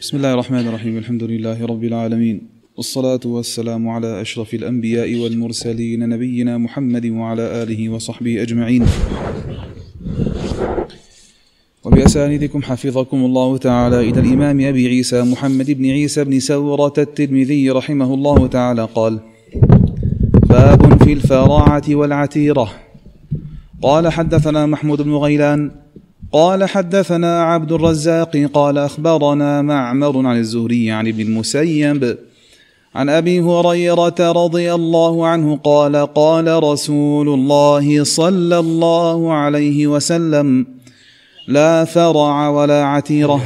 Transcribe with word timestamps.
بسم 0.00 0.16
الله 0.16 0.32
الرحمن 0.32 0.68
الرحيم. 0.68 0.98
الحمد 0.98 1.22
لله 1.22 1.66
رب 1.66 1.84
العالمين. 1.84 2.40
والصلاة 2.76 3.20
والسلام 3.24 3.88
على 3.88 4.20
أشرف 4.20 4.54
الأنبياء 4.54 5.14
والمرسلين 5.14 6.08
نبينا 6.08 6.58
محمد 6.58 7.06
وعلى 7.06 7.62
آله 7.62 7.88
وصحبه 7.88 8.42
أجمعين. 8.42 8.84
وبأسانيدكم 11.84 12.62
حفظكم 12.62 13.16
الله 13.24 13.56
تعالى 13.56 14.00
إلى 14.00 14.20
الإمام 14.20 14.60
أبي 14.60 14.88
عيسى 14.88 15.22
محمد 15.22 15.70
بن 15.70 15.86
عيسى 15.90 16.24
بن 16.24 16.40
سورة 16.40 16.94
الترمذي 16.98 17.70
رحمه 17.70 18.14
الله 18.14 18.46
تعالى 18.46 18.88
قال 18.94 19.20
باب 20.48 21.02
في 21.04 21.12
الفراعة 21.12 21.86
والعتيرة. 21.88 22.72
قال 23.82 24.08
حدثنا 24.08 24.66
محمود 24.66 25.02
بن 25.02 25.14
غيلان 25.14 25.70
قال 26.32 26.64
حدثنا 26.68 27.42
عبد 27.42 27.72
الرزاق 27.72 28.36
قال 28.54 28.78
أخبرنا 28.78 29.62
معمر 29.62 30.26
عن 30.26 30.38
الزهري 30.38 30.90
عن 30.90 31.08
ابن 31.08 31.20
المسيب 31.20 32.18
عن 32.94 33.08
أبي 33.08 33.40
هريرة 33.40 34.14
رضي 34.20 34.74
الله 34.74 35.26
عنه 35.26 35.56
قال 35.56 35.96
قال 35.96 36.62
رسول 36.62 37.28
الله 37.28 38.04
صلى 38.04 38.58
الله 38.58 39.32
عليه 39.32 39.86
وسلم 39.86 40.66
لا 41.48 41.84
فرع 41.84 42.48
ولا 42.48 42.84
عتيرة. 42.84 43.42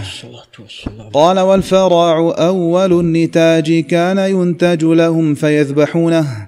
قال 1.12 1.38
والفرع 1.38 2.34
أول 2.38 2.92
النتاج 3.00 3.78
كان 3.78 4.18
ينتج 4.18 4.84
لهم 4.84 5.34
فيذبحونه. 5.34 6.46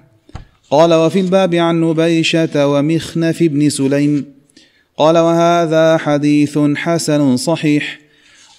قال 0.71 0.93
وفي 0.93 1.19
الباب 1.19 1.55
عن 1.55 1.81
نبيشة 1.81 2.67
ومخنف 2.67 3.43
بن 3.43 3.69
سليم 3.69 4.38
قال 4.99 5.17
وهذا 5.17 5.97
حديث 5.97 6.59
حسن 6.75 7.37
صحيح 7.37 7.99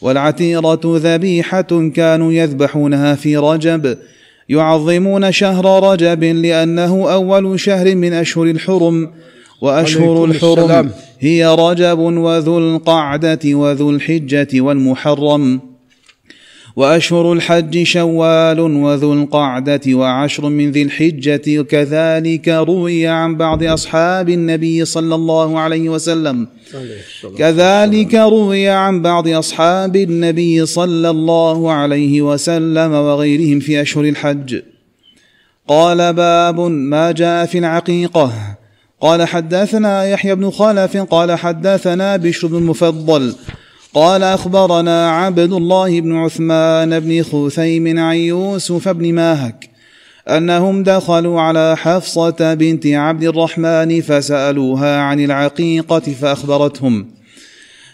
والعتيرة 0.01 0.81
ذبيحة 0.85 1.91
كانوا 1.95 2.33
يذبحونها 2.33 3.15
في 3.15 3.37
رجب 3.37 3.99
يعظمون 4.49 5.33
شهر 5.33 5.93
رجب 5.93 6.25
لأنه 6.25 7.13
أول 7.13 7.61
شهر 7.61 7.95
من 7.95 8.13
أشهر 8.13 8.45
الحرم 8.45 9.11
وأشهر 9.61 10.25
الحرم 10.25 10.91
هي 11.21 11.47
رجب 11.47 11.99
وذو 11.99 12.59
القعدة 12.59 13.41
وذو 13.45 13.91
الحجة 13.91 14.61
والمحرم. 14.61 15.70
وأشهر 16.81 17.33
الحج 17.33 17.83
شوال 17.83 18.61
وذو 18.61 19.13
القعدة 19.13 19.81
وعشر 19.89 20.49
من 20.49 20.71
ذي 20.71 20.83
الحجة. 20.83 21.63
كذلك 21.63 22.49
روي 22.49 23.07
عن 23.07 23.37
بعض 23.37 23.63
أصحاب 23.63 24.29
النبي 24.29 24.85
صلى 24.85 25.15
الله 25.15 25.59
عليه 25.59 25.89
وسلم. 25.89 26.49
كذلك 27.39 28.15
روي 28.15 28.69
عن 28.69 29.03
بعض 29.03 29.29
أصحاب 29.29 29.97
النبي 29.97 30.67
صلى 30.67 31.11
الله 31.11 31.73
عليه 31.73 32.23
وسلم 32.23 32.93
وغيرهم 32.93 33.61
في 33.61 33.83
أشهر 33.83 34.05
الحج. 34.05 34.61
قال 35.69 36.13
باب 36.13 36.61
ما 36.61 37.13
جاء 37.13 37.47
في 37.47 37.59
العقيقة. 37.59 38.33
قال 39.01 39.29
حدثنا 39.29 40.05
يحيى 40.05 40.35
بن 40.35 40.51
خلف 40.51 40.97
قال 40.97 41.39
حدثنا 41.39 42.17
بشر 42.17 42.49
بن 42.49 42.57
المفضل 42.57 43.35
قال 43.95 44.23
أخبرنا 44.23 45.11
عبد 45.11 45.53
الله 45.53 46.01
بن 46.01 46.17
عثمان 46.17 47.01
بن 47.01 47.23
خثيم 47.23 47.99
عن 47.99 48.17
يوسف 48.17 48.89
بن 48.89 49.15
ماهك 49.15 49.71
أنهم 50.29 50.83
دخلوا 50.83 51.41
على 51.41 51.77
حفصة 51.77 52.55
بنت 52.55 52.87
عبد 52.87 53.23
الرحمن 53.23 54.01
فسألوها 54.01 55.01
عن 55.01 55.21
العقيقة 55.21 56.01
فأخبرتهم 56.01 57.07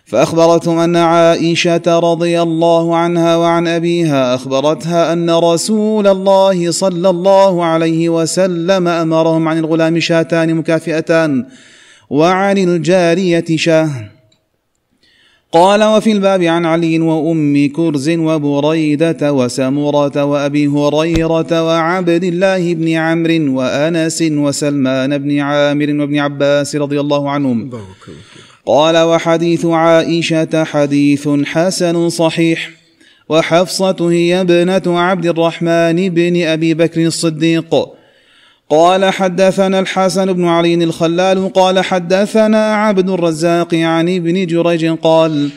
فأخبرتهم 0.04 0.78
أن 0.78 0.96
عائشة 0.96 1.82
رضي 1.86 2.42
الله 2.42 2.96
عنها 2.96 3.36
وعن 3.36 3.68
أبيها 3.68 4.34
أخبرتها 4.34 5.12
أن 5.12 5.30
رسول 5.30 6.06
الله 6.06 6.70
صلى 6.70 7.10
الله 7.10 7.64
عليه 7.64 8.08
وسلم 8.08 8.88
أمرهم 8.88 9.48
عن 9.48 9.58
الغلام 9.58 10.00
شاتان 10.00 10.54
مكافئتان 10.54 11.46
وعن 12.10 12.58
الجارية 12.58 13.44
شاة. 13.56 14.15
قال 15.56 15.84
وفي 15.84 16.12
الباب 16.12 16.42
عن 16.42 16.64
علي 16.64 16.98
وأم 16.98 17.68
كرز 17.76 18.10
وبريدة 18.10 19.32
وسمرة 19.32 20.24
وأبي 20.24 20.66
هريرة 20.66 21.62
وعبد 21.62 22.24
الله 22.24 22.74
بن 22.74 22.88
عمرو 22.88 23.58
وأنس 23.58 24.22
وسلمان 24.22 25.18
بن 25.18 25.38
عامر 25.38 26.00
وابن 26.00 26.18
عباس 26.18 26.76
رضي 26.76 27.00
الله 27.00 27.30
عنهم. 27.30 27.70
قال 28.66 28.96
وحديث 28.96 29.66
عائشة 29.66 30.64
حديث 30.64 31.28
حسن 31.44 32.08
صحيح. 32.08 32.70
وحفصة 33.28 34.10
هي 34.10 34.40
ابنة 34.40 34.98
عبد 35.00 35.26
الرحمن 35.26 36.08
بن 36.08 36.42
أبي 36.42 36.74
بكر 36.74 37.06
الصديق. 37.06 37.74
قال 38.70 39.04
حدثنا 39.04 39.80
الحسن 39.80 40.32
بن 40.32 40.44
علي 40.44 40.74
الخلال 40.74 41.52
قال 41.52 41.84
حدثنا 41.84 42.74
عبد 42.74 43.10
الرزاق 43.10 43.74
عن 43.74 44.08
ابن 44.08 44.46
جريج 44.46 44.86
قال 44.86 45.50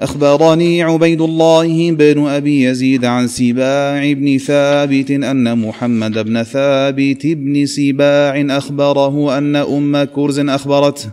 أخبرني 0.00 0.82
عبيد 0.82 1.20
الله 1.20 1.90
بن 1.90 2.26
أبي 2.26 2.64
يزيد 2.64 3.04
عن 3.04 3.28
سباع 3.28 4.12
بن 4.12 4.38
ثابت 4.38 5.10
أن 5.10 5.58
محمد 5.58 6.18
بن 6.18 6.42
ثابت 6.42 7.26
بن 7.26 7.66
سباع 7.66 8.46
أخبره 8.50 9.38
أن 9.38 9.56
أم 9.56 10.04
كرز 10.04 10.38
أخبرته 10.38 11.10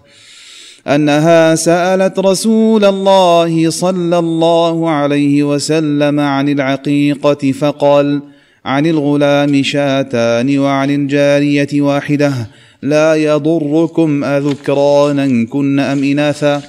أنها 0.87 1.55
سألت 1.55 2.19
رسول 2.19 2.85
الله 2.85 3.69
صلى 3.69 4.19
الله 4.19 4.89
عليه 4.89 5.43
وسلم 5.43 6.19
عن 6.19 6.49
العقيقة 6.49 7.51
فقال: 7.51 8.21
عن 8.65 8.85
الغلام 8.85 9.63
شاتان 9.63 10.59
وعن 10.59 10.89
الجارية 10.89 11.81
واحدة 11.81 12.33
لا 12.81 13.15
يضركم 13.15 14.23
أذكرانا 14.23 15.45
كن 15.45 15.79
أم 15.79 16.03
إناثا. 16.03 16.61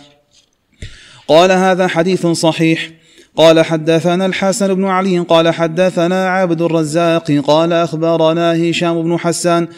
قال 1.28 1.53
هذا 1.53 1.87
حديث 1.87 2.27
صحيح. 2.27 2.91
قال 3.37 3.65
حدثنا 3.65 4.27
الحسن 4.27 4.75
بن 4.75 4.84
علي 4.84 5.19
قال 5.19 5.55
حدثنا 5.55 6.28
عبد 6.28 6.62
الرزاق 6.62 7.33
قال 7.33 7.73
أخبرنا 7.73 8.71
هشام 8.71 9.03
بن 9.03 9.19
حسان 9.19 9.69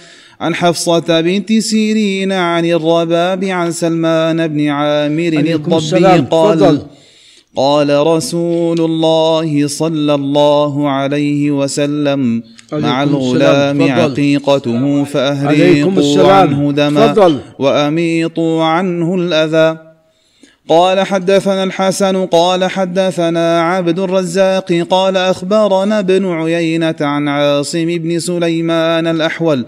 عن 0.40 0.54
حفصة 0.54 1.20
بنت 1.20 1.52
سيرين 1.52 2.32
عن 2.32 2.64
الرباب 2.64 3.44
عن 3.44 3.72
سلمان 3.72 4.48
بن 4.48 4.68
عامر 4.68 5.32
الضبي 5.32 6.26
قال 6.30 6.58
فضل. 6.58 6.82
قال 7.56 8.06
رسول 8.06 8.80
الله 8.80 9.66
صلى 9.66 10.14
الله 10.14 10.88
عليه 10.90 11.50
وسلم 11.50 12.42
مع 12.72 13.02
الغلام 13.02 13.82
عقيقته 13.82 15.04
فأهريقوا 15.04 16.32
عنه 16.32 16.72
دما 16.72 17.40
وأميطوا 17.58 18.64
عنه 18.64 19.14
الأذى. 19.14 19.78
قال 20.68 21.00
حدثنا 21.00 21.64
الحسن 21.64 22.26
قال 22.26 22.64
حدثنا 22.64 23.62
عبد 23.62 23.98
الرزاق 23.98 24.72
قال 24.90 25.16
أخبرنا 25.16 25.98
ابن 25.98 26.26
عيينة 26.32 26.94
عن 27.00 27.28
عاصم 27.28 27.86
بن 27.86 28.18
سليمان 28.18 29.06
الأحول 29.06 29.64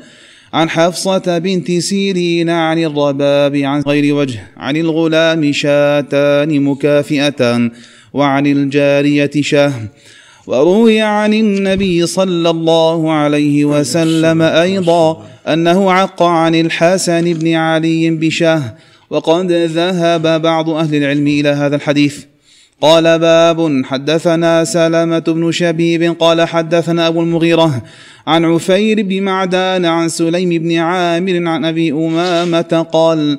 عن 0.55 0.71
حفصة 0.71 1.39
بنت 1.39 1.71
سيرين 1.71 2.51
عن 2.51 2.79
الرباب 2.79 3.57
عن 3.57 3.81
غير 3.81 4.15
وجه 4.15 4.47
عن 4.57 4.77
الغلام 4.77 5.53
شاتان 5.53 6.61
مكافئتان 6.61 7.71
وعن 8.13 8.47
الجارية 8.47 9.31
شاه 9.41 9.73
وروي 10.47 11.01
عن 11.01 11.35
النبي 11.35 12.07
صلى 12.07 12.51
الله 12.51 13.13
عليه 13.13 13.65
وسلم 13.65 14.43
أيضا 14.43 15.27
أنه 15.49 15.93
عق 15.93 16.23
عن 16.23 16.55
الحسن 16.55 17.33
بن 17.33 17.55
علي 17.55 18.11
بشاه 18.11 18.63
وقد 19.11 19.53
ذهب 19.53 20.43
بعض 20.43 20.71
أهل 20.71 20.95
العلم 20.95 21.27
إلى 21.27 21.49
هذا 21.49 21.77
الحديث. 21.77 22.25
قال 22.81 23.19
باب 23.19 23.83
حدثنا 23.85 24.65
سلمة 24.65 25.19
بن 25.19 25.53
شبيب 25.53 26.17
قال 26.21 26.49
حدثنا 26.49 27.09
أبو 27.09 27.23
المغيرة 27.23 27.83
عن 28.27 28.45
عفير 28.45 29.03
بن 29.03 29.23
معدان 29.23 29.85
عن 29.85 30.09
سليم 30.09 30.49
بن 30.49 30.77
عامر 30.77 31.49
عن 31.49 31.65
أبي 31.65 31.93
أمامة 31.93 32.87
قال 32.93 33.39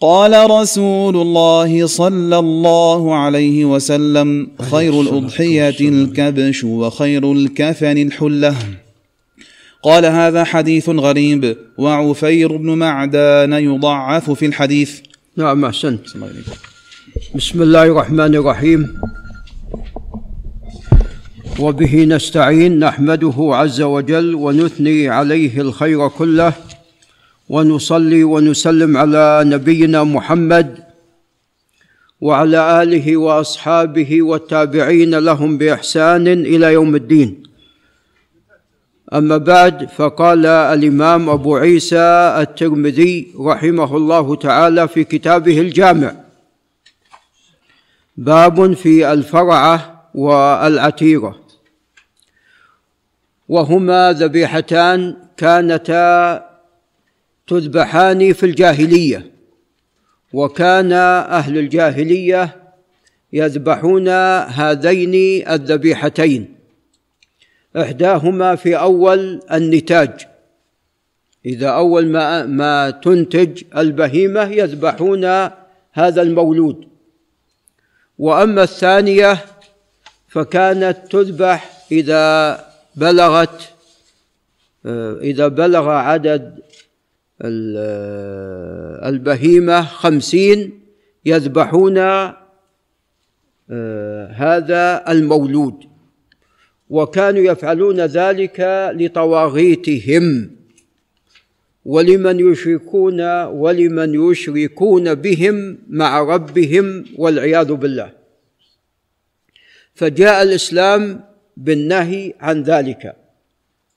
قال 0.00 0.50
رسول 0.50 1.16
الله 1.16 1.86
صلى 1.86 2.38
الله 2.38 3.14
عليه 3.14 3.64
وسلم 3.64 4.48
خير 4.70 5.00
الأضحية 5.00 5.80
الكبش 5.80 6.64
وخير 6.64 7.32
الكفن 7.32 7.98
الحلة. 7.98 8.56
قال 9.82 10.06
هذا 10.06 10.44
حديث 10.44 10.88
غريب 10.88 11.56
وعفير 11.78 12.56
بن 12.56 12.70
معدان 12.70 13.52
يضعف 13.52 14.30
في 14.30 14.46
الحديث. 14.46 15.00
نعم 15.36 15.64
أحسنت. 15.64 16.00
بسم 17.34 17.62
الله 17.62 17.82
الرحمن 17.82 18.34
الرحيم. 18.34 19.00
وبه 21.60 22.04
نستعين 22.04 22.78
نحمده 22.78 23.34
عز 23.38 23.80
وجل 23.80 24.34
ونثني 24.34 25.08
عليه 25.08 25.60
الخير 25.60 26.08
كله 26.08 26.52
ونصلي 27.48 28.24
ونسلم 28.24 28.96
على 28.96 29.42
نبينا 29.46 30.04
محمد 30.04 30.78
وعلى 32.20 32.82
آله 32.82 33.16
وأصحابه 33.16 34.22
والتابعين 34.22 35.14
لهم 35.14 35.58
بإحسان 35.58 36.26
إلى 36.28 36.72
يوم 36.72 36.94
الدين. 36.94 37.42
أما 39.14 39.36
بعد 39.36 39.88
فقال 39.88 40.46
الإمام 40.46 41.30
أبو 41.30 41.56
عيسى 41.56 42.34
الترمذي 42.42 43.26
رحمه 43.40 43.96
الله 43.96 44.36
تعالى 44.36 44.88
في 44.88 45.04
كتابه 45.04 45.60
الجامع 45.60 46.29
باب 48.20 48.72
في 48.72 49.12
الفرعة 49.12 50.10
والعتيره 50.14 51.40
وهما 53.48 54.12
ذبيحتان 54.12 55.16
كانتا 55.36 56.46
تذبحان 57.46 58.32
في 58.32 58.46
الجاهلية 58.46 59.30
وكان 60.32 60.92
أهل 60.92 61.58
الجاهلية 61.58 62.56
يذبحون 63.32 64.08
هذين 64.08 65.14
الذبيحتين. 65.48 66.54
إحداهما 67.76 68.54
في 68.54 68.76
أول 68.76 69.40
النتاج. 69.52 70.26
إذا 71.46 71.68
أول 71.68 72.06
ما 72.06 72.46
ما 72.46 72.90
تنتج 72.90 73.62
البهيمة 73.76 74.42
يذبحون 74.42 75.24
هذا 75.92 76.22
المولود. 76.22 76.89
وأما 78.20 78.62
الثانية 78.62 79.44
فكانت 80.28 80.98
تذبح 81.10 81.86
إذا 81.92 82.64
بلغت 82.96 83.72
إذا 85.22 85.48
بلغ 85.48 85.88
عدد 85.88 86.60
البهيمة 89.08 89.82
خمسين 89.82 90.80
يذبحون 91.24 91.98
هذا 94.42 95.04
المولود. 95.08 95.84
وكانوا 96.90 97.42
يفعلون 97.42 98.00
ذلك 98.00 98.90
لطواغيتهم. 98.94 100.50
ولمن 101.84 102.52
يشركون 102.52 103.20
ولمن 103.44 104.30
يشركون 104.30 105.14
بهم 105.14 105.78
مع 105.88 106.20
ربهم 106.20 107.04
والعياذ 107.18 107.72
بالله. 107.72 108.12
فجاء 109.94 110.42
الإسلام 110.42 111.24
بالنهي 111.56 112.34
عن 112.40 112.62
ذلك 112.62 113.16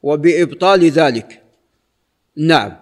وبإبطال 0.04 0.90
ذلك. 0.90 1.42
نعم. 2.38 2.74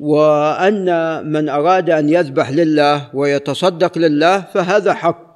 وأن 0.00 0.86
من 1.32 1.48
أراد 1.48 1.90
أن 1.90 2.08
يذبح 2.08 2.50
لله 2.50 3.16
ويتصدق 3.16 3.98
لله 3.98 4.40
فهذا 4.40 4.94
حق. 4.94 5.28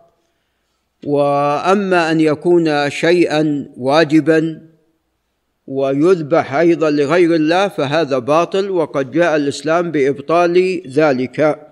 وأما 1.07 2.11
أن 2.11 2.21
يكون 2.21 2.91
شيئا 2.91 3.69
واجبا 3.77 4.72
ويذبح 5.77 6.55
أيضا 6.55 6.91
لغير 6.91 7.35
الله 7.35 7.69
فهذا 7.69 8.19
باطل 8.19 8.71
وقد 8.71 9.11
جاء 9.11 9.37
الإسلام 9.37 9.91
بإبطال 9.91 10.83
ذلك. 10.89 11.69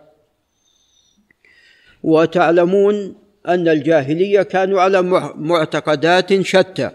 وتعلمون 2.03 3.15
أن 3.49 3.69
الجاهلية 3.69 4.43
كانوا 4.43 4.81
على 4.81 5.03
معتقدات 5.37 6.41
شتى 6.41 6.91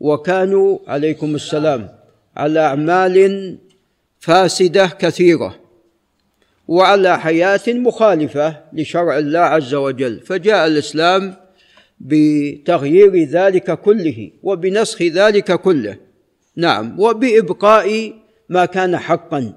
وكانوا 0.00 0.78
عليكم 0.86 1.34
السلام 1.34 1.88
على 2.36 2.60
أعمال 2.60 3.16
فاسدة 4.20 4.86
كثيرة 4.86 5.54
وعلى 6.68 7.18
حياة 7.18 7.60
مخالفة 7.68 8.56
لشرع 8.72 9.18
الله 9.18 9.38
عز 9.38 9.74
وجل. 9.74 10.20
فجاء 10.20 10.66
الإسلام 10.66 11.34
بتغيير 12.00 13.24
ذلك 13.24 13.80
كله 13.80 14.30
وبنسخ 14.42 15.02
ذلك 15.02 15.52
كله. 15.52 16.03
نعم 16.56 17.00
وبإبقاء 17.00 18.12
ما 18.48 18.64
كان 18.64 18.96
حقا 18.96 19.52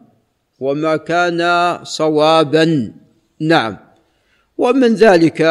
وما 0.59 0.97
كان 0.97 1.79
صوابا. 1.83 2.93
نعم 3.39 3.77
ومن 4.57 4.93
ذلك 4.93 5.41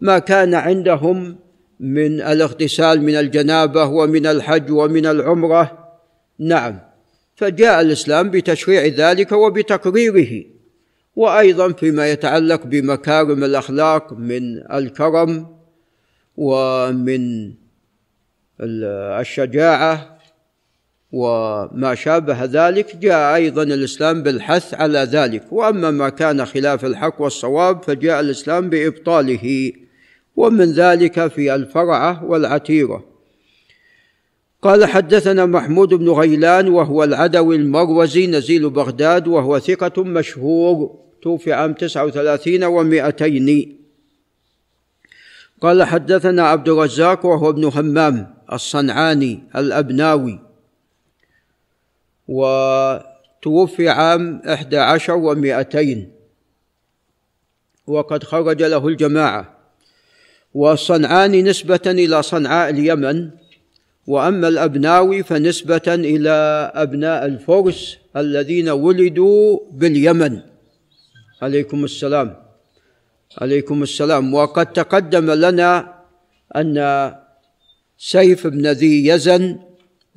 ما 0.00 0.18
كان 0.18 0.54
عندهم 0.54 1.36
من 1.80 2.20
الاغتسال 2.20 3.02
من 3.02 3.14
الجنابة 3.14 3.84
ومن 3.84 4.26
الحج 4.26 4.70
ومن 4.70 5.06
العمرة. 5.06 5.88
نعم 6.38 6.80
فجاء 7.36 7.80
الإسلام 7.80 8.30
بتشريع 8.30 8.86
ذلك 8.86 9.32
وبتقريره. 9.32 10.44
وأيضا 11.16 11.72
فيما 11.72 12.10
يتعلق 12.10 12.66
بمكارم 12.66 13.44
الأخلاق 13.44 14.12
من 14.12 14.72
الكرم 14.72 15.56
ومن 16.36 17.52
الشجاعة 18.60 20.19
وما 21.12 21.94
شابه 21.94 22.44
ذلك 22.44 22.96
جاء 22.96 23.34
أيضا 23.34 23.62
الإسلام 23.62 24.22
بالحث 24.22 24.74
على 24.74 24.98
ذلك. 24.98 25.52
وأما 25.52 25.90
ما 25.90 26.08
كان 26.08 26.44
خلاف 26.44 26.84
الحق 26.84 27.20
والصواب 27.20 27.82
فجاء 27.82 28.20
الإسلام 28.20 28.70
بإبطاله 28.70 29.72
ومن 30.36 30.72
ذلك 30.72 31.26
في 31.26 31.54
الفرعة 31.54 32.24
والعتيرة. 32.24 33.04
قال 34.62 34.84
حدثنا 34.84 35.46
محمود 35.46 35.88
بن 35.94 36.08
غيلان 36.10 36.68
وهو 36.68 37.04
العدوي 37.04 37.56
المروزي 37.56 38.26
نزيل 38.26 38.70
بغداد 38.70 39.28
وهو 39.28 39.58
ثقة 39.58 40.04
مشهور 40.04 40.98
توفي 41.22 41.52
عام 41.52 41.72
تسعة 41.72 42.04
وثلاثين 42.04 42.64
ومائتين. 42.64 43.76
قال 45.60 45.82
حدثنا 45.82 46.42
عبد 46.42 46.68
الرزاق 46.68 47.26
وهو 47.26 47.50
ابن 47.50 47.64
همام 47.64 48.34
الصنعاني 48.52 49.42
الأبناوي. 49.56 50.49
وتوفي 52.30 53.88
عام 53.88 54.42
إحدى 54.46 54.78
عشر 54.78 55.14
ومائتين. 55.14 56.12
وقد 57.86 58.24
خرج 58.24 58.62
له 58.62 58.88
الجماعة. 58.88 59.56
والصنعاني 60.54 61.42
نسبة 61.42 61.86
إلى 61.86 62.22
صنعاء 62.22 62.70
اليمن. 62.70 63.30
وأما 64.06 64.48
الأبناوي 64.48 65.22
فنسبة 65.22 65.88
إلى 65.88 66.70
أبناء 66.74 67.26
الفرس 67.26 67.98
الذين 68.16 68.68
ولدوا 68.68 69.58
باليمن. 69.72 70.40
عليكم 71.42 71.84
السلام. 71.84 72.36
عليكم 73.38 73.82
السلام. 73.82 74.34
وقد 74.34 74.66
تقدم 74.72 75.30
لنا 75.30 75.94
أن 76.56 76.76
سيف 77.98 78.46
بن 78.46 78.66
ذي 78.66 79.06
يزن 79.06 79.58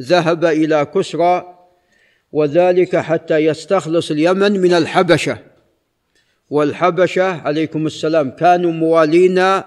ذهب 0.02 0.46
إلى 0.46 0.86
كسرى 0.86 1.53
وذلك 2.34 2.96
حتى 2.96 3.38
يستخلص 3.38 4.12
اليمن 4.12 4.60
من 4.60 4.74
الحبشة. 4.74 5.38
والحبشة 6.50 7.24
عليكم 7.24 7.86
السلام 7.86 8.30
كانوا 8.30 8.72
موالين 8.72 9.62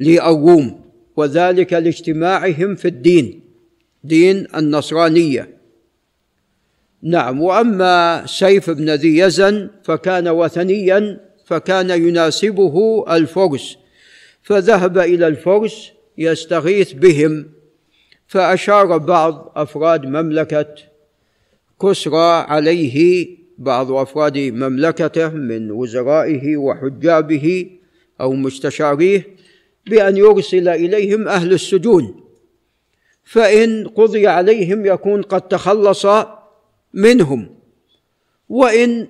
للروم 0.00 0.80
وذلك 1.16 1.72
لاجتماعهم 1.72 2.74
في 2.74 2.88
الدين 2.88 3.40
دين 4.04 4.46
النصرانية. 4.56 5.48
نعم 7.02 7.40
وأما 7.40 8.26
سيف 8.26 8.70
بن 8.70 8.90
ذي 8.90 9.18
يزن 9.18 9.70
فكان 9.84 10.28
وثنيا 10.28 11.20
فكان 11.46 11.90
يناسبه 11.90 13.04
الفرس 13.16 13.76
فذهب 14.42 14.98
إلى 14.98 15.26
الفرس 15.26 15.92
يستغيث 16.18 16.92
بهم 16.92 17.46
فأشار 18.26 18.98
بعض 18.98 19.52
أفراد 19.56 20.06
مملكة 20.06 20.74
كسرى 21.82 22.44
عليه 22.48 23.26
بعض 23.58 23.92
أفراد 23.92 24.38
مملكته 24.38 25.28
من 25.28 25.70
وزرائه 25.70 26.56
وحجابه 26.56 27.70
أو 28.20 28.32
مستشاريه 28.32 29.36
بأن 29.86 30.16
يرسل 30.16 30.68
إليهم 30.68 31.28
أهل 31.28 31.52
السجون. 31.52 32.24
فإن 33.24 33.88
قضي 33.88 34.26
عليهم 34.26 34.86
يكون 34.86 35.22
قد 35.22 35.48
تخلص 35.48 36.06
منهم. 36.94 37.48
وإن 38.48 39.08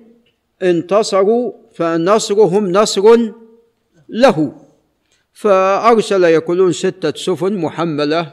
انتصروا 0.63 1.51
فنصرهم 1.73 2.71
نصر 2.71 3.17
له. 4.09 4.55
فأرسل 5.33 6.23
يقولون 6.23 6.71
ستة 6.71 7.13
سفن 7.15 7.53
محملة 7.53 8.31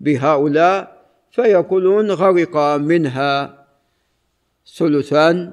بهؤلاء 0.00 0.96
فيقولون 1.30 2.10
غرق 2.10 2.56
منها 2.76 3.55
ثلثان 4.74 5.52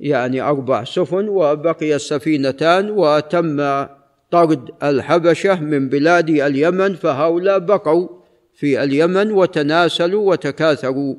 يعني 0.00 0.40
أربع 0.40 0.84
سفن 0.84 1.28
وبقي 1.28 1.94
السفينتان 1.94 2.90
وتم 2.90 3.86
طرد 4.30 4.70
الحبشة 4.82 5.60
من 5.60 5.88
بلاد 5.88 6.30
اليمن 6.30 6.94
فهؤلاء 6.94 7.58
بقوا 7.58 8.08
في 8.54 8.82
اليمن 8.82 9.32
وتناسلوا 9.32 10.30
وتكاثروا. 10.30 11.14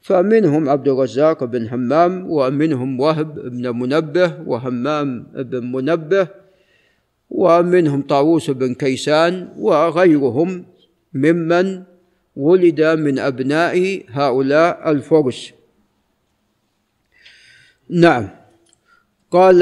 فمنهم 0.00 0.68
عبد 0.68 0.88
الرزاق 0.88 1.44
بن 1.44 1.68
همام 1.68 2.30
ومنهم 2.30 3.00
وهب 3.00 3.34
بن 3.34 3.78
منبه 3.78 4.32
وهمام 4.46 5.26
بن 5.34 5.72
منبه 5.72 6.28
ومنهم 7.30 8.02
طاووس 8.02 8.50
بن 8.50 8.74
كيسان 8.74 9.48
وغيرهم 9.58 10.64
ممن 11.14 11.82
ولد 12.36 12.82
من 12.82 13.18
أبناء 13.18 14.02
هؤلاء 14.08 14.90
الفرس. 14.90 15.55
نعم. 17.90 18.28
قال 19.30 19.60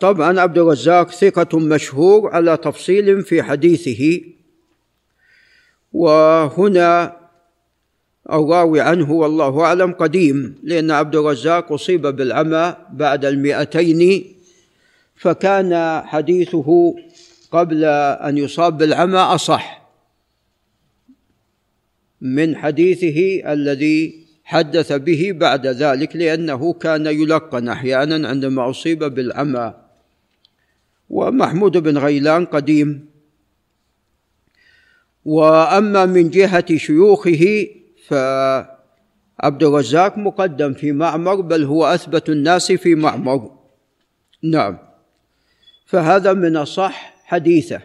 طبعا 0.00 0.40
عبد 0.40 0.58
الرزاق 0.58 1.10
ثقة 1.10 1.58
مشهور 1.58 2.30
على 2.30 2.56
تفصيل 2.56 3.22
في 3.22 3.42
حديثه. 3.42 4.20
وهنا 5.92 7.16
الراوي 8.30 8.80
عنه 8.80 9.12
والله 9.12 9.60
أعلم 9.60 9.92
قديم 9.92 10.54
لأن 10.62 10.90
عبد 10.90 11.16
الرزاق 11.16 11.72
أصيب 11.72 12.06
بالعمى 12.06 12.76
بعد 12.92 13.24
المئتين 13.24 14.24
فكان 15.16 16.02
حديثه 16.04 16.94
قبل 17.50 17.84
أن 17.84 18.38
يصاب 18.38 18.78
بالعمى 18.78 19.18
أصح 19.18 19.88
من 22.20 22.56
حديثه 22.56 23.52
الذي 23.52 24.23
حدث 24.44 24.92
به 24.92 25.32
بعد 25.32 25.66
ذلك 25.66 26.16
لأنه 26.16 26.72
كان 26.72 27.06
يلقن 27.06 27.68
أحيانا 27.68 28.28
عندما 28.28 28.70
أصيب 28.70 29.04
بالعمى 29.04 29.74
ومحمود 31.10 31.76
بن 31.76 31.98
غيلان 31.98 32.44
قديم. 32.44 33.06
وأما 35.24 36.06
من 36.06 36.30
جهة 36.30 36.76
شيوخه 36.76 37.66
فعبد 38.06 39.62
الرزاق 39.62 40.18
مقدم 40.18 40.74
في 40.74 40.92
معمر 40.92 41.40
بل 41.40 41.64
هو 41.64 41.86
أثبت 41.86 42.28
الناس 42.28 42.72
في 42.72 42.94
معمر. 42.94 43.50
نعم. 44.42 44.78
فهذا 45.86 46.32
من 46.32 46.56
أصح 46.56 47.14
حديثه. 47.24 47.80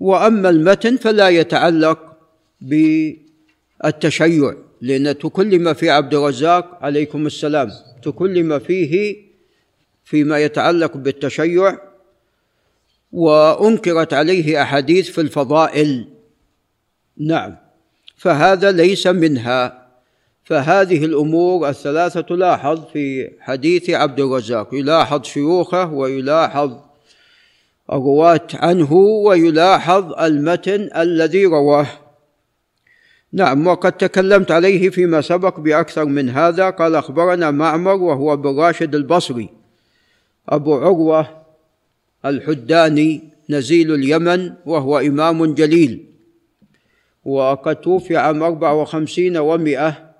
وأما 0.00 0.50
المتن 0.50 0.96
فلا 0.96 1.28
يتعلق 1.28 2.16
بالتشيع. 2.60 4.54
لأن 4.80 5.18
تكلم 5.18 5.74
في 5.74 5.90
عبد 5.90 6.14
الرزاق 6.14 6.78
عليكم 6.82 7.26
السلام. 7.26 7.70
تكلم 8.02 8.58
فيه 8.58 9.16
فيما 10.04 10.38
يتعلق 10.38 10.96
بالتشيع 10.96 11.78
وأنكرت 13.12 14.14
عليه 14.14 14.62
أحاديث 14.62 15.10
في 15.10 15.20
الفضائل. 15.20 16.08
نعم. 17.16 17.56
فهذا 18.16 18.72
ليس 18.72 19.06
منها. 19.06 19.86
فهذه 20.44 21.04
الأمور 21.04 21.68
الثلاثة 21.68 22.20
تلاحظ 22.20 22.84
في 22.92 23.30
حديث 23.40 23.90
عبد 23.90 24.20
الرزاق. 24.20 24.74
يلاحظ 24.74 25.24
شيوخه 25.24 25.92
ويلاحظ 25.92 26.72
الرواة 27.92 28.48
عنه 28.54 28.92
ويلاحظ 28.92 30.12
المتن 30.12 30.90
الذي 30.96 31.46
رواه. 31.46 31.86
نعم 33.32 33.66
وقد 33.66 33.92
تكلمت 33.92 34.50
عليه 34.50 34.90
فيما 34.90 35.20
سبق 35.20 35.60
بأكثر 35.60 36.04
من 36.04 36.30
هذا. 36.30 36.70
قال 36.70 36.94
أخبرنا 36.94 37.50
معمر 37.50 37.94
وهو 37.94 38.36
بن 38.36 38.58
راشد 38.58 38.94
البصري. 38.94 39.48
أبو 40.48 40.74
عروة 40.74 41.42
الحداني 42.24 43.22
نزيل 43.50 43.94
اليمن 43.94 44.52
وهو 44.66 44.98
إمام 44.98 45.54
جليل. 45.54 46.06
وقد 47.24 47.76
توفي 47.76 48.16
عام 48.16 48.42
أربع 48.42 48.72
وخمسين 48.72 49.36
ومائة. 49.36 50.10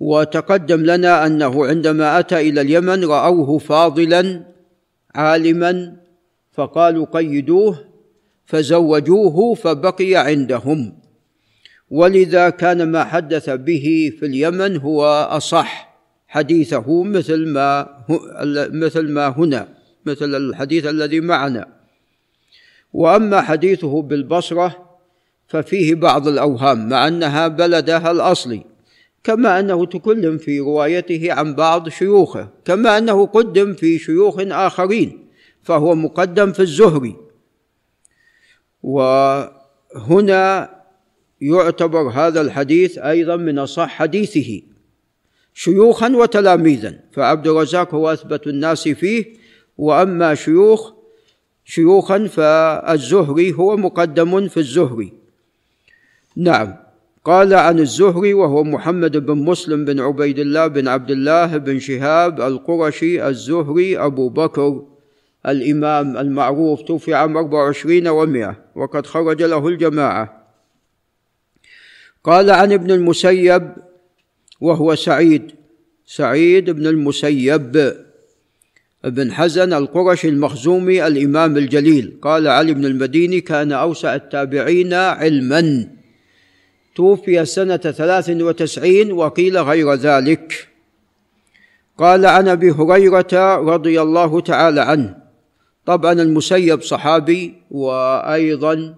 وتقدم 0.00 0.80
لنا 0.80 1.26
أنه 1.26 1.66
عندما 1.66 2.18
أتى 2.18 2.40
إلى 2.48 2.60
اليمن 2.60 3.04
رأوه 3.04 3.58
فاضلا 3.58 4.42
عالما. 5.14 5.96
فقالوا 6.52 7.06
قيدوه. 7.12 7.84
فزوجوه 8.46 9.54
فبقي 9.54 10.14
عندهم. 10.14 11.01
ولذا 11.92 12.50
كان 12.50 12.90
ما 12.90 13.04
حدث 13.04 13.50
به 13.50 14.12
في 14.18 14.26
اليمن 14.26 14.76
هو 14.76 15.04
أصح 15.30 15.98
حديثه 16.28 17.02
مثل 17.02 17.46
ما 17.46 17.88
مثل 18.72 19.08
ما 19.08 19.28
هنا 19.28 19.68
مثل 20.06 20.34
الحديث 20.34 20.86
الذي 20.86 21.20
معنا. 21.20 21.66
وأما 22.92 23.40
حديثه 23.40 24.02
بالبصرة 24.02 24.98
ففيه 25.46 25.94
بعض 25.94 26.28
الأوهام 26.28 26.88
مع 26.88 27.08
أنها 27.08 27.48
بلدها 27.48 28.10
الأصلي 28.10 28.64
كما 29.24 29.60
أنه 29.60 29.86
تكلم 29.86 30.38
في 30.38 30.60
روايته 30.60 31.32
عن 31.32 31.54
بعض 31.54 31.88
شيوخه 31.88 32.48
كما 32.64 32.98
أنه 32.98 33.26
قدم 33.26 33.74
في 33.74 33.98
شيوخ 33.98 34.40
آخرين 34.40 35.28
فهو 35.62 35.94
مقدم 35.94 36.52
في 36.52 36.60
الزهري. 36.60 37.16
وهنا 38.82 40.70
يعتبر 41.42 42.08
هذا 42.08 42.40
الحديث 42.40 42.98
أيضا 42.98 43.36
من 43.36 43.58
أصح 43.58 43.88
حديثه. 43.88 44.62
شيوخا 45.54 46.08
وتلاميذا 46.16 46.98
فعبد 47.12 47.46
الرزاق 47.46 47.94
هو 47.94 48.12
أثبت 48.12 48.46
الناس 48.46 48.88
فيه 48.88 49.24
وأما 49.78 50.34
شيوخ 50.34 50.92
شيوخا 51.64 52.26
فالزهري 52.26 53.52
هو 53.52 53.76
مقدم 53.76 54.48
في 54.48 54.56
الزهري. 54.56 55.12
نعم 56.36 56.76
قال 57.24 57.54
عن 57.54 57.78
الزهري 57.78 58.34
وهو 58.34 58.64
محمد 58.64 59.16
بن 59.16 59.38
مسلم 59.38 59.84
بن 59.84 60.00
عبيد 60.00 60.38
الله 60.38 60.66
بن 60.66 60.88
عبد 60.88 61.10
الله 61.10 61.56
بن 61.56 61.78
شهاب 61.78 62.40
القرشي 62.40 63.28
الزهري 63.28 63.98
أبو 63.98 64.28
بكر 64.28 64.82
الإمام 65.46 66.16
المعروف 66.16 66.82
توفي 66.82 67.14
عام 67.14 67.36
24 67.36 68.08
ومئة 68.08 68.56
وقد 68.74 69.06
خرج 69.06 69.42
له 69.42 69.68
الجماعة. 69.68 70.41
قال 72.24 72.50
عن 72.50 72.72
ابن 72.72 72.90
المسيب 72.90 73.72
وهو 74.60 74.94
سعيد. 74.94 75.52
سعيد 76.06 76.70
بن 76.70 76.86
المسيب 76.86 77.94
بن 79.04 79.32
حزن 79.32 79.72
القرشي 79.72 80.28
المخزومي 80.28 81.06
الإمام 81.06 81.56
الجليل. 81.56 82.18
قال 82.22 82.48
علي 82.48 82.74
بن 82.74 82.84
المديني 82.84 83.40
كان 83.40 83.72
أوسع 83.72 84.14
التابعين 84.14 84.94
علما. 84.94 85.88
توفي 86.94 87.44
سنة 87.44 87.76
ثلاث 87.76 88.30
وتسعين 88.30 89.12
وقيل 89.12 89.58
غير 89.58 89.94
ذلك. 89.94 90.68
قال 91.98 92.26
عن 92.26 92.48
أبي 92.48 92.70
هريرة 92.70 93.56
رضي 93.56 94.00
الله 94.02 94.40
تعالى 94.40 94.80
عنه. 94.80 95.16
طبعا 95.86 96.12
المسيب 96.12 96.82
صحابي 96.82 97.54
وأيضا 97.70 98.94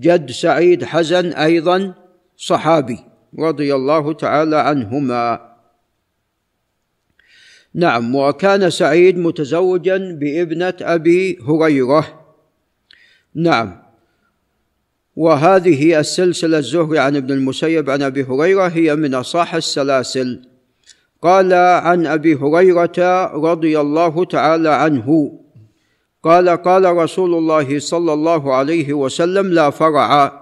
جد 0.00 0.30
سعيد 0.30 0.84
حزن 0.84 1.26
أيضا. 1.32 1.99
صحابي 2.40 2.98
رضي 3.38 3.74
الله 3.74 4.12
تعالى 4.12 4.56
عنهما. 4.56 5.50
نعم 7.74 8.14
وكان 8.16 8.70
سعيد 8.70 9.18
متزوجا 9.18 9.96
بابنة 10.20 10.74
أبي 10.80 11.38
هريرة. 11.48 12.20
نعم 13.34 13.82
وهذه 15.16 16.00
السلسلة 16.00 16.58
الزهري 16.58 16.98
عن 16.98 17.16
ابن 17.16 17.32
المسيب 17.32 17.90
عن 17.90 18.02
أبي 18.02 18.24
هريرة 18.24 18.68
هي 18.68 18.96
من 18.96 19.14
أصح 19.14 19.54
السلاسل. 19.54 20.42
قال 21.22 21.52
عن 21.52 22.06
أبي 22.06 22.34
هريرة 22.34 23.26
رضي 23.34 23.80
الله 23.80 24.24
تعالى 24.24 24.68
عنه 24.68 25.38
قال 26.22 26.48
قال 26.48 26.96
رسول 26.96 27.34
الله 27.34 27.78
صلى 27.78 28.12
الله 28.12 28.54
عليه 28.54 28.92
وسلم 28.92 29.52
لا 29.52 29.70
فرع 29.70 30.40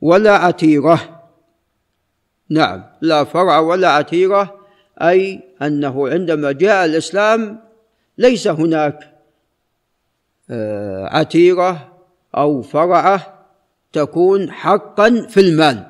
ولا 0.00 0.36
عتيرة. 0.36 1.21
نعم 2.52 2.84
لا 3.00 3.24
فرع 3.24 3.58
ولا 3.58 3.88
عتيره 3.88 4.54
أي 5.02 5.40
أنه 5.62 6.08
عندما 6.08 6.52
جاء 6.52 6.84
الإسلام 6.84 7.60
ليس 8.18 8.48
هناك 8.48 9.12
آه، 10.50 11.06
عتيره 11.06 11.92
أو 12.36 12.62
فرعه 12.62 13.46
تكون 13.92 14.50
حقا 14.50 15.26
في 15.28 15.40
المال 15.40 15.86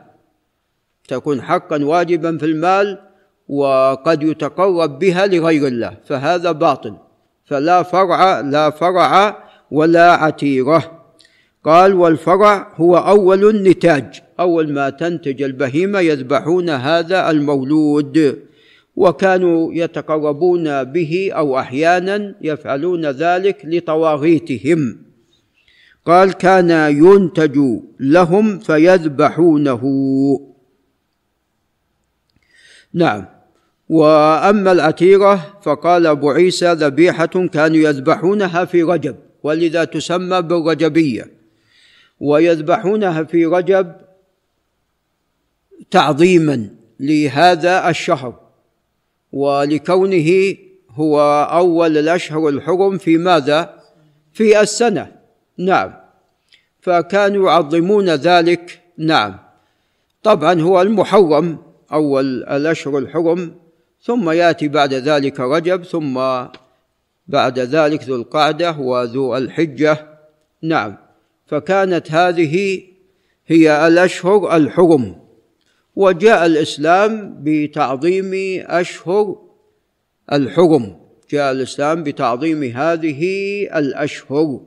تكون 1.09 1.43
حقا 1.43 1.85
واجبا 1.85 2.39
في 2.39 2.47
المال 2.47 2.99
وقد 3.49 4.23
يتقرب 4.23 4.99
بها 4.99 5.27
لغير 5.27 5.67
الله 5.67 5.97
فهذا 6.05 6.53
باطل 6.53 6.97
فلا 7.45 7.83
فرع 7.83 8.41
لا 8.41 8.71
فرع 8.71 9.43
ولا 9.71 10.13
عتيره 10.13 11.02
قال 11.65 11.95
والفرع 11.95 12.73
هو 12.77 12.97
أول 12.97 13.49
النتاج 13.49 14.23
أول 14.41 14.73
ما 14.73 14.91
تنتج 14.91 15.43
البهيمة 15.43 16.01
يذبحون 16.01 16.71
هذا 16.71 17.31
المولود 17.31 18.39
وكانوا 18.97 19.75
يتقربون 19.75 20.85
به 20.85 21.31
أو 21.33 21.59
أحيانا 21.59 22.35
يفعلون 22.41 23.07
ذلك 23.07 23.61
لطواغيتهم 23.65 24.99
قال 26.07 26.33
كان 26.33 26.71
ينتج 26.97 27.59
لهم 28.01 28.59
فيذبحونه. 28.59 29.83
نعم. 32.95 33.25
وأما 33.89 34.73
العتيرة 34.73 35.61
فقال 35.63 36.07
أبو 36.07 36.31
عيسى 36.31 36.73
ذبيحة 36.73 37.27
كانوا 37.27 37.77
يذبحونها 37.77 38.65
في 38.65 38.83
رجب 38.83 39.17
ولذا 39.43 39.85
تسمى 39.85 40.43
بالرجبية. 40.43 41.42
ويذبحونها 42.21 43.23
في 43.23 43.47
رجب 43.47 43.93
تعظيما 45.91 46.69
لهذا 47.01 47.89
الشهر 47.89 48.41
ولكونه 49.33 50.57
هو 50.91 51.21
أول 51.51 51.99
الأشهر 51.99 52.49
الحرم 52.49 52.99
في 52.99 53.17
ماذا؟ 53.17 53.83
في 54.33 54.61
السنة. 54.61 55.13
نعم. 55.59 55.95
فكانوا 56.81 57.51
يعظمون 57.51 58.09
ذلك. 58.11 58.81
نعم. 58.99 59.39
طبعا 60.23 60.61
هو 60.61 60.83
المحرم 60.83 61.59
أول 61.93 62.45
الأشهر 62.45 62.99
الحرم 62.99 63.55
ثم 64.03 64.31
يأتي 64.31 64.69
بعد 64.69 64.95
ذلك 64.95 65.41
رجب 65.41 65.85
ثم 65.85 66.15
بعد 67.29 67.59
ذلك 67.59 68.03
ذو 68.05 68.17
القعدة 68.17 68.79
وذو 68.79 69.37
الحجة. 69.37 70.07
نعم. 70.63 70.97
فكانت 71.53 72.11
هذه 72.11 72.83
هي 73.47 73.87
الأشهر 73.87 74.57
الحرم. 74.57 75.17
وجاء 75.97 76.47
الإسلام 76.47 77.39
بتعظيم 77.45 78.31
أشهر 78.67 79.37
الحرم. 80.33 80.97
جاء 81.31 81.53
الإسلام 81.53 82.03
بتعظيم 82.03 82.63
هذه 82.63 83.23
الأشهر. 83.79 84.61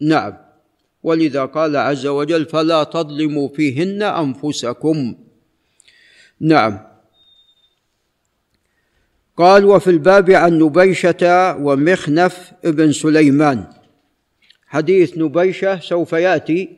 نعم. 0.00 0.36
ولذا 1.02 1.44
قال 1.44 1.76
عز 1.76 2.06
وجل 2.06 2.44
فلا 2.44 2.84
تظلموا 2.84 3.48
فيهن 3.48 4.02
أنفسكم. 4.02 5.14
نعم. 6.40 6.78
قال 9.36 9.64
وفي 9.64 9.90
الباب 9.90 10.30
عن 10.30 10.58
نبيشة 10.58 11.56
ومخنف 11.56 12.52
ابن 12.64 12.92
سليمان. 12.92 13.83
حديث 14.74 15.18
نبيشة 15.18 15.80
سوف 15.80 16.12
يأتي. 16.12 16.68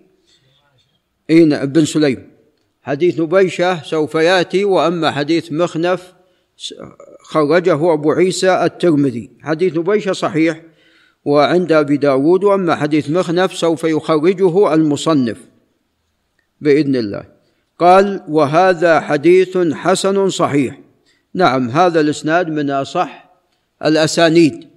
إيه 1.31 1.63
ابن 1.63 1.85
سليم؟ 1.85 2.31
حديث 2.83 3.21
نبيشة 3.21 3.83
سوف 3.83 4.15
يأتي 4.15 4.65
وأما 4.65 5.11
حديث 5.11 5.53
مخنف 5.53 6.13
خرجه 7.21 7.93
أبو 7.93 8.13
عيسى 8.13 8.65
الترمذي. 8.65 9.31
حديث 9.43 9.77
نبيشة 9.77 10.13
صحيح 10.13 10.63
وعند 11.25 11.73
أبي 11.73 11.97
داود 11.97 12.45
وأما 12.45 12.77
حديث 12.77 13.11
مخنف 13.11 13.55
سوف 13.55 13.85
يخرجه 13.85 14.75
المصنف 14.75 15.39
بإذن 16.61 16.97
الله. 16.97 17.25
قال 17.79 18.23
وهذا 18.29 19.01
حديث 19.01 19.59
حسن 19.59 20.29
صحيح. 20.29 20.81
نعم 21.35 21.69
هذا 21.69 22.01
الإسناد 22.01 22.49
من 22.49 22.71
أصح 22.71 23.31
الأسانيد. 23.85 24.76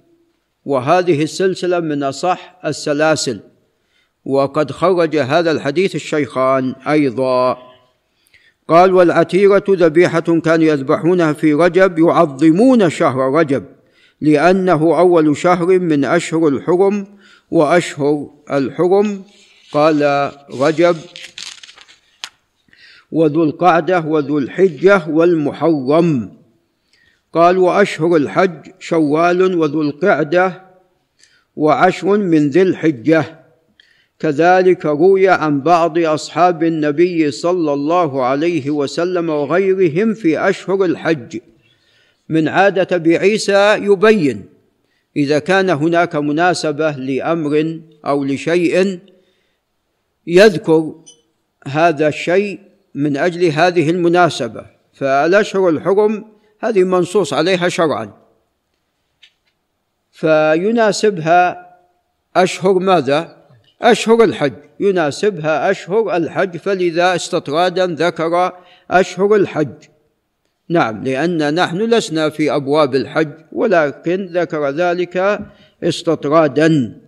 وهذه 0.70 1.22
السلسلة 1.22 1.80
من 1.80 2.02
أصح 2.02 2.56
السلاسل. 2.64 3.40
وقد 4.24 4.70
خرج 4.70 5.16
هذا 5.16 5.50
الحديث 5.50 5.94
الشيخان 5.94 6.74
أيضا. 6.88 7.58
قال 8.68 8.94
والعتيره 8.94 9.64
ذبيحة 9.68 10.20
كانوا 10.20 10.64
يذبحونها 10.64 11.32
في 11.32 11.54
رجب 11.54 11.98
يعظمون 11.98 12.90
شهر 12.90 13.18
رجب 13.18 13.64
لأنه 14.20 14.98
أول 14.98 15.36
شهر 15.36 15.78
من 15.78 16.04
أشهر 16.04 16.48
الحرم 16.48 17.06
وأشهر 17.50 18.30
الحرم. 18.50 19.22
قال 19.72 20.30
رجب 20.60 20.96
وذو 23.12 23.44
القعدة 23.44 24.00
وذو 24.00 24.38
الحجة 24.38 25.08
والمحرم. 25.08 26.39
قال 27.32 27.58
وأشهر 27.58 28.16
الحج 28.16 28.70
شوال 28.78 29.54
وذو 29.54 29.82
القعدة 29.82 30.62
وعشر 31.56 32.16
من 32.16 32.48
ذي 32.50 32.62
الحجة. 32.62 33.40
كذلك 34.18 34.86
روي 34.86 35.28
عن 35.28 35.60
بعض 35.60 35.98
أصحاب 35.98 36.64
النبي 36.64 37.30
صلى 37.30 37.72
الله 37.72 38.24
عليه 38.24 38.70
وسلم 38.70 39.30
وغيرهم 39.30 40.14
في 40.14 40.38
أشهر 40.48 40.84
الحج. 40.84 41.38
من 42.28 42.48
عادة 42.48 42.96
أبي 42.96 43.16
عيسى 43.16 43.74
يبين 43.74 44.46
إذا 45.16 45.38
كان 45.38 45.70
هناك 45.70 46.16
مناسبة 46.16 46.90
لأمر 46.90 47.80
أو 48.06 48.24
لشيء 48.24 48.98
يذكر 50.26 50.94
هذا 51.66 52.08
الشيء 52.08 52.58
من 52.94 53.16
أجل 53.16 53.44
هذه 53.44 53.90
المناسبة. 53.90 54.66
فالأشهر 54.92 55.68
الحرم 55.68 56.39
هذه 56.60 56.84
منصوص 56.84 57.32
عليها 57.32 57.68
شرعا. 57.68 58.12
فيناسبها 60.10 61.70
أشهر 62.36 62.72
ماذا؟ 62.72 63.36
أشهر 63.82 64.24
الحج. 64.24 64.52
يناسبها 64.80 65.70
أشهر 65.70 66.16
الحج 66.16 66.56
فلذا 66.56 67.14
استطرادا 67.14 67.86
ذكر 67.86 68.52
أشهر 68.90 69.34
الحج. 69.34 69.84
نعم 70.68 71.04
لأن 71.04 71.54
نحن 71.54 71.76
لسنا 71.76 72.28
في 72.28 72.54
أبواب 72.54 72.94
الحج 72.94 73.32
ولكن 73.52 74.26
ذكر 74.32 74.70
ذلك 74.70 75.40
استطرادا. 75.82 77.00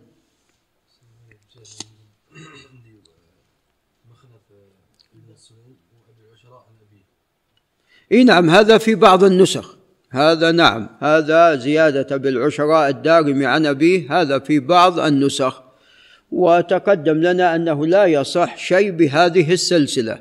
إي 8.13 8.25
نعم 8.25 8.51
هذا 8.51 8.79
في 8.79 8.95
بعض 8.95 9.25
النسخ. 9.25 9.77
هذا 10.11 10.51
نعم 10.51 10.89
هذا 11.01 11.55
زيادة 11.55 12.17
بالعشراء 12.17 12.89
الدارمي 12.89 13.47
عن 13.47 13.67
أبيه 13.67 14.21
هذا 14.21 14.39
في 14.39 14.61
بعض 14.61 14.99
النسخ. 14.99 15.63
وتقدم 16.31 17.15
لنا 17.15 17.57
أنه 17.57 17.87
لا 17.87 18.05
يصح 18.05 18.57
شيء 18.57 18.91
بهذه 18.91 19.53
السلسلة. 19.53 20.19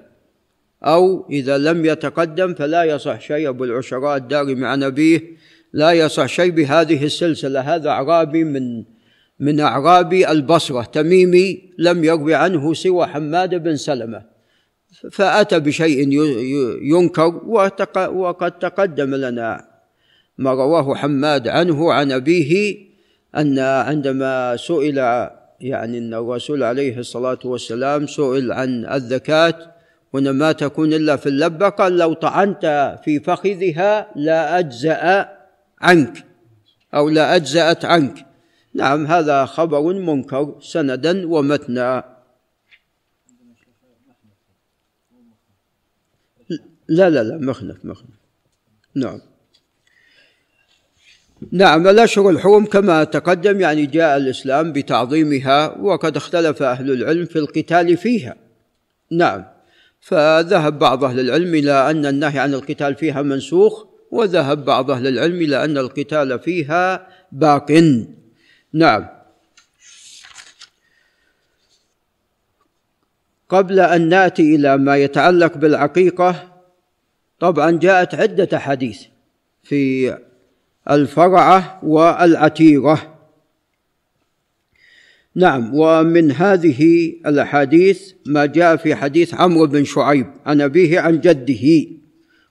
أو 0.83 1.29
إذا 1.29 1.57
لم 1.57 1.85
يتقدم 1.85 2.53
فلا 2.53 2.83
يصح 2.83 3.21
شيء 3.21 3.49
أبو 3.49 3.63
العشراء 3.63 4.17
الدارمي 4.17 4.65
عن 4.65 4.83
أبيه 4.83 5.21
لا 5.73 5.91
يصح 5.91 6.25
شيء 6.25 6.51
بهذه 6.51 7.05
السلسلة. 7.05 7.59
هذا 7.59 7.89
أعرابي 7.89 8.43
من 8.43 8.83
من 9.39 9.59
أعرابي 9.59 10.31
البصرة. 10.31 10.81
تميمي 10.81 11.71
لم 11.77 12.03
يروي 12.03 12.35
عنه 12.35 12.73
سوى 12.73 13.05
حماد 13.05 13.55
بن 13.55 13.75
سلمة. 13.75 14.30
فأتى 15.11 15.59
بشيء 15.59 16.11
ينكر 16.81 17.41
وقد 18.13 18.51
تقدم 18.51 19.15
لنا 19.15 19.65
ما 20.37 20.51
رواه 20.51 20.95
حماد 20.95 21.47
عنه 21.47 21.93
عن 21.93 22.11
أبيه 22.11 22.77
أن 23.37 23.59
عندما 23.59 24.57
سئل 24.57 24.97
يعني 25.61 25.97
أن 25.97 26.13
الرسول 26.13 26.63
عليه 26.63 26.97
الصلاة 26.97 27.39
والسلام 27.45 28.07
سئل 28.07 28.51
عن 28.51 28.85
الزكاة 28.85 29.55
وأن 30.13 30.29
ما 30.29 30.51
تكون 30.51 30.93
إلا 30.93 31.15
في 31.15 31.29
اللبة 31.29 31.69
قال 31.69 31.97
لو 31.97 32.13
طعنت 32.13 32.95
في 33.03 33.19
فخذها 33.19 34.07
لا 34.15 34.59
أجزأ 34.59 35.29
عنك 35.81 36.25
أو 36.93 37.09
لا 37.09 37.35
أجزأت 37.35 37.85
عنك. 37.85 38.25
نعم 38.73 39.07
هذا 39.07 39.45
خبر 39.45 39.93
منكر 39.93 40.55
سندا 40.61 41.27
ومتنا. 41.27 42.10
لا 46.91 47.09
لا 47.09 47.23
لا 47.23 47.37
مخنف 47.37 47.85
مخنف 47.85 48.09
نعم. 48.95 49.19
نعم 51.51 51.87
الأشهر 51.87 52.29
الحرم 52.29 52.65
كما 52.65 53.03
تقدم 53.03 53.59
يعني 53.59 53.85
جاء 53.85 54.17
الإسلام 54.17 54.73
بتعظيمها 54.73 55.77
وقد 55.77 56.17
اختلف 56.17 56.63
أهل 56.63 56.91
العلم 56.91 57.25
في 57.25 57.39
القتال 57.39 57.97
فيها. 57.97 58.35
نعم. 59.11 59.45
فذهب 60.01 60.79
بعض 60.79 61.03
أهل 61.03 61.19
العلم 61.19 61.55
إلى 61.55 61.91
أن 61.91 62.05
النهي 62.05 62.39
عن 62.39 62.53
القتال 62.53 62.95
فيها 62.95 63.21
منسوخ 63.21 63.85
وذهب 64.11 64.65
بعض 64.65 64.91
أهل 64.91 65.07
العلم 65.07 65.35
إلى 65.35 65.65
أن 65.65 65.77
القتال 65.77 66.39
فيها 66.39 67.07
باق. 67.31 67.71
نعم. 68.73 69.07
قبل 73.49 73.79
أن 73.79 74.09
نأتي 74.09 74.55
إلى 74.55 74.77
ما 74.77 74.97
يتعلق 74.97 75.57
بالعقيقة 75.57 76.50
طبعا 77.41 77.71
جاءت 77.71 78.15
عدة 78.15 78.57
أحاديث 78.57 79.01
في 79.63 80.17
الفرعة 80.89 81.79
والعتيرة 81.83 83.17
نعم 85.35 85.71
ومن 85.75 86.31
هذه 86.31 87.13
الأحاديث 87.25 88.13
ما 88.25 88.45
جاء 88.45 88.75
في 88.75 88.95
حديث 88.95 89.33
عمرو 89.33 89.67
بن 89.67 89.83
شعيب 89.83 90.27
عن 90.45 90.61
أبيه 90.61 90.99
عن 90.99 91.19
جده 91.19 91.87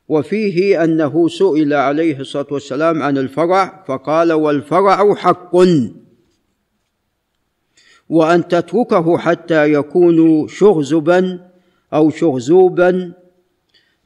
وفيه 0.09 0.85
أنه 0.85 1.29
سئل 1.29 1.75
عليه 1.75 2.21
الصلاة 2.21 2.47
والسلام 2.51 3.03
عن 3.03 3.19
الفرع 3.19 3.85
فقال 3.89 4.33
والفرع 4.33 5.15
حق 5.15 5.57
وأن 8.09 8.49
تتركه 8.49 9.19
حتى 9.19 9.73
يكون 9.73 10.49
شغزبا 10.49 11.51
أو 11.93 12.11
شغزوبا 12.11 13.20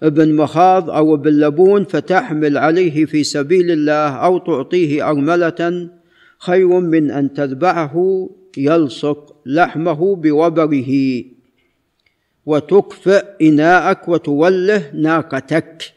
ابن 0.02 0.34
مخاض 0.34 0.90
أو 0.90 1.14
ابن 1.14 1.30
لبون 1.30 1.84
فتحمل 1.84 2.58
عليه 2.58 3.04
في 3.04 3.24
سبيل 3.24 3.70
الله 3.70 4.08
أو 4.08 4.38
تعطيه 4.38 5.10
أرملة 5.10 5.90
خير 6.38 6.68
من 6.80 7.10
أن 7.10 7.32
تذبحه 7.32 8.28
يلصق 8.56 9.36
لحمه 9.46 10.16
بوبره. 10.16 11.24
وتكفئ 12.46 13.24
إناءك 13.42 14.08
وتوله 14.08 14.90
ناقتك 14.94 15.92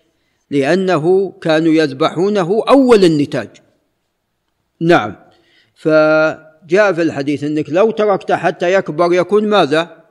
لأنه 0.51 1.33
كانوا 1.41 1.73
يذبحونه 1.73 2.63
أول 2.69 3.05
النتاج. 3.05 3.49
نعم. 4.81 5.15
فجاء 5.75 6.93
في 6.93 7.01
الحديث 7.01 7.43
أنك 7.43 7.69
لو 7.69 7.91
تركته 7.91 8.35
حتى 8.35 8.73
يكبر 8.73 9.13
يكون 9.13 9.47
ماذا؟ 9.47 10.03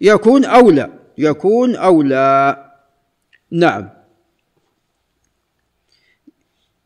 يكون 0.00 0.44
أولى. 0.44 0.90
يكون 1.18 1.76
أولى. 1.76 2.67
نعم. 3.50 3.88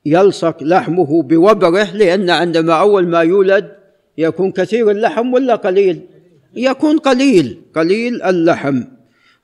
يلصق 0.07 0.63
لحمه 0.63 1.23
بوبره 1.23 1.85
لأن 1.93 2.31
عندما 2.31 2.81
أول 2.81 3.07
ما 3.07 3.21
يولد 3.21 3.77
يكون 4.19 4.53
كثير 4.53 4.91
اللحم 4.91 5.33
ولا 5.33 5.55
قليل؟ 5.55 6.07
يكون 6.55 6.99
قليل 6.99 7.63
قليل 7.75 8.23
اللحم. 8.23 8.83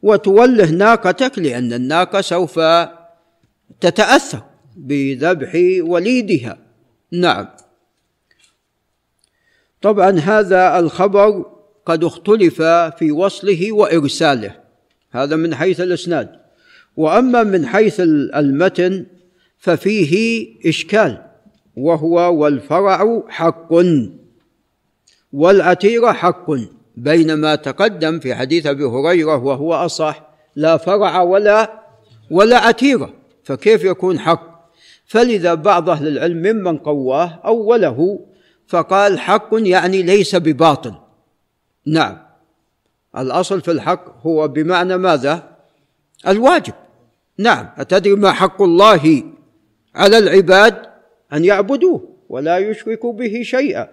وتوله 0.03 0.71
ناقتك 0.71 1.39
لأن 1.39 1.73
الناقة 1.73 2.21
سوف 2.21 2.61
تتأثر 3.81 4.43
بذبح 4.77 5.53
وليدها. 5.81 6.59
نعم. 7.13 7.49
طبعا 9.83 10.11
هذا 10.11 10.79
الخبر 10.79 11.45
قد 11.87 12.05
اختلف 12.05 12.63
في 12.99 13.13
وصله 13.13 13.73
وإرساله. 13.73 14.55
هذا 15.11 15.37
من 15.37 15.55
حيث 15.55 15.81
الإسناد. 15.81 16.38
وأما 16.99 17.43
من 17.43 17.67
حيث 17.67 18.01
المتن 18.01 19.07
ففيه 19.59 20.47
إشكال 20.67 21.25
وهو 21.77 22.35
والفرع 22.35 23.23
حق 23.29 23.75
والعتيره 25.33 26.13
حق 26.13 26.51
بينما 26.97 27.55
تقدم 27.55 28.19
في 28.19 28.35
حديث 28.35 28.67
أبي 28.67 28.85
هريرة 28.85 29.45
وهو 29.45 29.75
أصح 29.75 30.23
لا 30.57 30.77
فرع 30.77 31.23
ولا 31.23 31.83
ولا 32.31 32.59
عتيره 32.59 33.15
فكيف 33.45 33.85
يكون 33.85 34.19
حق؟ 34.19 34.71
فلذا 35.07 35.55
بعض 35.55 35.91
أهل 35.91 36.09
العلم 36.09 36.37
ممن 36.37 36.79
قواه 36.79 37.41
أوله 37.45 38.27
فقال 38.67 39.19
حق 39.19 39.49
يعني 39.53 40.03
ليس 40.03 40.37
بباطل. 40.37 40.95
نعم 41.87 42.19
الأصل 43.19 43.61
في 43.61 43.71
الحق 43.71 44.27
هو 44.27 44.49
بمعنى 44.49 44.97
ماذا؟ 44.97 45.57
الواجب. 46.29 46.75
نعم 47.39 47.69
أتدري 47.77 48.15
ما 48.15 48.33
حق 48.33 48.63
الله 48.63 49.23
على 49.95 50.19
العباد 50.19 50.75
أن 51.33 51.45
يعبدوه 51.45 52.17
ولا 52.29 52.59
يشركوا 52.59 53.13
به 53.13 53.43
شيئا؟ 53.43 53.89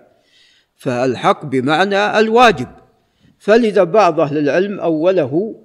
فألحق 0.75 1.45
بمعنى 1.45 2.19
الواجب. 2.19 2.67
فلذا 3.39 3.84
بعض 3.84 4.19
أهل 4.19 4.38
العلم 4.38 4.79
أوله 4.79 5.55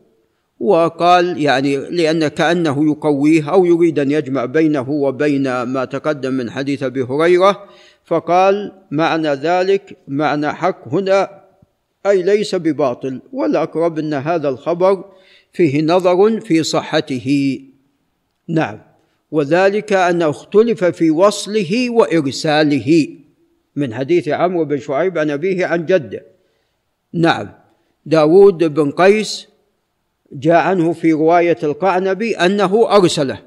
وقال 0.61 1.43
يعني 1.43 1.77
لأن 1.77 2.29
كأنه 2.29 2.91
يقويه 2.91 3.51
أو 3.51 3.65
يريد 3.65 3.99
أن 3.99 4.11
يجمع 4.11 4.45
بينه 4.45 4.91
وبين 4.91 5.63
ما 5.63 5.85
تقدم 5.85 6.35
من 6.35 6.51
حديث 6.51 6.83
أبي 6.83 7.03
هريرة 7.03 7.65
فقال 8.05 8.73
معنى 8.91 9.29
ذلك 9.29 9.97
معنى 10.09 10.53
حق 10.53 10.89
هنا 10.89 11.41
أي 12.07 12.23
ليس 12.23 12.55
بباطل. 12.55 13.21
والأقرب 13.33 13.99
أن 13.99 14.15
هذا 14.15 14.49
الخبر 14.49 15.05
فيه 15.53 15.83
نظر 15.83 16.41
في 16.41 16.63
صحته. 16.63 17.59
نعم. 18.55 18.79
وذلك 19.31 19.93
أنه 19.93 20.31
اختلف 20.31 20.85
في 20.85 21.11
وصله 21.11 21.91
وإرساله. 21.91 23.09
من 23.77 23.95
حديث 23.95 24.29
عمرو 24.29 24.65
بن 24.65 24.79
شعيب 24.79 25.19
عن 25.19 25.31
أبيه 25.31 25.67
عن 25.67 25.87
جده. 25.87 26.27
نعم. 27.13 27.49
داود 28.07 28.65
بن 28.65 28.91
قيس 28.91 29.49
جاء 30.33 30.55
عنه 30.55 30.93
في 30.93 31.13
رواية 31.13 31.59
القعنبي 31.63 32.37
أنه 32.37 32.97
أرسله. 32.97 33.39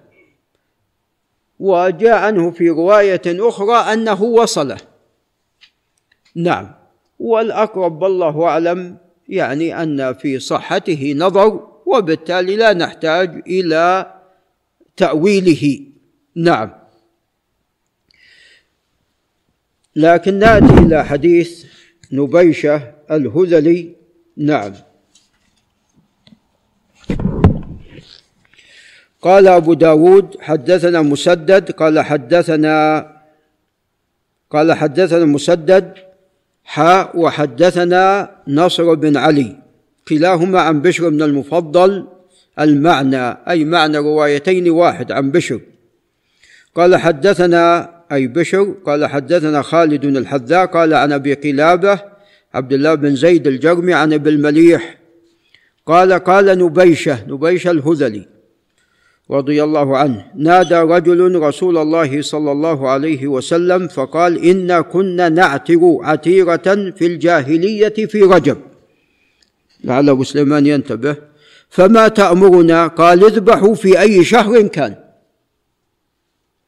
وجاء 1.60 2.14
عنه 2.14 2.52
في 2.52 2.70
رواية 2.70 3.22
أخرى 3.28 3.94
أنه 3.94 4.24
وصله. 4.24 4.78
نعم. 6.36 6.72
والأقرب 7.20 8.02
والله 8.02 8.44
أعلم 8.44 8.98
يعني 9.30 9.84
أن 9.84 10.14
في 10.14 10.40
صحته 10.40 11.14
نظر 11.18 11.68
وبالتالي 11.86 12.56
لا 12.56 12.74
نحتاج 12.74 13.42
إلى 13.48 14.14
تأويله. 14.98 15.80
نعم. 16.36 16.72
لكن 19.96 20.34
نأتي 20.40 20.74
إلى 20.74 21.06
حديث 21.06 21.66
نبيشة 22.12 22.94
الهذلي. 23.12 23.96
نعم. 24.38 24.74
قال 29.22 29.48
أبو 29.48 29.74
داود 29.74 30.42
حدثنا 30.42 31.02
مسدد. 31.02 31.72
قال 31.72 32.00
حدثنا 32.00 32.78
قال 34.52 34.74
حدثنا 34.74 35.26
مسدد 35.26 35.94
حاء 36.64 37.20
وحدثنا 37.20 38.36
نصر 38.48 38.94
بن 38.94 39.18
علي. 39.18 39.56
كلاهما 40.08 40.60
عن 40.62 40.82
بشر 40.82 41.10
بن 41.10 41.22
المفضل. 41.22 42.13
المعنى 42.60 43.38
أي 43.50 43.66
معنى 43.66 43.98
روايتين 43.98 44.70
واحد 44.70 45.12
عن 45.12 45.32
بشر. 45.32 45.60
قال 46.76 46.96
حدثنا 46.96 47.90
أي 48.12 48.28
بشر 48.28 48.76
قال 48.86 49.06
حدثنا 49.06 49.62
خالد 49.62 50.06
الحذاء 50.06 50.66
قال 50.66 50.94
عن 50.94 51.12
أبي 51.12 51.34
قلابة 51.34 52.00
عبد 52.54 52.74
الله 52.74 52.96
بن 52.96 53.16
زيد 53.16 53.48
الجرمي 53.48 53.94
عن 53.94 54.14
أبي 54.14 54.30
المليح. 54.30 54.98
قال 55.86 56.14
قال 56.14 56.60
نبيشة 56.60 57.26
نبيشة 57.28 57.72
الهذلي 57.72 58.28
رضي 59.32 59.64
الله 59.64 59.98
عنه 59.98 60.26
نادى 60.36 60.76
رجل 60.76 61.36
رسول 61.36 61.78
الله 61.78 62.22
صلى 62.22 62.52
الله 62.52 62.90
عليه 62.90 63.28
وسلم 63.28 63.88
فقال 63.88 64.46
إنا 64.46 64.82
كنا 64.82 65.30
نعتر 65.30 65.80
عتيرة 66.02 66.92
في 66.98 67.06
الجاهلية 67.06 67.90
في 67.90 68.22
رجب. 68.22 68.58
لعل 69.84 70.10
أبو 70.10 70.24
سليمان 70.24 70.66
ينتبه 70.66 71.16
فما 71.74 72.08
تأمرنا؟ 72.08 72.88
قال 72.88 73.26
اذبحوا 73.26 73.76
في 73.76 74.00
أي 74.00 74.24
شهر 74.24 74.62
كان. 74.62 74.96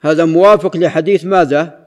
هذا 0.02 0.26
موافق 0.26 0.78
لحديث 0.78 1.26
ماذا؟ 1.26 1.80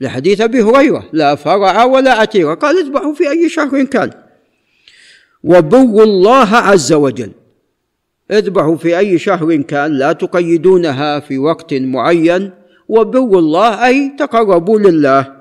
لحديث 0.00 0.40
أبي 0.40 0.62
هريرة. 0.62 1.08
لا 1.12 1.34
فرع 1.34 1.84
ولا 1.84 2.12
عتيرة 2.12 2.54
قال 2.54 2.78
اذبحوا 2.78 3.14
في 3.14 3.30
أي 3.30 3.48
شهر 3.48 3.84
كان. 3.84 4.10
وبروا 5.44 6.02
الله 6.02 6.56
عز 6.56 6.92
وجل. 6.92 7.32
اذبحوا 8.30 8.76
في 8.76 8.98
أي 8.98 9.18
شهر 9.18 9.56
كان. 9.56 9.92
لا 9.92 10.12
تقيدونها 10.12 11.20
في 11.20 11.38
وقت 11.38 11.74
معين. 11.74 12.50
وبروا 12.88 13.38
الله 13.38 13.86
أي 13.86 14.14
تقربوا 14.18 14.78
لله. 14.78 15.32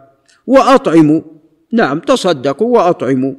وأطعموا. 0.48 1.22
نعم 1.72 2.00
تصدقوا 2.00 2.78
وأطعموا. 2.78 3.34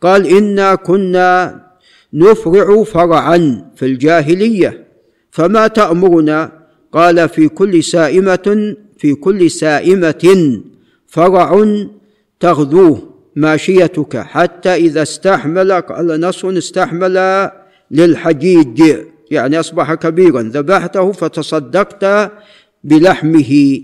قال 0.00 0.26
إنا 0.26 0.74
كنا 0.74 1.62
نفرع 2.14 2.82
فرعا 2.82 3.70
في 3.76 3.86
الجاهلية 3.86 4.84
فما 5.30 5.66
تأمرنا؟ 5.66 6.62
قال 6.92 7.28
في 7.28 7.48
كل 7.48 7.84
سائمة 7.84 8.76
في 8.98 9.14
كل 9.14 9.50
سائمة 9.50 10.60
فرع 11.06 11.64
تغذوه 12.40 13.12
ماشيتك 13.36 14.16
حتى 14.16 14.74
إذا 14.74 15.02
استحمل 15.02 15.72
قال 15.72 16.20
نص 16.20 16.44
استحمل 16.44 17.50
للحجيج 17.90 18.82
يعني 19.30 19.60
أصبح 19.60 19.94
كبيرا 19.94 20.42
ذبحته 20.42 21.12
فتصدقت 21.12 22.32
بلحمه. 22.84 23.80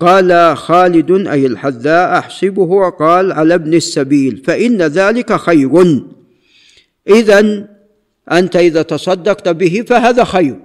قال 0.00 0.56
خالد 0.56 1.26
أي 1.26 1.46
الحذاء 1.46 2.18
أحسبه 2.18 2.90
قال 2.90 3.32
على 3.32 3.54
ابن 3.54 3.74
السبيل 3.74 4.42
فإن 4.46 4.82
ذلك 4.82 5.36
خير. 5.36 6.02
اذا 7.08 7.68
أنت 8.32 8.56
إذا 8.56 8.82
تصدقت 8.82 9.48
به 9.48 9.84
فهذا 9.86 10.24
خير. 10.24 10.60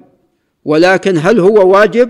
ولكن 0.65 1.17
هل 1.17 1.39
هو 1.39 1.71
واجب؟ 1.71 2.09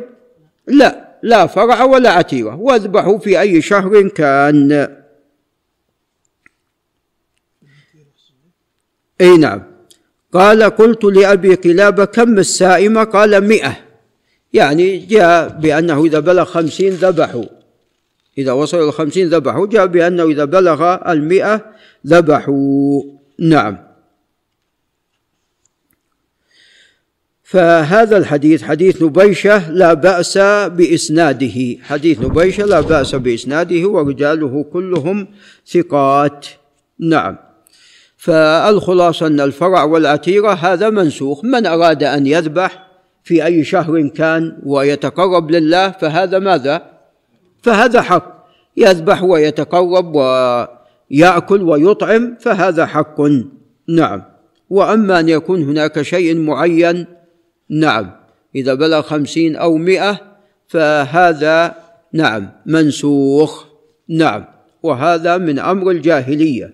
لا 0.67 1.12
لا 1.24 1.48
فرع 1.48 1.84
ولا 1.84 2.10
عتيره 2.10 2.56
واذبحوا 2.56 3.17
في 3.17 3.39
أي 3.39 3.62
شهر 3.62 4.08
كان. 4.08 4.98
إي 9.22 9.38
نعم. 9.38 9.63
قال 10.34 10.63
قلت 10.63 11.04
لأبي 11.04 11.56
قلابة 11.56 12.06
كم 12.06 12.39
السائمة؟ 12.39 13.04
قال 13.04 13.48
مئة. 13.48 13.78
يعني 14.54 14.98
جاء 14.98 15.48
بأنه 15.48 16.06
إذا 16.06 16.20
بلغ 16.20 16.44
خمسين 16.44 16.94
ذبحوا. 16.94 17.46
إذا 18.38 18.52
وصل 18.52 18.84
إلى 18.84 18.91
خمسين 18.91 19.30
ذبحوا 19.30 19.67
جاء 19.67 19.86
بأنه 19.86 20.24
إذا 20.24 20.46
بلغ 20.46 21.12
المئة 21.12 21.65
ذبحوا. 22.08 23.04
نعم. 23.39 23.90
فهذا 27.52 28.18
الحديث 28.18 28.64
حديث 28.64 29.04
نبيشة 29.04 29.72
لا 29.72 29.94
بأس 29.94 30.38
بإسناده. 30.78 31.78
حديث 31.84 32.22
نبيشة 32.22 32.66
لا 32.66 32.82
بأس 32.82 33.16
بإسناده 33.16 33.88
ورجاله 33.88 34.66
كلهم 34.74 35.28
ثقات. 35.68 36.48
نعم. 37.00 37.38
فالخلاصة 38.18 39.28
أن 39.28 39.40
الفرع 39.40 39.84
والعتيرة 39.84 40.52
هذا 40.52 40.90
منسوخ. 40.90 41.46
من 41.46 41.66
أراد 41.66 42.04
أن 42.04 42.28
يذبح 42.28 42.88
في 43.24 43.46
أي 43.46 43.64
شهر 43.64 44.08
كان 44.08 44.58
ويتقرب 44.64 45.52
لله 45.52 45.92
فهذا 45.92 46.40
ماذا؟ 46.40 46.82
فهذا 47.62 48.02
حق. 48.02 48.48
يذبح 48.78 49.24
ويتقرب 49.24 50.16
ويأكل 50.16 51.62
ويطعم 51.62 52.38
فهذا 52.40 52.86
حق. 52.86 53.22
نعم. 53.90 54.24
وأما 54.70 55.20
أن 55.20 55.30
يكون 55.30 55.64
هناك 55.64 56.02
شيء 56.02 56.38
معين 56.38 57.20
نعم. 57.71 58.12
إذا 58.55 58.73
بلغ 58.73 59.01
خمسين 59.01 59.55
أو 59.55 59.77
مئة 59.77 60.21
فهذا 60.67 61.75
نعم 62.13 62.49
منسوخ. 62.65 63.65
نعم. 64.10 64.45
وهذا 64.84 65.38
من 65.38 65.60
أمر 65.60 65.91
الجاهلية. 65.91 66.73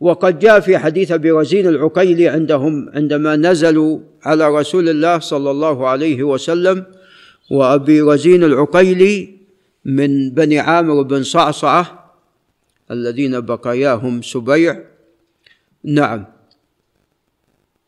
وقد 0.00 0.38
جاء 0.38 0.60
في 0.60 0.78
حديث 0.78 1.12
أبي 1.12 1.30
رزين 1.30 1.66
العقيلي 1.66 2.28
عندهم 2.28 2.90
عندما 2.94 3.36
نزلوا 3.36 4.00
على 4.24 4.48
رسول 4.48 4.88
الله 4.88 5.18
صلى 5.18 5.50
الله 5.50 5.88
عليه 5.88 6.22
وسلم 6.22 6.84
وأبي 7.50 8.00
رزين 8.00 8.44
العقيلي 8.44 9.28
من 9.84 10.30
بني 10.30 10.58
عامر 10.58 11.02
بن 11.02 11.22
صعصعة 11.22 12.12
الذين 12.90 13.40
بقاياهم 13.40 14.22
سبيع. 14.22 14.80
نعم. 15.84 16.39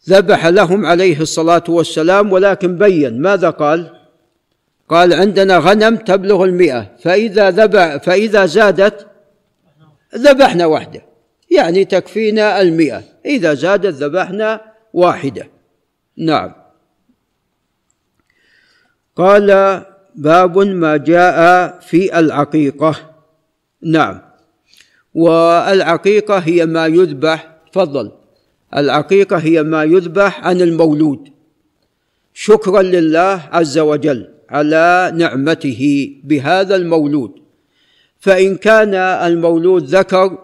ذبح 0.08 0.46
لهم 0.46 0.86
عليه 0.86 1.20
الصلاة 1.20 1.64
والسلام 1.68 2.32
ولكن 2.32 2.78
بين. 2.78 3.22
ماذا 3.22 3.50
قال؟ 3.50 3.90
قال 4.88 5.14
عندنا 5.14 5.58
غنم 5.58 5.96
تبلغ 5.96 6.44
المئة 6.44 6.96
فإذا 7.02 7.50
ذبح 7.50 7.96
فإذا 7.96 8.46
زادت 8.46 9.06
ذبحنا 10.14 10.66
وحده 10.66 11.02
يعني 11.50 11.84
تكفينا 11.84 12.60
المئة 12.60 13.02
إذا 13.26 13.54
زادت 13.54 13.94
ذبحنا 13.94 14.60
واحدة. 14.92 15.48
نعم. 16.16 16.52
قال 19.16 19.82
باب 20.14 20.58
ما 20.58 20.96
جاء 20.96 21.68
في 21.80 22.18
العقيقة. 22.18 22.94
نعم. 23.82 24.20
والعقيقة 25.14 26.38
هي 26.38 26.66
ما 26.66 26.86
يذبح 26.86 27.56
تفضل. 27.72 28.21
العقيقة 28.76 29.37
هي 29.37 29.62
ما 29.62 29.85
يذبح 29.85 30.46
عن 30.46 30.61
المولود. 30.61 31.28
شكرا 32.35 32.82
لله 32.82 33.48
عز 33.52 33.78
وجل 33.78 34.28
على 34.50 35.12
نعمته 35.14 36.12
بهذا 36.24 36.76
المولود. 36.76 37.32
فإن 38.20 38.56
كان 38.56 38.94
المولود 38.94 39.85
ذكر 39.85 40.38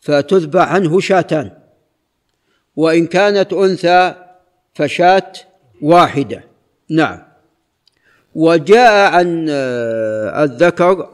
فتذبح 0.00 0.72
عنه 0.72 1.00
شاتان. 1.00 1.50
وإن 2.76 3.06
كانت 3.06 3.52
أنثى 3.52 4.14
فشاة 4.74 5.32
واحدة. 5.82 6.44
نعم. 6.90 7.22
وجاء 8.34 9.12
عن 9.12 9.46
آه، 9.50 10.44
الذكر 10.44 11.08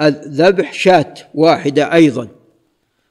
الذبح 0.00 0.72
شاة 0.72 1.14
واحدة 1.34 1.94
أيضا. 1.94 2.39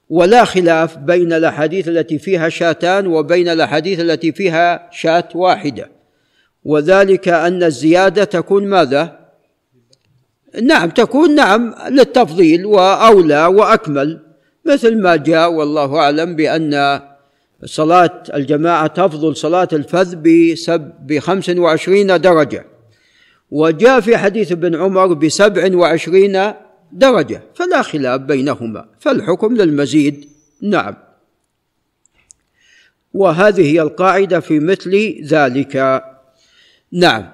ولا 0.10 0.46
خلاف 0.46 0.98
بين 0.98 1.34
الأحاديث 1.34 1.88
التي 1.88 2.20
فيها 2.20 2.50
شاتان 2.50 3.08
وبين 3.08 3.50
الأحاديث 3.50 4.00
التي 4.00 4.32
فيها 4.32 4.90
شاة 4.92 5.30
واحدة 5.36 5.92
وذلك 6.64 7.28
أن 7.28 7.64
الزيادة 7.64 8.24
تكون 8.24 8.68
ماذا؟ 8.68 9.20
نعم 10.62 10.90
تكون 10.90 11.36
نعم 11.36 11.76
للتفضيل 11.90 12.66
وأولى 12.66 13.46
وأكمل 13.46 14.20
مثل 14.66 15.02
ما 15.02 15.16
جاء 15.16 15.52
والله 15.52 15.96
أعلم 15.96 16.36
بأن 16.36 17.00
صلاة 17.66 18.24
الجماعة 18.34 18.88
تفضل 18.88 19.36
صلاة 19.36 19.68
الفذ 19.74 20.16
بسب 20.16 20.92
بخمس 21.02 21.50
وعشرين 21.50 22.22
درجة 22.22 22.66
وجاء 23.52 24.00
في 24.00 24.18
حديث 24.18 24.52
ابن 24.52 24.76
عمر 24.76 25.14
بسبع 25.14 25.76
وعشرين 25.76 26.54
درجة 26.92 27.42
فلا 27.56 27.82
خلاف 27.82 28.22
بينهما 28.22 28.86
فالحكم 29.00 29.56
للمزيد. 29.56 30.30
نعم. 30.62 30.96
وهذه 33.14 33.72
هي 33.72 33.82
القاعدة 33.82 34.40
في 34.40 34.60
مثل 34.60 35.22
ذلك. 35.24 36.04
نعم. 36.92 37.32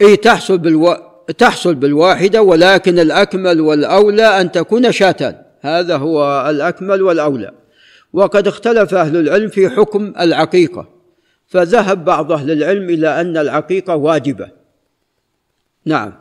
إي 0.00 0.16
تحصل 0.16 0.58
بالو... 0.58 0.96
تحصل 1.38 1.74
بالواحدة 1.74 2.42
ولكن 2.42 2.98
الأكمل 2.98 3.60
والأولى 3.60 4.40
أن 4.40 4.52
تكون 4.52 4.92
شاة 4.92 5.44
هذا 5.60 5.96
هو 5.96 6.46
الأكمل 6.50 7.02
والأولى. 7.02 7.52
وقد 8.12 8.48
اختلف 8.48 8.94
أهل 8.94 9.16
العلم 9.16 9.48
في 9.48 9.70
حكم 9.70 10.12
العقيقة. 10.20 10.88
فذهب 11.46 12.04
بعض 12.04 12.32
أهل 12.32 12.50
العلم 12.50 12.90
إلى 12.90 13.20
أن 13.20 13.36
العقيقة 13.36 13.96
واجبة. 13.96 14.63
نعم. 15.84 16.12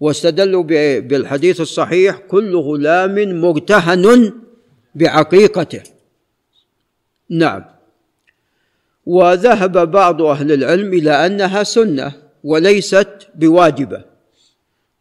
واستدلوا 0.00 0.62
بالحديث 1.00 1.60
الصحيح 1.60 2.18
كل 2.18 2.56
غلام 2.56 3.40
مرتهن 3.40 4.32
بعقيقته. 4.94 5.82
نعم. 7.30 7.64
وذهب 9.06 9.90
بعض 9.90 10.22
أهل 10.22 10.52
العلم 10.52 10.92
إلى 10.92 11.26
أنها 11.26 11.62
سنة 11.62 12.12
وليست 12.44 13.28
بواجبة. 13.34 14.04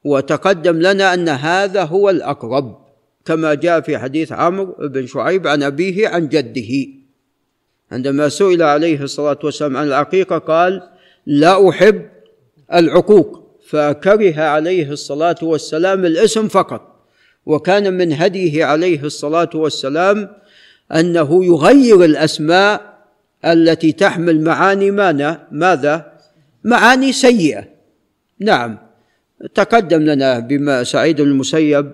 وتقدم 0.03 0.79
لنا 0.79 1.13
أن 1.13 1.29
هذا 1.29 1.83
هو 1.83 2.09
الأقرب 2.09 2.77
كما 3.25 3.53
جاء 3.53 3.81
في 3.81 3.97
حديث 3.97 4.31
عمرو 4.31 4.75
بن 4.79 5.05
شعيب 5.05 5.47
عن 5.47 5.63
أبيه 5.63 6.07
عن 6.07 6.27
جده. 6.27 6.87
عندما 7.91 8.29
سئل 8.29 8.63
عليه 8.63 9.03
الصلاة 9.03 9.39
والسلام 9.43 9.77
عن 9.77 9.87
العقيقة 9.87 10.37
قال 10.37 10.89
لا 11.25 11.69
أحب 11.69 12.09
العقوق. 12.73 13.48
فكره 13.69 14.41
عليه 14.41 14.91
الصلاة 14.91 15.35
والسلام 15.41 16.05
الاسم 16.05 16.47
فقط. 16.47 17.05
وكان 17.45 17.93
من 17.93 18.13
هديه 18.13 18.65
عليه 18.65 19.03
الصلاة 19.03 19.49
والسلام 19.53 20.29
أنه 20.95 21.45
يغير 21.45 22.03
الأسماء 22.03 22.99
التي 23.45 23.91
تحمل 23.91 24.41
معاني 24.41 24.91
ماذا؟ 25.51 26.13
معاني 26.63 27.11
سيئة. 27.13 27.63
نعم 28.39 28.77
تقدم 29.55 30.01
لنا 30.01 30.39
بما 30.39 30.83
سعيد 30.83 31.19
المسيب 31.19 31.91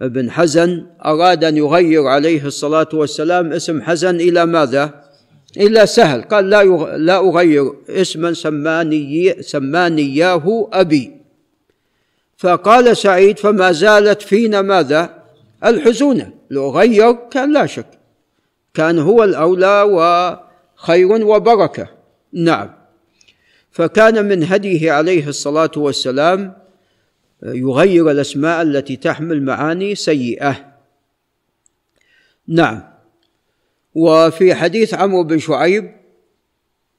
بن 0.00 0.30
حزن 0.30 0.86
أراد 1.04 1.44
أن 1.44 1.56
يغير 1.56 2.06
عليه 2.06 2.46
الصلاة 2.46 2.88
والسلام 2.92 3.52
اسم 3.52 3.82
حزن 3.82 4.16
إلى 4.16 4.46
ماذا؟ 4.46 5.09
إلى 5.56 5.86
سهل. 5.86 6.22
قال 6.22 6.50
لا 6.50 6.64
لا 6.96 7.18
أغير 7.18 7.72
اسما 7.88 8.32
سماني 8.32 9.42
سماني 9.42 10.02
إياه 10.02 10.68
أبي. 10.72 11.12
فقال 12.36 12.96
سعيد 12.96 13.38
فما 13.38 13.72
زالت 13.72 14.22
فينا 14.22 14.62
ماذا؟ 14.62 15.22
الحزونة 15.64 16.32
لو 16.50 16.70
غير 16.70 17.12
كان 17.12 17.52
لا 17.52 17.66
شك. 17.66 17.86
كان 18.74 18.98
هو 18.98 19.24
الأولى 19.24 19.82
وخير 19.82 21.26
وبركة. 21.26 21.88
نعم. 22.32 22.70
فكان 23.70 24.24
من 24.24 24.44
هديه 24.44 24.92
عليه 24.92 25.28
الصلاة 25.28 25.70
والسلام 25.76 26.56
يغير 27.42 28.10
الأسماء 28.10 28.62
التي 28.62 28.96
تحمل 28.96 29.42
معاني 29.42 29.94
سيئة. 29.94 30.74
نعم. 32.48 32.89
وفي 33.94 34.54
حديث 34.54 34.94
عمرو 34.94 35.24
بن 35.24 35.38
شعيب 35.38 35.90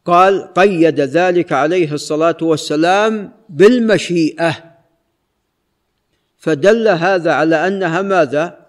قال 0.06 0.54
قيد 0.54 1.00
ذلك 1.00 1.52
عليه 1.52 1.94
الصلاة 1.94 2.38
والسلام 2.42 3.34
بالمشيئة. 3.50 4.72
فدل 6.38 6.88
هذا 6.88 7.32
على 7.32 7.68
أنها 7.68 8.02
ماذا؟ 8.02 8.66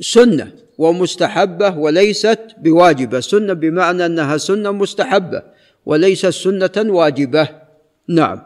سنة 0.00 0.52
ومستحبة 0.78 1.78
وليست 1.78 2.40
بواجبة. 2.58 3.20
سنة 3.20 3.52
بمعنى 3.52 4.06
أنها 4.06 4.36
سنة 4.36 4.70
مستحبة 4.70 5.42
وليست 5.86 6.26
سنة 6.26 6.72
واجبة. 6.76 7.48
نعم. 8.08 8.42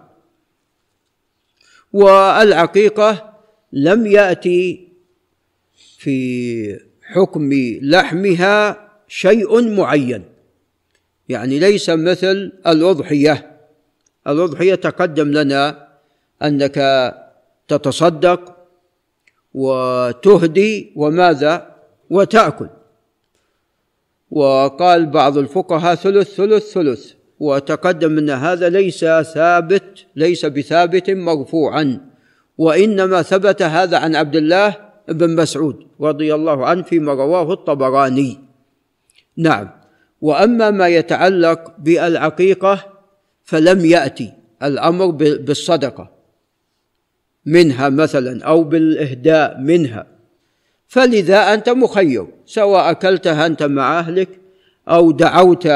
والعقيقة 1.93 3.35
لم 3.73 4.07
يأتي 4.07 4.89
في 5.99 6.81
حكم 7.03 7.51
لحمها 7.83 8.84
شيء 9.15 9.77
معين. 9.77 10.23
يعني 11.29 11.59
ليس 11.59 11.91
مثل 11.91 12.53
الأضحية. 12.67 13.51
الأضحية 14.27 14.75
تقدم 14.75 15.29
لنا 15.29 15.89
أنك 16.43 16.79
تتصدق 17.69 18.57
وتهدي 19.55 20.93
وماذا؟ 20.97 21.75
وتأكل. 22.11 22.69
وقال 24.31 25.07
بعض 25.07 25.39
الفقهاء 25.39 25.95
ثلث 25.95 26.35
ثلث 26.35 26.73
ثلث. 26.73 27.13
وتقدم 27.41 28.19
أن 28.19 28.31
هذا 28.31 28.69
ليس 28.69 29.05
ثابت 29.35 30.07
ليس 30.17 30.47
بثابت 30.47 31.11
مرفوعا. 31.11 32.01
وإنما 32.59 33.23
ثبت 33.23 33.63
هذا 33.63 33.99
عن 33.99 34.17
عبد 34.17 34.37
الله 34.37 34.77
بن 35.09 35.37
مسعود 35.37 35.87
رضي 36.01 36.35
الله 36.35 36.67
عنه 36.67 36.83
فيما 36.83 37.13
رواه 37.13 37.53
الطبراني. 37.53 38.44
نعم. 39.37 39.71
وأما 40.21 40.71
ما 40.71 40.89
يتعلق 40.89 41.73
بالعقيقة 41.79 42.85
فلم 43.45 43.85
يأتي 43.85 44.33
الأمر 44.63 45.07
بالصدقة 45.17 46.11
منها 47.47 47.89
مثلا 47.89 48.45
أو 48.45 48.65
بالإهداء 48.65 49.59
منها. 49.61 50.07
فلذا 50.87 51.55
أنت 51.55 51.69
مخير 51.69 52.27
سواء 52.47 52.91
أكلتها 52.91 53.47
أنت 53.47 53.63
مع 53.63 53.99
أهلك 53.99 54.29
أو 54.89 55.11
دعوت 55.11 55.69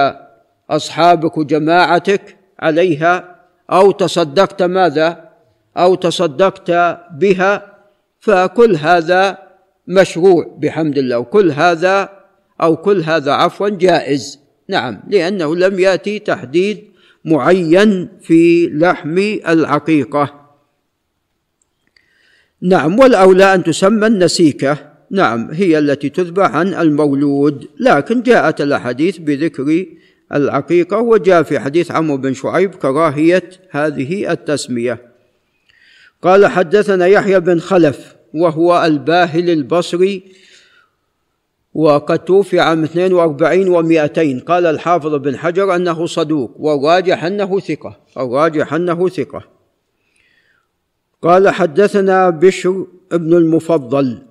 أصحابك 0.70 1.38
وجماعتك 1.38 2.36
عليها 2.58 3.36
أو 3.70 3.90
تصدقت 3.90 4.62
ماذا؟ 4.62 5.28
أو 5.76 5.94
تصدقت 5.94 6.70
بها 7.12 7.74
فكل 8.20 8.76
هذا 8.76 9.38
مشروع 9.86 10.56
بحمد 10.58 10.98
الله. 10.98 11.18
وكل 11.18 11.50
هذا 11.50 12.17
أو 12.60 12.76
كل 12.76 13.02
هذا 13.02 13.32
عفوا 13.32 13.68
جائز. 13.68 14.38
نعم 14.68 15.00
لأنه 15.08 15.56
لم 15.56 15.78
يأتي 15.78 16.18
تحديد 16.18 16.84
معين 17.24 18.08
في 18.20 18.66
لحم 18.66 19.18
العقيقة. 19.48 20.48
نعم 22.62 22.98
والأولى 22.98 23.54
أن 23.54 23.64
تسمى 23.64 24.06
النسيكة. 24.06 24.88
نعم 25.10 25.50
هي 25.50 25.78
التي 25.78 26.08
تذبح 26.08 26.54
عن 26.54 26.74
المولود 26.74 27.68
لكن 27.80 28.22
جاءت 28.22 28.60
الأحاديث 28.60 29.18
بذكر 29.18 29.86
العقيقة 30.34 30.98
وجاء 30.98 31.42
في 31.42 31.58
حديث 31.58 31.90
عمرو 31.90 32.16
بن 32.16 32.34
شعيب 32.34 32.74
كراهية 32.74 33.50
هذه 33.70 34.32
التسمية. 34.32 35.08
قال 36.22 36.46
حدثنا 36.46 37.06
يحيى 37.06 37.40
بن 37.40 37.60
خلف 37.60 38.16
وهو 38.34 38.84
الباهل 38.84 39.50
البصري 39.50 40.22
وقد 41.74 42.18
توفي 42.18 42.60
عام 42.60 42.84
42 42.84 43.66
و200 43.66 44.44
قال 44.44 44.66
الحافظ 44.66 45.14
بن 45.14 45.36
حجر 45.36 45.76
أنه 45.76 46.06
صدوق 46.06 46.50
والراجح 46.58 47.24
أنه 47.24 47.60
ثقة 47.60 47.96
الراجح 48.16 48.74
أنه 48.74 49.08
ثقة. 49.08 49.42
قال 51.22 51.48
حدثنا 51.48 52.30
بشر 52.30 52.86
بن 53.12 53.34
المفضل. 53.34 54.22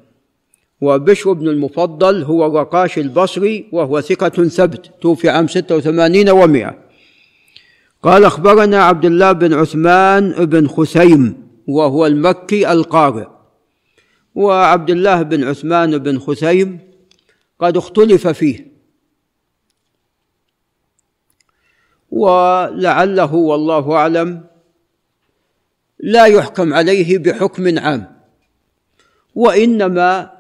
وبشر 0.82 1.34
بن 1.34 1.48
المفضل 1.48 2.24
هو 2.24 2.46
الرقاش 2.46 2.98
البصري 2.98 3.66
وهو 3.72 4.02
ثقة 4.02 4.48
ثبت 4.48 4.92
توفي 5.02 5.30
عام 5.30 5.48
86 5.48 6.32
و100 6.32 6.74
قال 8.04 8.26
أخبرنا 8.26 8.84
عبد 8.84 9.06
الله 9.06 9.32
بن 9.32 9.54
عثمان 9.54 10.46
بن 10.46 10.68
خثيم 10.68 11.48
وهو 11.68 12.06
المكي 12.06 12.72
القارئ. 12.72 13.26
وعبد 14.36 14.90
الله 14.90 15.22
بن 15.22 15.44
عثمان 15.44 15.98
بن 15.98 16.20
خثيم 16.20 16.87
قد 17.60 17.78
اختلف 17.78 18.28
فيه. 18.28 18.78
ولعله 22.12 23.34
والله 23.34 23.94
أعلم 23.94 24.48
لا 26.00 26.26
يحكم 26.26 26.74
عليه 26.74 27.18
بحكم 27.18 27.80
عام 27.80 28.18
وإنما 29.36 30.32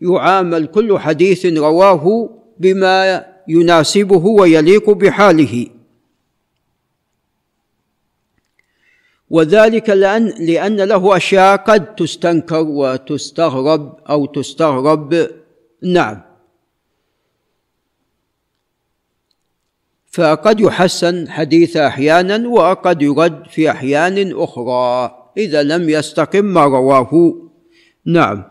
يعامل 0.00 0.66
كل 0.66 0.98
حديث 0.98 1.46
رواه 1.46 2.30
بما 2.58 3.26
يناسبه 3.48 4.26
ويليق 4.26 4.90
بحاله. 4.90 5.66
وذلك 9.30 9.90
لأن 9.90 10.26
لأن 10.38 10.76
له 10.80 11.16
أشياء 11.16 11.56
قد 11.56 11.94
تستنكر 11.94 12.62
وتستغرب 12.62 13.98
أو 14.10 14.26
تستغرب. 14.26 15.28
نعم. 15.82 16.33
فقد 20.14 20.60
يحسن 20.60 21.28
حديث 21.30 21.76
أحيانا 21.76 22.48
وقد 22.48 23.02
يرد 23.02 23.42
في 23.50 23.70
أحيان 23.70 24.32
أخرى. 24.36 25.10
إذا 25.36 25.62
لم 25.62 25.88
يستقم 25.88 26.44
ما 26.44 26.64
رواه. 26.64 27.34
نعم. 28.06 28.44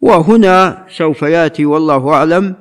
وهنا 0.00 0.86
سوف 0.90 1.22
يأتي 1.22 1.64
والله 1.64 2.08
أعلم 2.08 2.54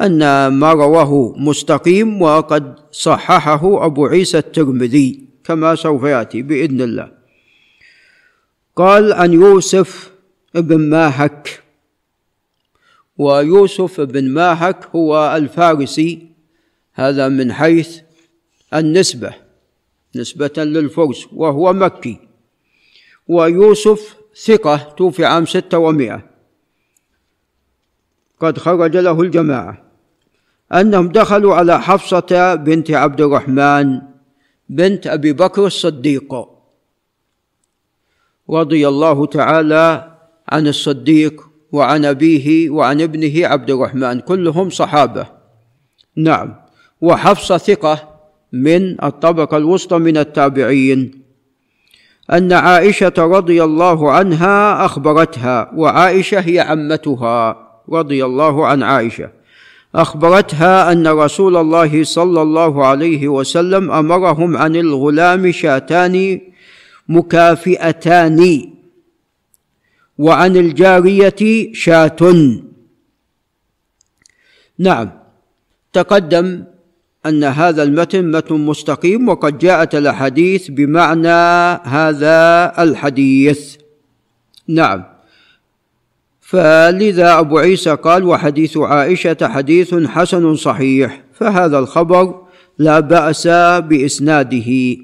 أن 0.00 0.48
ما 0.48 0.72
رواه 0.72 1.34
مستقيم 1.38 2.22
وقد 2.22 2.74
صححه 2.90 3.86
أبو 3.86 4.06
عيسى 4.06 4.38
الترمذي 4.38 5.28
كما 5.44 5.74
سوف 5.74 6.02
يأتي 6.02 6.42
بإذن 6.42 6.80
الله. 6.80 7.08
قال 8.76 9.12
عن 9.12 9.32
يوسف 9.32 10.10
بن 10.54 10.80
ماهك. 10.90 11.62
ويوسف 13.18 14.00
بن 14.00 14.30
ماهك 14.30 14.86
هو 14.96 15.36
الفارسي. 15.36 16.33
هذا 16.94 17.28
من 17.28 17.52
حيث 17.52 18.00
النسبة 18.74 19.34
نسبة 20.16 20.52
للفرس 20.56 21.26
وهو 21.32 21.72
مكي. 21.72 22.18
ويوسف 23.28 24.16
ثقة 24.44 24.76
توفي 24.76 25.24
عام 25.24 25.46
ستة 25.46 25.78
ومائة. 25.78 26.30
قد 28.40 28.58
خرج 28.58 28.96
له 28.96 29.20
الجماعة. 29.20 29.84
أنهم 30.72 31.08
دخلوا 31.08 31.54
على 31.54 31.80
حفصة 31.80 32.54
بنت 32.54 32.90
عبد 32.90 33.20
الرحمن 33.20 34.00
بنت 34.68 35.06
أبي 35.06 35.32
بكر 35.32 35.66
الصديق. 35.66 36.34
رضي 38.50 38.88
الله 38.88 39.26
تعالى 39.26 40.16
عن 40.48 40.66
الصديق 40.66 41.50
وعن 41.72 42.04
أبيه 42.04 42.70
وعن 42.70 43.00
ابنه 43.00 43.46
عبد 43.46 43.70
الرحمن 43.70 44.20
كلهم 44.20 44.70
صحابة. 44.70 45.26
نعم. 46.16 46.63
وحفصه 47.04 47.56
ثقة 47.56 48.08
من 48.52 49.04
الطبقة 49.04 49.56
الوسطى 49.56 49.98
من 49.98 50.16
التابعين 50.16 51.22
أن 52.32 52.52
عائشة 52.52 53.12
رضي 53.18 53.64
الله 53.64 54.12
عنها 54.12 54.84
أخبرتها 54.84 55.70
وعائشة 55.74 56.40
هي 56.40 56.60
عمتها 56.60 57.56
رضي 57.88 58.24
الله 58.24 58.66
عن 58.66 58.82
عائشة. 58.82 59.30
أخبرتها 59.94 60.92
أن 60.92 61.06
رسول 61.06 61.56
الله 61.56 62.04
صلى 62.04 62.42
الله 62.42 62.86
عليه 62.86 63.28
وسلم 63.28 63.90
أمرهم 63.90 64.56
عن 64.56 64.76
الغلام 64.76 65.52
شاتان 65.52 66.40
مكافئتان 67.08 68.70
وعن 70.18 70.56
الجارية 70.56 71.72
شاة 71.72 72.16
نعم 74.78 75.10
تقدم 75.92 76.64
أن 77.26 77.44
هذا 77.44 77.82
المتن 77.82 78.30
متن 78.30 78.54
مستقيم 78.54 79.28
وقد 79.28 79.58
جاءت 79.58 79.94
الأحاديث 79.94 80.70
بمعنى 80.70 81.28
هذا 81.84 82.72
الحديث. 82.78 83.76
نعم. 84.68 85.04
فلذا 86.40 87.38
أبو 87.38 87.58
عيسى 87.58 87.90
قال 87.90 88.24
وحديث 88.24 88.76
عائشة 88.76 89.36
حديث 89.42 89.94
حسن 89.94 90.54
صحيح 90.54 91.22
فهذا 91.32 91.78
الخبر 91.78 92.34
لا 92.78 93.00
بأس 93.00 93.46
بإسناده. 93.88 94.96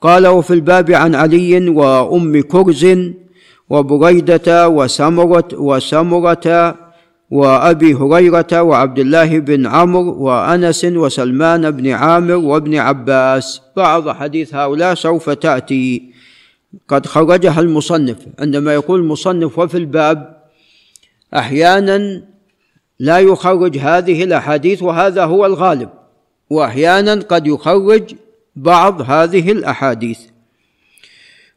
قال 0.00 0.26
وفي 0.26 0.54
الباب 0.54 0.90
عن 0.90 1.14
علي 1.14 1.68
وأم 1.68 2.42
كرز 2.42 2.86
وبريدة 3.70 4.68
وسمرة 4.68 5.48
وسمرة 5.52 6.76
وأبي 7.30 7.94
هريرة 7.94 8.62
وعبد 8.62 8.98
الله 8.98 9.38
بن 9.38 9.66
عمرو 9.66 10.22
وأنس 10.22 10.84
وسلمان 10.84 11.70
بن 11.70 11.90
عامر 11.90 12.34
وابن 12.34 12.76
عباس. 12.76 13.62
بعض 13.76 14.08
حديث 14.08 14.54
هؤلاء 14.54 14.94
سوف 14.94 15.30
تأتي. 15.30 16.02
قد 16.88 17.06
خرجها 17.06 17.60
المصنف. 17.60 18.16
عندما 18.38 18.74
يقول 18.74 19.00
المصنف 19.00 19.58
وفي 19.58 19.76
الباب 19.76 20.36
أحيانا 21.34 22.22
لا 22.98 23.18
يخرج 23.18 23.78
هذه 23.78 24.24
الأحاديث 24.24 24.82
وهذا 24.82 25.24
هو 25.24 25.46
الغالب 25.46 25.88
وأحيانا 26.50 27.14
قد 27.14 27.46
يخرج 27.46 28.14
بعض 28.56 29.10
هذه 29.10 29.52
الأحاديث. 29.52 30.20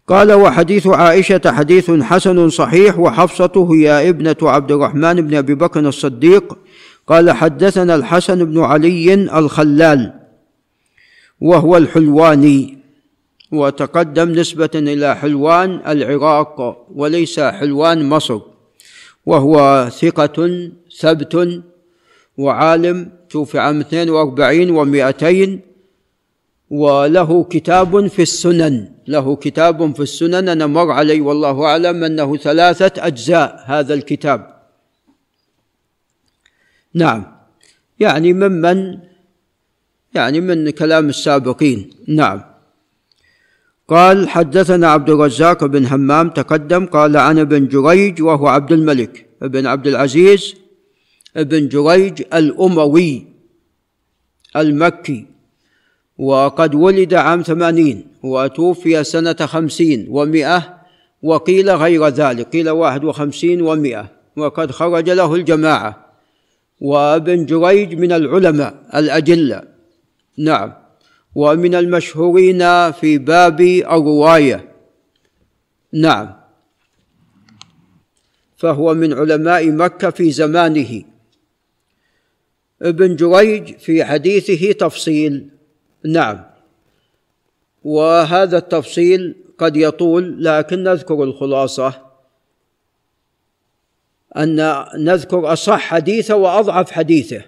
قال 0.09 0.33
وحديث 0.33 0.87
عائشة 0.87 1.41
حديث 1.45 1.91
حسن 1.91 2.49
صحيح 2.49 2.99
وحفصه 2.99 3.73
هي 3.73 4.09
ابنة 4.09 4.35
عبد 4.41 4.71
الرحمن 4.71 5.13
بن 5.13 5.35
أبي 5.35 5.55
بكر 5.55 5.79
الصديق. 5.79 6.57
قال 7.07 7.31
حدثنا 7.31 7.95
الحسن 7.95 8.45
بن 8.45 8.59
علي 8.59 9.13
الخلال 9.13 10.13
وهو 11.41 11.77
الحلواني 11.77 12.77
وتقدم 13.51 14.29
نسبة 14.31 14.69
إلى 14.75 15.15
حلوان 15.15 15.81
العراق 15.87 16.85
وليس 16.95 17.39
حلوان 17.39 18.09
مصر 18.09 18.39
وهو 19.25 19.89
ثقة 20.01 20.69
ثبت 20.99 21.61
وعالم 22.37 23.11
توفي 23.29 23.59
عام 23.59 23.79
42 23.79 24.67
و200 24.75 25.68
وله 26.69 27.43
كتاب 27.43 28.07
في 28.07 28.21
السنن. 28.21 28.87
له 29.07 29.35
كتاب 29.35 29.95
في 29.95 29.99
السنن. 29.99 30.49
أنا 30.49 30.67
مر 30.67 30.91
علي 30.91 31.21
والله 31.21 31.65
أعلم 31.65 32.03
أنه 32.03 32.37
ثلاثة 32.37 33.07
أجزاء 33.07 33.63
هذا 33.65 33.93
الكتاب. 33.93 34.59
نعم. 36.93 37.25
يعني 37.99 38.33
ممن 38.33 38.97
يعني 40.13 40.41
من 40.41 40.69
كلام 40.69 41.09
السابقين. 41.09 41.89
نعم. 42.07 42.41
قال 43.87 44.29
حدثنا 44.29 44.87
عبد 44.87 45.09
الرزاق 45.09 45.65
بن 45.65 45.85
همام 45.85 46.29
تقدم 46.29 46.85
قال 46.85 47.17
عن 47.17 47.39
ابن 47.39 47.67
جريج 47.67 48.21
وهو 48.21 48.47
عبد 48.47 48.71
الملك 48.71 49.25
بن 49.41 49.65
عبد 49.65 49.87
العزيز 49.87 50.55
بن 51.35 51.67
جريج 51.67 52.23
الأموي 52.33 53.27
المكي. 54.55 55.28
وقد 56.19 56.75
ولد 56.75 57.13
عام 57.13 57.41
ثمانين 57.41 58.07
وتوفي 58.23 59.03
سنة 59.03 59.33
خمسين 59.33 60.07
ومئة 60.09 60.79
وقيل 61.23 61.69
غير 61.69 62.07
ذلك 62.07 62.47
قيل 62.47 62.69
واحد 62.69 63.03
وخمسين 63.03 63.61
ومئة. 63.61 64.11
وقد 64.35 64.71
خرج 64.71 65.09
له 65.09 65.35
الجماعة. 65.35 66.05
وابن 66.81 67.45
جريج 67.45 67.95
من 67.95 68.11
العلماء 68.11 68.73
الأجلة 68.95 69.63
نعم. 70.37 70.73
ومن 71.35 71.75
المشهورين 71.75 72.91
في 72.91 73.17
باب 73.17 73.61
الرواية. 73.61 74.71
نعم. 75.93 76.35
فهو 78.57 78.93
من 78.93 79.13
علماء 79.13 79.71
مكة 79.71 80.09
في 80.09 80.31
زمانه. 80.31 81.03
ابن 82.81 83.15
جريج 83.15 83.77
في 83.77 84.05
حديثه 84.05 84.71
تفصيل 84.71 85.58
نعم. 86.05 86.45
وهذا 87.83 88.57
التفصيل 88.57 89.35
قد 89.57 89.77
يطول 89.77 90.43
لكن 90.43 90.83
نذكر 90.83 91.23
الخلاصة. 91.23 92.09
أن 94.37 94.85
نذكر 94.97 95.53
أصح 95.53 95.79
حديثه 95.79 96.35
وأضعف 96.35 96.91
حديثه. 96.91 97.41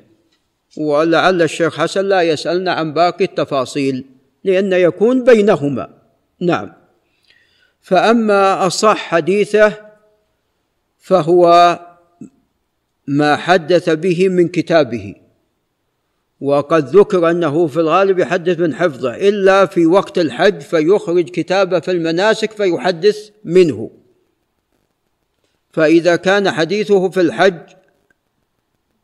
ولعل 0.78 1.41
الشيخ 1.41 1.78
حسن 1.78 2.06
لا 2.06 2.22
يسألنا 2.22 2.72
عن 2.72 2.93
باقي 2.93 3.26
التفاصيل 3.26 4.06
لأن 4.43 4.74
يكون 4.74 5.24
بينهما. 5.24 5.89
نعم. 6.39 6.74
فأما 7.82 8.68
أصح 8.68 8.97
حديثه 8.97 9.74
فهو 10.99 11.80
ما 13.08 13.36
حدث 13.36 13.89
به 13.89 14.30
من 14.30 14.47
كتابه. 14.47 15.16
وقد 16.42 16.96
ذكر 16.96 17.30
أنه 17.30 17.68
في 17.68 17.80
الغالب 17.80 18.20
يحدث 18.20 18.60
من 18.60 18.76
حفظه 18.76 19.16
إلا 19.16 19.66
في 19.66 19.86
وقت 19.86 20.18
الحج 20.18 20.62
فيخرج 20.62 21.30
كتابة 21.30 21.80
في 21.80 21.92
المناسك 21.92 22.52
فيحدث 22.52 23.30
منه. 23.44 23.92
فإذا 25.70 26.16
كان 26.16 26.52
حديثه 26.52 27.10
في 27.10 27.22
الحج 27.22 27.60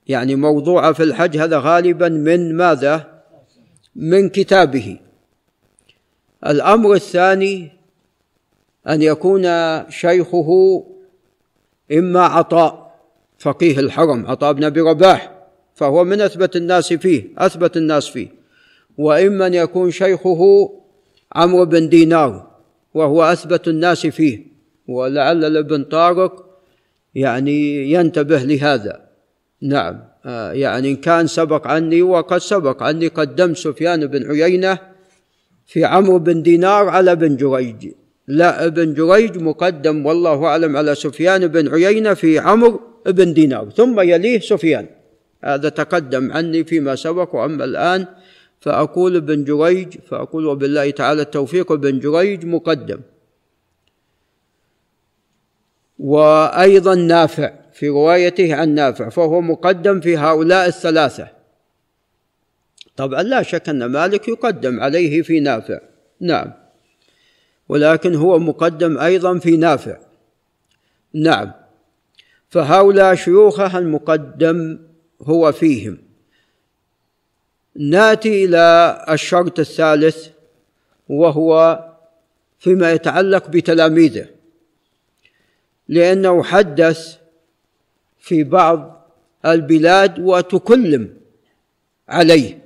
يعني 0.07 0.35
موضوع 0.35 0.93
في 0.93 1.03
الحج 1.03 1.37
هذا 1.37 1.59
غالبا 1.59 2.09
من 2.09 2.55
ماذا؟ 2.55 3.21
من 3.95 4.29
كتابه. 4.29 4.99
الأمر 6.47 6.93
الثاني 6.93 7.71
أن 8.87 9.01
يكون 9.01 9.43
شيخه 9.89 10.83
إما 11.91 12.21
عطاء 12.21 12.99
فقيه 13.39 13.79
الحرم 13.79 14.25
عطاء 14.27 14.53
بن 14.53 14.63
أبي 14.63 14.81
رباح. 14.81 15.36
فهو 15.77 16.03
من 16.03 16.21
أثبت 16.21 16.55
الناس 16.55 16.93
فيه 16.93 17.23
أثبت 17.37 17.77
الناس 17.77 18.07
فيه. 18.07 18.27
واما 18.97 19.47
ان 19.47 19.53
يكون 19.53 19.91
شيخه 19.91 20.71
عمرو 21.35 21.65
بن 21.65 21.89
دينار 21.89 22.47
وهو 22.93 23.23
أثبت 23.23 23.67
الناس 23.67 24.07
فيه. 24.07 24.39
ولعل 24.87 25.45
الابن 25.45 25.83
طارق 25.83 26.45
يعني 27.15 27.91
ينتبه 27.91 28.43
لهذا. 28.43 29.01
نعم 29.61 30.03
آه 30.25 30.51
يعني 30.51 30.89
إن 30.89 30.95
كان 30.95 31.27
سبق 31.27 31.67
عني 31.67 32.01
وقد 32.01 32.37
سبق 32.37 32.83
عني 32.83 33.07
قدمت 33.07 33.57
سفيان 33.57 34.07
بن 34.07 34.31
عيينة 34.31 34.79
في 35.65 35.85
عمرو 35.85 36.19
بن 36.19 36.41
دينار 36.41 36.89
على 36.89 37.15
بن 37.15 37.35
جريج. 37.35 37.91
لا 38.27 38.65
ابن 38.65 38.93
جريج 38.93 39.37
مقدم 39.37 40.05
والله 40.05 40.45
أعلم 40.45 40.77
على 40.77 40.95
سفيان 40.95 41.47
بن 41.47 41.73
عيينة 41.73 42.13
في 42.13 42.39
عمرو 42.39 42.81
بن 43.05 43.33
دينار 43.33 43.69
ثم 43.69 43.99
يليه 43.99 44.39
سفيان. 44.39 44.96
هذا 45.43 45.69
تقدم 45.69 46.31
عني 46.31 46.63
فيما 46.63 46.95
سبق 46.95 47.35
وأما 47.35 47.63
الآن 47.63 48.05
فأقول 48.59 49.15
ابن 49.15 49.43
جريج 49.43 49.97
فأقول 49.99 50.45
وبالله 50.45 50.89
تعالى 50.89 51.21
التوفيق 51.21 51.71
ابن 51.71 51.99
جريج 51.99 52.45
مقدم. 52.45 52.99
وأيضا 55.99 56.95
نافع 56.95 57.53
في 57.73 57.89
روايته 57.89 58.55
عن 58.55 58.69
نافع 58.69 59.09
فهو 59.09 59.41
مقدم 59.41 59.99
في 59.99 60.17
هؤلاء 60.17 60.67
الثلاثة. 60.67 61.27
طبعا 62.95 63.23
لا 63.23 63.41
شك 63.43 63.69
أن 63.69 63.85
مالك 63.85 64.27
يقدم 64.27 64.79
عليه 64.79 65.21
في 65.21 65.39
نافع. 65.39 65.79
نعم. 66.21 66.53
ولكن 67.69 68.15
هو 68.15 68.39
مقدم 68.39 68.97
أيضا 68.97 69.39
في 69.39 69.57
نافع. 69.57 69.97
نعم. 71.13 71.51
فهؤلاء 72.49 73.15
شيوخه 73.15 73.77
المقدم 73.77 74.86
هو 75.21 75.51
فيهم. 75.51 75.97
ناتي 77.75 78.45
إلى 78.45 79.05
الشرط 79.09 79.59
الثالث 79.59 80.27
وهو 81.09 81.83
فيما 82.59 82.91
يتعلق 82.91 83.49
بتلاميذه 83.49 84.27
لأنه 85.87 86.43
حدث 86.43 87.17
في 88.19 88.43
بعض 88.43 89.07
البلاد 89.45 90.19
وتكلم 90.19 91.13
عليه. 92.09 92.59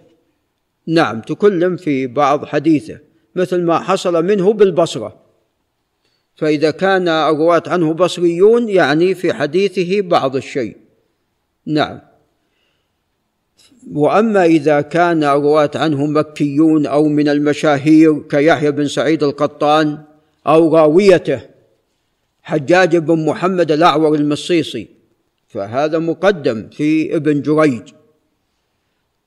نعم 0.87 1.21
تكلم 1.21 1.77
في 1.77 2.07
بعض 2.07 2.45
حديثه 2.45 2.99
مثل 3.35 3.61
ما 3.61 3.79
حصل 3.79 4.25
منه 4.25 4.53
بالبصرة. 4.53 5.21
فإذا 6.35 6.71
كان 6.71 7.07
الرواة 7.07 7.63
عنه 7.67 7.93
بصريون 7.93 8.69
يعني 8.69 9.15
في 9.15 9.33
حديثه 9.33 10.01
بعض 10.01 10.35
الشيء. 10.35 10.77
نعم. 11.65 12.10
وأما 13.93 14.45
إذا 14.45 14.81
كان 14.81 15.23
الرواه 15.23 15.71
عنه 15.75 16.05
مكيون 16.05 16.85
أو 16.85 17.03
من 17.07 17.29
المشاهير 17.29 18.19
كيحيى 18.19 18.71
بن 18.71 18.87
سعيد 18.87 19.23
القطان 19.23 19.97
أو 20.47 20.75
راويته 20.75 21.41
حجاج 22.43 22.97
بن 22.97 23.25
محمد 23.25 23.71
الأعور 23.71 24.15
المصيصي 24.15 24.87
فهذا 25.47 25.99
مقدم 25.99 26.69
في 26.69 27.15
ابن 27.15 27.41
جريج. 27.41 27.81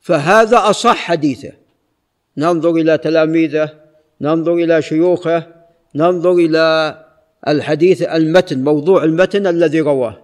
فهذا 0.01 0.71
أصح 0.71 0.97
حديثه. 0.97 1.53
ننظر 2.37 2.71
إلى 2.71 2.99
تلاميذه 2.99 3.73
ننظر 4.21 4.55
إلى 4.55 4.83
شيوخه 4.83 5.47
ننظر 5.95 6.33
إلى 6.33 6.99
الحديث 7.49 8.03
المتن 8.03 8.65
موضوع 8.65 9.05
المتن 9.05 9.47
الذي 9.47 9.81
رواه. 9.81 10.21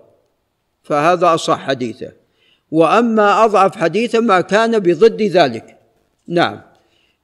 فهذا 0.82 1.34
أصح 1.34 1.58
حديثه. 1.58 2.12
وأما 2.70 3.44
أضعف 3.44 3.76
حديثا 3.76 4.20
ما 4.20 4.40
كان 4.40 4.78
بضد 4.78 5.22
ذلك. 5.22 5.76
نعم. 6.28 6.60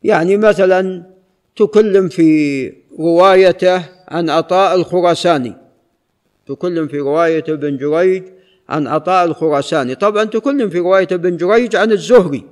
يعني 0.02 0.36
مثلا 0.36 1.02
تكلم 1.56 2.08
في 2.08 2.72
روايته 2.98 3.82
عن 4.08 4.30
عطاء 4.30 4.74
الخراساني. 4.74 5.54
تكلم 6.46 6.88
في 6.88 6.98
رواية 6.98 7.44
ابن 7.48 7.76
جريج 7.76 8.22
عن 8.68 8.86
عطاء 8.86 9.24
الخراساني. 9.24 9.94
طبعا 9.94 10.24
تكلم 10.24 10.70
في 10.70 10.78
رواية 10.78 11.08
ابن 11.12 11.36
جريج 11.36 11.76
عن 11.76 11.92
الزهري. 11.92 12.44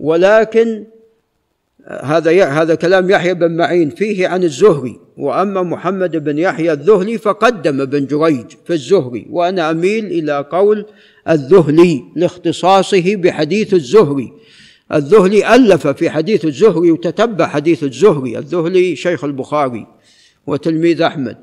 ولكن 0.00 0.84
هذا 1.86 2.44
هذا 2.44 2.74
كلام 2.74 3.10
يحيى 3.10 3.34
بن 3.34 3.56
معين 3.56 3.90
فيه 3.90 4.28
عن 4.28 4.44
الزهري. 4.44 5.00
وأما 5.16 5.62
محمد 5.62 6.16
بن 6.16 6.38
يحيى 6.38 6.72
الذهلي 6.72 7.18
فقدم 7.18 7.80
ابن 7.80 8.06
جريج 8.06 8.46
في 8.64 8.72
الزهري. 8.72 9.26
وأنا 9.30 9.70
أميل 9.70 10.06
إلى 10.06 10.46
قول 10.50 10.86
الذهلي 11.28 12.04
لاختصاصه 12.16 13.16
بحديث 13.16 13.74
الزهري. 13.74 14.32
الذهلي 14.94 15.54
ألف 15.54 15.86
في 15.86 16.10
حديث 16.10 16.44
الزهري 16.44 16.90
وتتبع 16.90 17.46
حديث 17.46 17.84
الزهري. 17.84 18.38
الذهلي 18.38 18.96
شيخ 18.96 19.24
البخاري 19.24 19.86
وتلميذ 20.46 21.02
أحمد. 21.02 21.36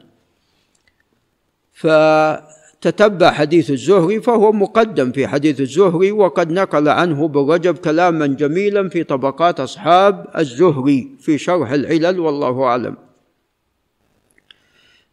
فتتبع 1.74 3.32
حديث 3.32 3.72
الزهري 3.72 4.22
فهو 4.22 4.52
مقدم 4.52 5.12
في 5.12 5.28
حديث 5.28 5.62
الزهري 5.62 6.12
وقد 6.12 6.52
نقل 6.52 6.90
عنه 6.90 7.26
ابن 7.26 7.40
رجب 7.40 7.78
كلاما 7.78 8.28
جميلا 8.28 8.90
في 8.90 9.04
طبقات 9.04 9.60
أصحاب 9.60 10.28
الزهري 10.38 11.12
في 11.20 11.38
شرح 11.38 11.72
العلل 11.72 12.20
والله 12.20 12.64
أعلم. 12.64 12.98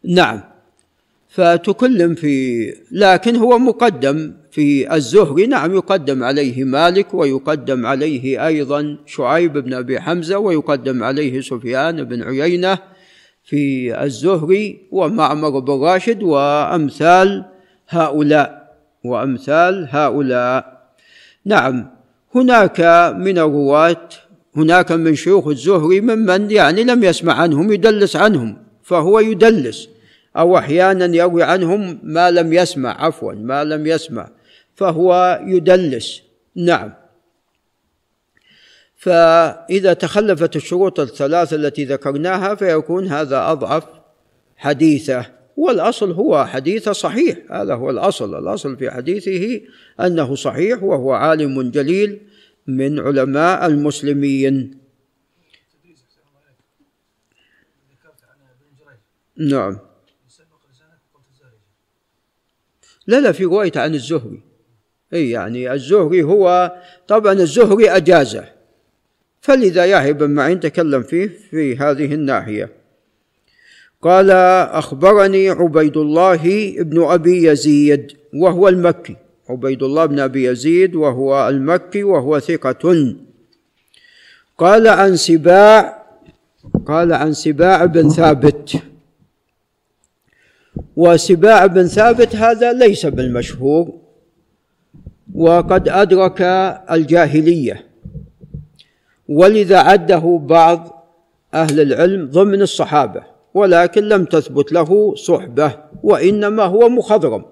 نعم. 0.05 0.50
فتكلم 1.31 2.15
في 2.15 2.67
لكن 2.91 3.37
هو 3.37 3.59
مقدم 3.59 4.33
في 4.51 4.95
الزهري. 4.95 5.47
نعم 5.47 5.75
يقدم 5.75 6.23
عليه 6.23 6.65
مالك 6.65 7.15
ويقدم 7.15 7.87
عليه 7.87 8.47
أيضا 8.47 8.97
شعيب 9.07 9.53
بن 9.53 9.75
أبي 9.75 10.01
حمزة 10.01 10.39
ويقدم 10.39 11.03
عليه 11.03 11.41
سفيان 11.41 12.05
بن 12.05 12.23
عيينة 12.23 12.79
في 13.45 13.95
الزهري 14.05 14.79
ومعمر 14.91 15.59
بن 15.59 15.73
راشد 15.73 16.23
وأمثال 16.23 17.45
هؤلاء 17.89 18.77
وأمثال 19.05 19.89
هؤلاء. 19.91 20.81
نعم 21.45 21.91
هناك 22.35 22.81
من 23.19 23.39
الرواة 23.39 24.09
هناك 24.57 24.93
من 24.93 25.15
شيوخ 25.15 25.47
الزهري 25.47 26.01
ممن 26.01 26.51
يعني 26.51 26.85
لم 26.85 27.05
يسمع 27.05 27.35
عنهم 27.35 27.73
يدلس 27.73 28.17
عنهم 28.17 28.57
فهو 28.83 29.21
يدلس. 29.21 29.89
أو 30.37 30.59
أحيانا 30.59 31.17
يروي 31.17 31.43
عنهم 31.43 32.01
ما 32.03 32.31
لم 32.31 32.53
يسمع 32.53 33.05
عفوا 33.05 33.33
ما 33.33 33.65
لم 33.65 33.87
يسمع 33.87 34.31
فهو 34.75 35.41
يدلس. 35.47 36.23
نعم. 36.57 36.93
فإذا 38.97 39.93
تخلفت 39.93 40.57
الشروط 40.57 41.01
الثلاثة 41.01 41.57
التي 41.57 41.85
ذكرناها 41.85 42.55
فيكون 42.55 43.07
هذا 43.09 43.51
أضعف 43.51 43.85
حديثه 44.57 45.27
والأصل 45.57 46.13
هو 46.13 46.47
حديث 46.47 46.89
صحيح. 46.89 47.39
هذا 47.51 47.75
هو 47.75 47.91
الأصل. 47.91 48.39
الأصل 48.39 48.77
في 48.77 48.91
حديثه 48.91 49.61
أنه 50.01 50.35
صحيح 50.35 50.83
وهو 50.83 51.13
عالم 51.13 51.71
جليل 51.71 52.21
من 52.67 53.01
علماء 53.01 53.67
المسلمين. 53.67 54.81
نعم. 59.37 59.90
لا 63.11 63.21
لا 63.21 63.33
في 63.33 63.45
رواية 63.45 63.73
عن 63.77 63.95
الزهري. 63.95 64.41
أي 65.13 65.31
يعني 65.31 65.73
الزهري 65.73 66.23
هو 66.23 66.73
طبعا 67.09 67.33
الزهري 67.33 67.91
أجازه. 67.91 68.45
فلذا 69.41 69.85
يحيى 69.85 70.13
بن 70.13 70.31
معين 70.31 70.61
تكلم 70.61 71.03
فيه 71.03 71.31
في 71.51 71.77
هذه 71.77 72.15
الناحية. 72.15 72.69
قال 74.03 74.31
أخبرني 74.71 75.49
عبيد 75.49 75.97
الله 75.97 76.43
بن 76.83 77.03
أبي 77.03 77.47
يزيد 77.47 78.13
وهو 78.35 78.69
المكي. 78.69 79.17
عبيد 79.49 79.83
الله 79.83 80.07
بن 80.07 80.19
أبي 80.19 80.45
يزيد 80.45 80.95
وهو 80.95 81.49
المكي 81.49 82.03
وهو 82.03 82.39
ثقة. 82.39 83.15
قال 84.59 84.89
عن 84.89 85.17
سباع 85.17 86.07
قال 86.87 87.13
عن 87.13 87.33
سباع 87.33 87.85
بن 87.85 88.09
ثابت. 88.09 88.83
وسباع 90.97 91.67
بن 91.67 91.87
ثابت 91.87 92.37
هذا 92.37 92.73
ليس 92.73 93.07
بالمشهور 93.07 93.93
وقد 95.35 95.89
أدرك 95.89 96.43
الجاهلية. 96.91 97.87
ولذا 99.29 99.79
عده 99.79 100.41
بعض 100.43 101.07
أهل 101.55 101.81
العلم 101.81 102.31
ضمن 102.31 102.63
الصحابة 102.63 103.23
ولكن 103.55 104.03
لم 104.03 104.25
تثبت 104.25 104.73
له 104.73 105.15
صحبة 105.15 105.77
وإنما 106.03 106.63
هو 106.63 106.89
مخضرم. 106.89 107.45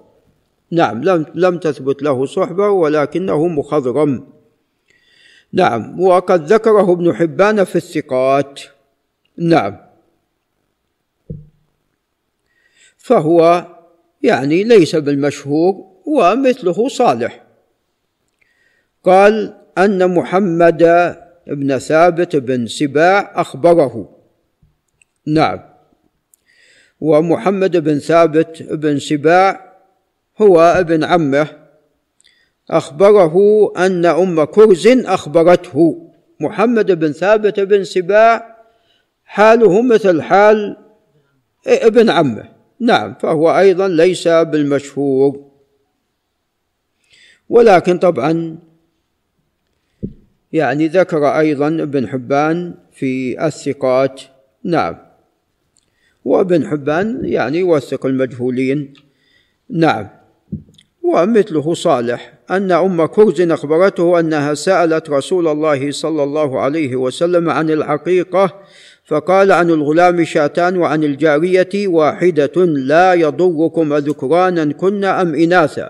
نعم 0.71 1.03
لم 1.03 1.25
لم 1.35 1.57
تثبت 1.57 2.03
له 2.03 2.25
صحبة 2.25 2.69
ولكنه 2.69 3.47
مخضرم. 3.47 4.27
نعم 5.53 6.01
وقد 6.01 6.53
ذكره 6.53 6.91
ابن 6.91 7.13
حبان 7.13 7.63
في 7.63 7.75
الثقات. 7.75 8.61
نعم. 9.37 9.88
فهو 12.99 13.65
يعني 14.23 14.63
ليس 14.63 14.95
بالمشهور 14.95 15.85
ومثله 16.05 16.87
صالح. 16.87 17.43
قال 19.03 19.57
أن 19.77 20.15
محمد 20.15 21.15
بن 21.47 21.77
ثابت 21.77 22.35
بن 22.35 22.67
سباع 22.67 23.41
أخبره. 23.41 24.09
نعم. 25.27 25.59
ومحمد 27.01 27.77
بن 27.77 27.99
ثابت 27.99 28.63
بن 28.63 28.99
سباع 28.99 29.73
هو 30.41 30.61
ابن 30.61 31.03
عمه. 31.03 31.47
أخبره 32.69 33.37
أن 33.77 34.05
أم 34.05 34.43
كرز 34.43 34.87
أخبرته. 34.87 36.09
محمد 36.39 36.91
بن 36.91 37.11
ثابت 37.11 37.59
بن 37.59 37.83
سباع 37.83 38.57
حاله 39.25 39.81
مثل 39.81 40.21
حال 40.21 40.77
ابن 41.67 42.09
عمه. 42.09 42.58
نعم 42.79 43.13
فهو 43.13 43.59
أيضا 43.59 43.87
ليس 43.87 44.27
بالمشهور. 44.27 45.49
ولكن 47.49 47.97
طبعا 47.97 48.57
يعني 50.53 50.87
ذكر 50.87 51.27
أيضا 51.39 51.67
ابن 51.67 52.07
حبان 52.07 52.75
في 52.91 53.45
الثقات. 53.45 54.21
نعم. 54.63 54.97
وابن 56.25 56.67
حبان 56.67 57.25
يعني 57.25 57.57
يوثق 57.59 58.05
المجهولين. 58.05 58.93
نعم. 59.69 60.09
ومثله 61.03 61.73
صالح 61.73 62.33
أن 62.51 62.71
أم 62.71 63.05
كرز 63.05 63.41
أخبرته 63.41 64.19
أنها 64.19 64.53
سألت 64.53 65.09
رسول 65.09 65.47
الله 65.47 65.91
صلى 65.91 66.23
الله 66.23 66.59
عليه 66.59 66.95
وسلم 66.95 67.49
عن 67.49 67.69
العقيقه 67.69 68.61
فقال 69.09 69.51
عن 69.51 69.69
الغلام 69.69 70.23
شاتان 70.23 70.77
وعن 70.77 71.03
الجارية 71.03 71.87
واحدة 71.87 72.65
لا 72.65 73.13
يضركم 73.13 73.93
أذكرانا 73.93 74.73
كن 74.73 75.03
أم 75.03 75.35
إناثا. 75.35 75.89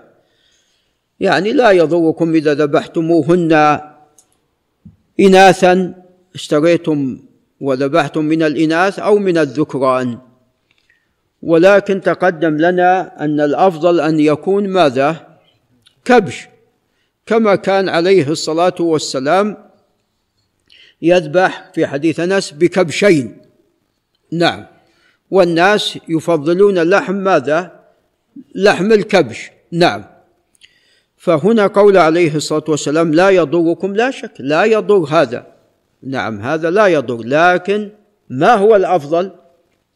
يعني 1.20 1.52
لا 1.52 1.70
يضركم 1.70 2.34
إذا 2.34 2.54
ذبحتموهن 2.54 3.80
إناثا 5.20 5.94
اشتريتم 6.34 7.18
وذبحتم 7.60 8.24
من 8.24 8.42
الإناث 8.42 8.98
أو 8.98 9.18
من 9.18 9.38
الذكران. 9.38 10.18
ولكن 11.42 12.00
تقدم 12.00 12.56
لنا 12.56 13.24
أن 13.24 13.40
الأفضل 13.40 14.00
أن 14.00 14.20
يكون 14.20 14.68
ماذا؟ 14.68 15.16
كبش. 16.04 16.48
كما 17.26 17.54
كان 17.54 17.88
عليه 17.88 18.28
الصلاة 18.28 18.74
والسلام 18.80 19.69
يذبح 21.02 21.70
في 21.74 21.86
حديث 21.86 22.20
أنس 22.20 22.50
بكبشين. 22.50 23.36
نعم. 24.32 24.66
والناس 25.30 25.98
يفضلون 26.08 26.78
لحم 26.78 27.14
ماذا؟ 27.14 27.80
لحم 28.54 28.92
الكبش. 28.92 29.50
نعم. 29.72 30.04
فهنا 31.16 31.66
قول 31.66 31.96
عليه 31.96 32.36
الصلاة 32.36 32.64
والسلام 32.68 33.14
لا 33.14 33.30
يضركم 33.30 33.96
لا 33.96 34.10
شك 34.10 34.32
لا 34.38 34.64
يضر 34.64 35.04
هذا. 35.10 35.46
نعم 36.02 36.40
هذا 36.40 36.70
لا 36.70 36.86
يضر. 36.86 37.22
لكن 37.24 37.90
ما 38.30 38.54
هو 38.54 38.76
الأفضل؟ 38.76 39.30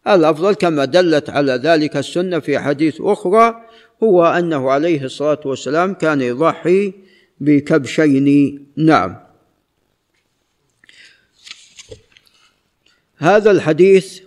الأفضل 0.09 0.55
كما 0.55 0.85
دلت 0.85 1.31
على 1.31 1.53
ذلك 1.53 1.97
السنة 1.97 2.39
في 2.39 2.59
حديث 2.59 3.01
أخرى 3.01 3.55
هو 4.03 4.27
أنه 4.27 4.71
عليه 4.71 5.05
الصلاة 5.05 5.41
والسلام 5.45 5.95
كان 5.95 6.21
يضحي 6.21 6.93
بكبشين. 7.41 8.59
نعم. 8.77 9.24
هذا 13.19 13.51
الحديث 13.51 14.21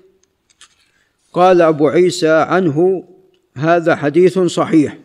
قال 1.33 1.61
أبو 1.61 1.87
عيسى 1.87 2.29
عنه 2.29 3.07
هذا 3.55 3.95
حديث 3.95 4.39
صحيح. 4.39 4.97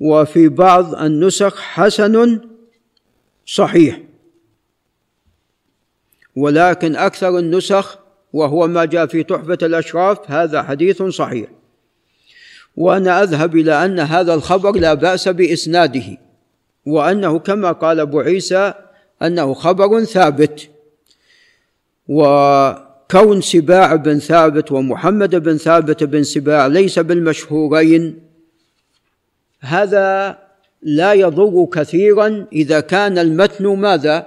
وفي 0.00 0.48
بعض 0.48 0.94
النسخ 0.94 1.60
حسن 1.60 2.40
صحيح. 3.46 4.00
ولكن 6.36 6.96
أكثر 6.96 7.38
النسخ 7.38 7.98
وهو 8.32 8.66
ما 8.66 8.84
جاء 8.84 9.06
في 9.06 9.22
تحفة 9.22 9.58
الأشراف 9.62 10.30
هذا 10.30 10.62
حديث 10.62 11.02
صحيح. 11.02 11.48
وأنا 12.76 13.22
أذهب 13.22 13.56
إلى 13.56 13.84
أن 13.84 14.00
هذا 14.00 14.34
الخبر 14.34 14.76
لا 14.76 14.94
بأس 14.94 15.28
بإسناده 15.28 16.18
وأنه 16.86 17.38
كما 17.38 17.72
قال 17.72 18.00
أبو 18.00 18.20
عيسى 18.20 18.74
أنه 19.22 19.54
خبر 19.54 20.04
ثابت. 20.04 20.75
وكون 22.08 23.40
سباع 23.40 23.94
بن 23.94 24.18
ثابت 24.18 24.72
ومحمد 24.72 25.34
بن 25.34 25.56
ثابت 25.56 26.04
بن 26.04 26.22
سباع 26.22 26.66
ليس 26.66 26.98
بالمشهورين 26.98 28.26
هذا 29.60 30.38
لا 30.82 31.12
يضر 31.12 31.68
كثيرا 31.72 32.46
إذا 32.52 32.80
كان 32.80 33.18
المتن 33.18 33.66
ماذا؟ 33.66 34.26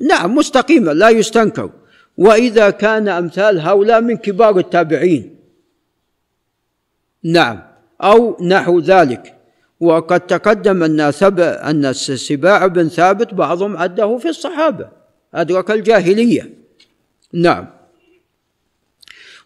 نعم 0.00 0.34
مستقيما 0.34 0.90
لا 0.90 1.08
يستنكر. 1.08 1.70
وإذا 2.18 2.70
كان 2.70 3.08
أمثال 3.08 3.60
هؤلاء 3.60 4.00
من 4.00 4.16
كبار 4.16 4.58
التابعين. 4.58 5.36
نعم 7.24 7.62
أو 8.02 8.36
نحو 8.42 8.80
ذلك. 8.80 9.34
وقد 9.80 10.20
تقدم 10.20 10.82
أن 10.82 11.00
أن 11.40 11.84
السباع 11.84 12.66
بن 12.66 12.88
ثابت 12.88 13.34
بعضهم 13.34 13.76
عده 13.76 14.18
في 14.18 14.28
الصحابة 14.28 14.88
أدرك 15.34 15.70
الجاهلية. 15.70 16.63
نعم. 17.34 17.66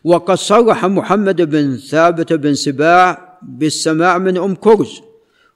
وقد 0.05 0.34
صرح 0.34 0.86
محمد 0.86 1.43
بن 1.43 1.76
ثابت 1.76 2.32
بن 2.32 2.55
سباع 2.55 3.39
بالسماع 3.43 4.18
من 4.18 4.36
أم 4.39 4.55
كرز 4.55 5.01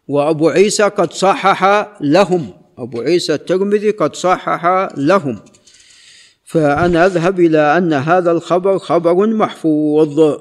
وأبو 0.08 0.48
عيسى 0.48 0.82
قد 0.82 1.12
صحح 1.12 1.88
لهم 2.00 2.52
أبو 2.78 3.00
عيسى 3.00 3.34
الترمذي 3.34 3.90
قد 3.90 4.16
صحح 4.16 4.88
لهم. 4.96 5.38
فأنا 6.44 7.06
أذهب 7.06 7.40
إلى 7.40 7.78
أن 7.78 7.92
هذا 7.92 8.30
الخبر 8.30 8.78
خبر 8.78 9.26
محفوظ. 9.26 10.40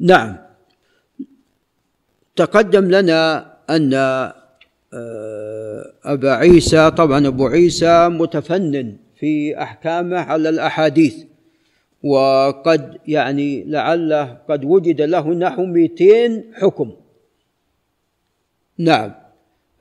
نعم. 0.00 0.36
تقدم 2.36 2.84
لنا 2.90 3.52
أن 3.70 3.94
أبا 6.04 6.30
عيسى 6.30 6.90
طبعا 6.90 7.26
أبو 7.26 7.46
عيسى 7.46 8.08
متفنن 8.08 8.96
في 9.16 9.62
أحكامه 9.62 10.18
على 10.18 10.48
الأحاديث. 10.48 11.16
وقد 12.02 12.98
يعني 13.06 13.64
لعله 13.64 14.38
قد 14.48 14.64
وجد 14.64 15.00
له 15.00 15.28
نحو 15.28 15.64
200 15.64 16.44
حكم. 16.54 16.92
نعم. 18.78 19.12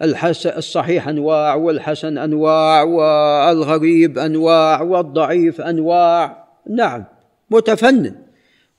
الحسن 0.01 0.49
الصحيح 0.57 1.07
أنواع 1.07 1.55
والحسن 1.55 2.17
أنواع 2.17 2.83
والغريب 2.83 4.17
أنواع 4.17 4.81
والضعيف 4.81 5.61
أنواع. 5.61 6.47
نعم. 6.69 7.05
متفنن. 7.49 8.15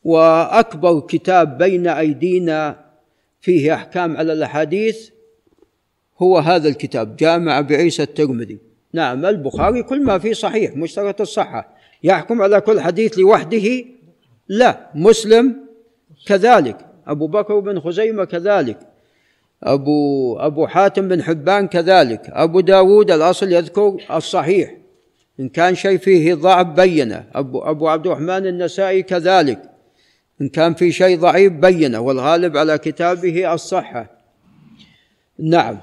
وأكبر 0.04 1.00
كتاب 1.00 1.58
بين 1.58 1.86
أيدينا 1.86 2.76
فيه 3.40 3.74
أحكام 3.74 4.16
على 4.16 4.32
الأحاديث 4.32 5.10
هو 6.22 6.38
هذا 6.38 6.68
الكتاب 6.68 7.16
جامع 7.16 7.60
بعيسى 7.60 8.02
الترمذي. 8.02 8.58
نعم 8.92 9.26
البخاري 9.26 9.82
كل 9.82 10.04
ما 10.04 10.18
فيه 10.18 10.32
صحيح 10.32 10.76
مشترط 10.76 11.20
الصحة. 11.20 11.76
يحكم 12.02 12.42
على 12.42 12.60
كل 12.60 12.80
حديث 12.80 13.18
لوحده؟ 13.18 13.84
لا 14.48 14.90
مسلم 14.94 15.56
كذلك. 16.26 16.76
أبو 17.06 17.26
بكر 17.26 17.60
بن 17.60 17.80
خزيمة 17.80 18.24
كذلك. 18.24 18.78
أبو 19.62 20.36
أبو 20.38 20.66
حاتم 20.66 21.08
بن 21.08 21.22
حبان 21.22 21.68
كذلك. 21.68 22.22
أبو 22.28 22.60
داود 22.60 23.10
الأصل 23.10 23.52
يذكر 23.52 23.96
الصحيح. 24.12 24.74
إن 25.40 25.48
كان 25.48 25.74
شيء 25.74 25.98
فيه 25.98 26.34
ضعف 26.34 26.66
بينه. 26.66 27.24
أبو, 27.34 27.60
أبو 27.60 27.88
عبد 27.88 28.06
الرحمن 28.06 28.46
النسائي 28.46 29.02
كذلك. 29.02 29.62
إن 30.40 30.48
كان 30.48 30.74
في 30.74 30.92
شيء 30.92 31.18
ضعيف 31.18 31.52
بينه 31.52 32.00
والغالب 32.00 32.56
على 32.56 32.78
كتابه 32.78 33.54
الصحة. 33.54 34.10
نعم. 35.38 35.78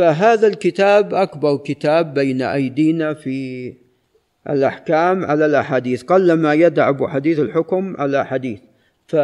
فهذا 0.00 0.46
الكتاب 0.46 1.14
أكبر 1.14 1.56
كتاب 1.56 2.14
بين 2.14 2.42
أيدينا 2.42 3.14
في 3.14 3.74
الأحكام 4.50 5.24
على 5.24 5.46
الأحاديث 5.46 6.02
قلما 6.02 6.54
يدع 6.54 6.88
أبو 6.88 7.08
حديث 7.08 7.38
الحكم 7.38 7.96
على 7.98 8.26
حديث. 8.26 8.60
ف 9.08 9.16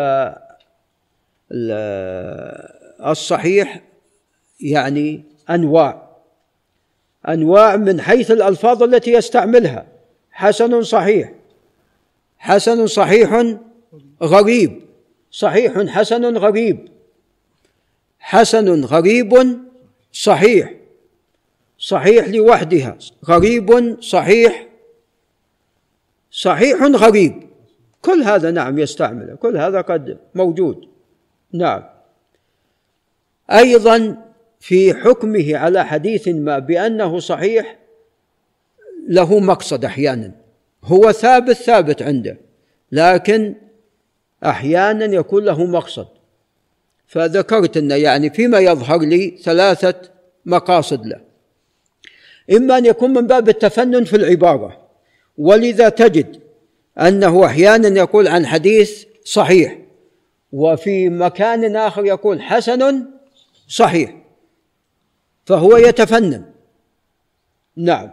الصحيح 3.06 3.82
يعني 4.60 5.24
أنواع 5.50 6.08
أنواع 7.28 7.76
من 7.76 8.00
حيث 8.00 8.30
الألفاظ 8.30 8.82
التي 8.82 9.12
يستعملها. 9.12 9.86
حسن 10.30 10.82
صحيح 10.82 11.32
حسن 12.38 12.86
صحيح 12.86 13.56
غريب 14.22 14.80
صحيح 15.30 15.78
حسن 15.78 16.36
غريب 16.36 16.88
حسن 18.18 18.84
غريب 18.84 19.65
صحيح. 20.22 20.74
صحيح 21.78 22.28
لوحدها. 22.28 22.98
غريب 23.24 24.00
صحيح. 24.00 24.68
صحيح 26.30 26.82
غريب. 26.82 27.42
كل 28.02 28.22
هذا 28.22 28.50
نعم 28.50 28.78
يستعمله. 28.78 29.34
كل 29.34 29.56
هذا 29.56 29.80
قد 29.80 30.18
موجود. 30.34 30.88
نعم. 31.52 31.82
أيضا 33.50 34.16
في 34.60 34.94
حكمه 34.94 35.56
على 35.56 35.84
حديث 35.84 36.28
ما 36.28 36.58
بأنه 36.58 37.18
صحيح 37.18 37.78
له 39.08 39.38
مقصد 39.38 39.84
أحيانا. 39.84 40.32
هو 40.84 41.12
ثابت 41.12 41.56
ثابت 41.56 42.02
عنده. 42.02 42.38
لكن 42.92 43.54
أحيانا 44.44 45.04
يكون 45.04 45.44
له 45.44 45.66
مقصد. 45.66 46.08
فذكرت 47.06 47.76
إن 47.76 47.90
يعني 47.90 48.30
فيما 48.30 48.58
يظهر 48.58 48.98
لي 49.00 49.38
ثلاثة 49.42 49.94
مقاصد 50.44 51.06
له. 51.06 51.20
إما 52.52 52.78
أن 52.78 52.86
يكون 52.86 53.10
من 53.10 53.26
باب 53.26 53.48
التفنن 53.48 54.04
في 54.04 54.16
العبارة 54.16 54.88
ولذا 55.38 55.88
تجد 55.88 56.40
أنه 56.98 57.46
أحيانا 57.46 57.88
يقول 57.88 58.28
عن 58.28 58.46
حديث 58.46 59.04
صحيح 59.24 59.78
وفي 60.52 61.08
مكان 61.08 61.76
آخر 61.76 62.04
يقول 62.04 62.42
حسن 62.42 63.04
صحيح 63.68 64.16
فهو 65.44 65.76
يتفنن. 65.76 66.44
نعم. 67.76 68.12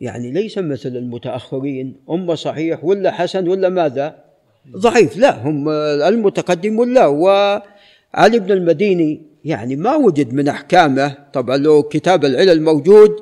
يعني 0.00 0.30
ليس 0.30 0.58
مثل 0.58 0.88
المتأخرين 0.88 1.96
هم 2.08 2.34
صحيح 2.34 2.84
ولا 2.84 3.10
حسن 3.10 3.48
ولا 3.48 3.68
ماذا؟ 3.68 4.23
ضعيف. 4.72 5.16
لا 5.16 5.48
هم 5.48 5.68
المتقدمون 5.68 6.94
لا. 6.94 7.06
وعلي 7.06 8.38
بن 8.38 8.52
المديني 8.52 9.22
يعني 9.44 9.76
ما 9.76 9.94
وجد 9.94 10.34
من 10.34 10.48
أحكامه. 10.48 11.16
طبعا 11.32 11.56
لو 11.56 11.82
كتاب 11.82 12.24
العلل 12.24 12.62
موجود 12.62 13.16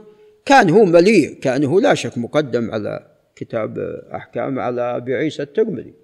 كان 0.47 0.71
هو 0.71 0.85
مليء 0.85 1.35
كان 1.35 1.65
هو 1.65 1.81
لا 1.81 1.95
شك 1.95 2.19
مقدم 2.19 2.71
على 2.71 3.07
كتاب 3.37 3.79
أحكام 4.15 4.59
على 4.59 4.97
أبي 4.97 5.15
عيسى 5.15 5.43
الترمذي. 5.43 5.95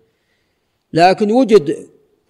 لكن 0.92 1.30
وجد 1.30 1.76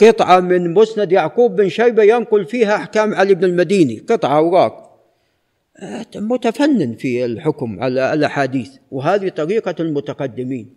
قطعة 0.01 0.41
من 0.41 0.75
مسند 0.75 1.13
يعقوب 1.13 1.57
بن 1.57 1.69
شيبة 1.69 2.03
ينقل 2.03 2.45
فيها 2.45 2.77
أحكام 2.77 3.15
علي 3.15 3.35
بن 3.35 3.45
المديني. 3.45 3.99
قطعة 4.09 4.39
أوراق. 4.39 4.89
آه، 5.77 6.07
متفنن 6.17 6.95
في 6.95 7.25
الحكم 7.25 7.83
على 7.83 8.13
الأحاديث. 8.13 8.71
وهذه 8.91 9.29
طريقة 9.29 9.75
المتقدمين. 9.81 10.75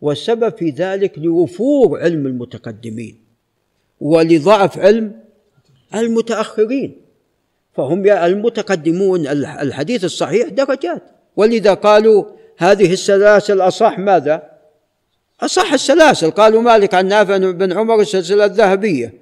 والسبب 0.00 0.56
في 0.56 0.70
ذلك 0.70 1.18
لوفور 1.18 2.00
علم 2.00 2.26
المتقدمين 2.26 3.18
ولضعف 4.00 4.78
علم 4.78 5.20
المتأخرين 5.94 6.96
فهم 7.74 8.06
المتقدمون 8.06 9.26
الحديث 9.26 10.04
الصحيح 10.04 10.48
درجات. 10.48 11.02
ولذا 11.36 11.74
قالوا 11.74 12.24
هذه 12.56 12.92
السلاسل 12.92 13.60
أصح 13.60 13.98
ماذا؟ 13.98 14.42
أصح 15.40 15.72
السلاسل. 15.72 16.30
قالوا 16.30 16.62
مالك 16.62 16.94
عن 16.94 17.06
نافع 17.06 17.36
بن 17.36 17.72
عمر 17.72 18.00
السلسلة 18.00 18.44
الذهبية. 18.44 19.14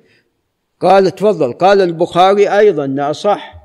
قال 0.81 1.11
تفضل. 1.11 1.53
قال 1.53 1.81
البخاري 1.81 2.59
أيضا 2.59 3.11
أصح. 3.11 3.57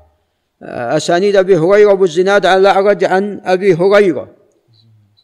أسانيد 0.62 1.36
أبي 1.36 1.56
هريرة 1.56 1.92
أبو 1.92 2.04
الزناد 2.04 2.46
عن 2.46 2.58
الأعرج 2.58 3.04
عن 3.04 3.40
أبي 3.44 3.74
هريرة. 3.74 4.28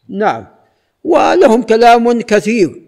نعم. 0.09 0.45
ولهم 1.03 1.63
كلام 1.63 2.21
كثير. 2.21 2.81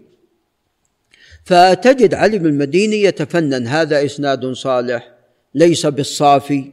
فتجد 1.44 2.14
علي 2.14 2.38
بن 2.38 2.46
المديني 2.46 3.02
يتفنن 3.02 3.66
هذا 3.66 4.04
إسناد 4.04 4.52
صالح 4.52 5.08
ليس 5.54 5.86
بالصافي. 5.86 6.72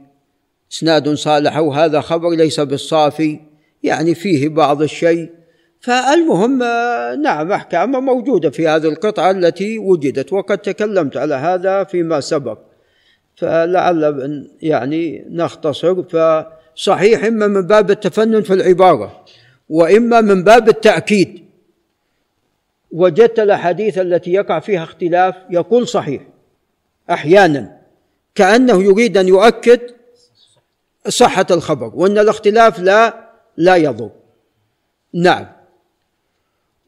إسناد 0.72 1.14
صالح 1.14 1.58
أو 1.58 1.74
هذا 1.74 2.02
خبر 2.02 2.30
ليس 2.30 2.60
بالصافي 2.60 3.40
يعني 3.84 4.16
فيه 4.16 4.50
بعض 4.50 4.82
الشيء. 4.82 5.30
فالمهم 5.82 6.58
نعم 7.22 7.52
أحكام 7.52 7.92
موجودة 8.06 8.50
في 8.50 8.68
هذه 8.68 8.88
القطعة 8.88 9.32
التي 9.32 9.80
وجدت 9.80 10.34
وقد 10.34 10.58
تكلمت 10.58 11.18
على 11.18 11.36
هذا 11.36 11.84
فيما 11.84 12.20
سبق. 12.20 12.58
فلعل 13.36 14.48
يعني 14.62 15.26
نختصر 15.30 16.04
فصحيح 16.04 17.24
إما 17.24 17.48
من 17.48 17.62
باب 17.62 17.92
التفنن 17.92 18.42
في 18.42 18.54
العبارة. 18.54 19.19
وإما 19.70 20.22
من 20.22 20.44
باب 20.44 20.70
التأكيد. 20.70 21.46
وجدت 22.92 23.40
الأحاديث 23.40 23.98
التي 23.98 24.34
يقع 24.34 24.60
فيها 24.60 24.84
اختلاف 24.84 25.36
يقول 25.50 25.88
صحيح 25.88 26.22
أحيانا. 27.10 27.80
كأنه 28.36 28.84
يريد 28.84 29.18
أن 29.18 29.28
يؤكد 29.28 29.80
صحة 31.08 31.46
الخبر 31.52 31.92
وأن 31.96 32.18
الاختلاف 32.18 32.80
لا 32.80 33.30
لا 33.58 33.76
يضر. 33.76 34.10
نعم. 35.14 35.48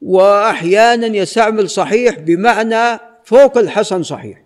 واحيانا 0.02 1.06
يستعمل 1.06 1.70
صحيح 1.70 2.18
بمعنى 2.18 3.00
فوق 3.24 3.58
الحسن 3.58 4.02
صحيح. 4.02 4.42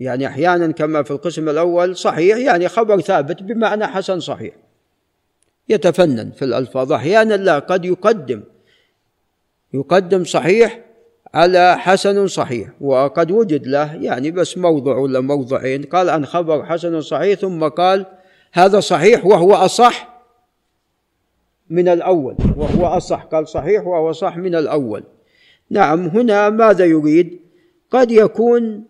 يعني 0.00 0.26
أحيانا 0.26 0.72
كما 0.72 1.02
في 1.02 1.10
القسم 1.10 1.48
الأول 1.48 1.96
صحيح 1.96 2.36
يعني 2.36 2.68
خبر 2.68 3.00
ثابت 3.00 3.42
بمعنى 3.42 3.86
حسن 3.86 4.20
صحيح. 4.20 4.54
يتفنن 5.68 6.30
في 6.30 6.44
الألفاظ. 6.44 6.92
أحيانا 6.92 7.34
لا 7.34 7.58
قد 7.58 7.84
يقدم. 7.84 8.42
يقدم 9.74 10.24
صحيح 10.24 10.80
على 11.34 11.78
حسن 11.78 12.26
صحيح 12.26 12.68
وقد 12.80 13.30
وجد 13.30 13.66
له 13.66 13.94
يعني 13.94 14.30
بس 14.30 14.58
موضع 14.58 14.96
ولا 14.96 15.20
موضعين. 15.20 15.82
قال 15.82 16.10
عن 16.10 16.26
خبر 16.26 16.64
حسن 16.64 17.00
صحيح 17.00 17.38
ثم 17.38 17.68
قال 17.68 18.06
هذا 18.52 18.80
صحيح 18.80 19.26
وهو 19.26 19.54
أصح 19.54 20.22
من 21.70 21.88
الأول. 21.88 22.36
وهو 22.56 22.86
أصح 22.86 23.22
قال 23.22 23.48
صحيح 23.48 23.86
وهو 23.86 24.12
صح 24.12 24.36
من 24.36 24.54
الأول. 24.54 25.02
نعم 25.70 26.06
هنا 26.06 26.50
ماذا 26.50 26.84
يريد؟ 26.84 27.40
قد 27.90 28.10
يكون 28.10 28.84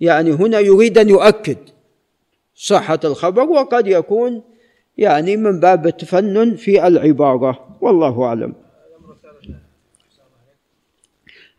يعني 0.00 0.30
هنا 0.30 0.58
يريد 0.58 0.98
أن 0.98 1.08
يؤكد 1.08 1.58
صحة 2.54 3.00
الخبر 3.04 3.42
وقد 3.42 3.86
يكون 3.86 4.42
يعني 4.98 5.36
من 5.36 5.60
باب 5.60 5.86
التفنن 5.86 6.56
في 6.56 6.86
العبارة 6.86 7.78
والله 7.80 8.24
أعلم. 8.24 8.54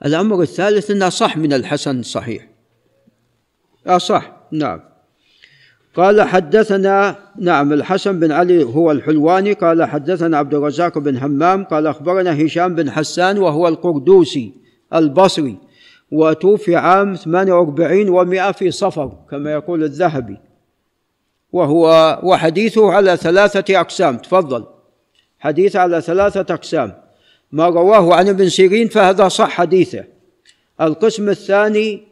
الأمر 0.05 0.41
الثالث 0.41 0.91
أنه 0.91 1.09
صح 1.09 1.37
من 1.37 1.53
الحسن 1.53 2.01
صحيح. 2.01 2.47
أصح 3.87 4.31
نعم. 4.51 4.79
قال 5.95 6.21
حدثنا 6.21 7.15
نعم 7.39 7.73
الحسن 7.73 8.19
بن 8.19 8.31
علي 8.31 8.63
هو 8.63 8.91
الحلواني. 8.91 9.53
قال 9.53 9.83
حدثنا 9.83 10.37
عبد 10.37 10.53
الرزاق 10.53 10.97
بن 10.97 11.17
همام 11.17 11.63
قال 11.63 11.87
أخبرنا 11.87 12.45
هشام 12.45 12.75
بن 12.75 12.91
حسان 12.91 13.37
وهو 13.37 13.67
القردوسي 13.67 14.53
البصري 14.93 15.57
وتوفي 16.11 16.75
عام 16.75 17.15
48 17.15 18.09
ومئة 18.09 18.51
في 18.51 18.71
صفر 18.71 19.17
كما 19.29 19.51
يقول 19.51 19.83
الذهبي. 19.83 20.48
وهو 21.53 22.19
وحديثه 22.23 22.91
على 22.91 23.17
ثلاثة 23.17 23.79
أقسام. 23.79 24.17
تفضل. 24.17 24.65
حديث 25.39 25.75
على 25.75 26.01
ثلاثة 26.01 26.53
أقسام. 26.53 27.01
ما 27.51 27.67
رواه 27.67 28.15
عن 28.15 28.27
ابن 28.29 28.49
سيرين 28.49 28.87
فهذا 28.87 29.27
صح 29.27 29.49
حديثه. 29.49 30.03
القسم 30.81 31.29
الثاني 31.29 32.03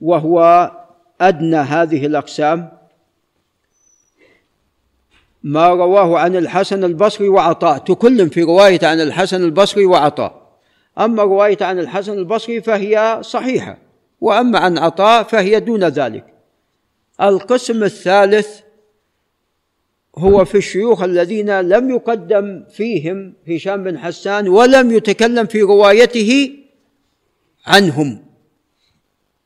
وهو 0.00 0.70
أدنى 1.20 1.56
هذه 1.56 2.06
الأقسام. 2.06 2.72
ما 5.42 5.68
رواه 5.68 6.18
عن 6.18 6.36
الحسن 6.36 6.84
البصري 6.84 7.28
وعطاء. 7.28 7.78
تكلم 7.78 8.28
في 8.28 8.42
رواية 8.42 8.80
عن 8.82 9.00
الحسن 9.00 9.44
البصري 9.44 9.84
وعطاء. 9.84 10.46
أما 10.98 11.22
رواية 11.22 11.58
عن 11.60 11.78
الحسن 11.78 12.12
البصري 12.12 12.60
فهي 12.60 13.18
صحيحة. 13.22 13.78
وأما 14.20 14.58
عن 14.58 14.78
عطاء 14.78 15.22
فهي 15.22 15.60
دون 15.60 15.84
ذلك. 15.84 16.35
القسم 17.22 17.84
الثالث 17.84 18.60
هو 20.18 20.44
في 20.44 20.58
الشيوخ 20.58 21.02
الذين 21.02 21.60
لم 21.60 21.90
يقدم 21.90 22.64
فيهم 22.70 23.34
هشام 23.48 23.84
بن 23.84 23.98
حسان 23.98 24.48
ولم 24.48 24.90
يتكلم 24.90 25.46
في 25.46 25.62
روايته 25.62 26.58
عنهم. 27.66 28.24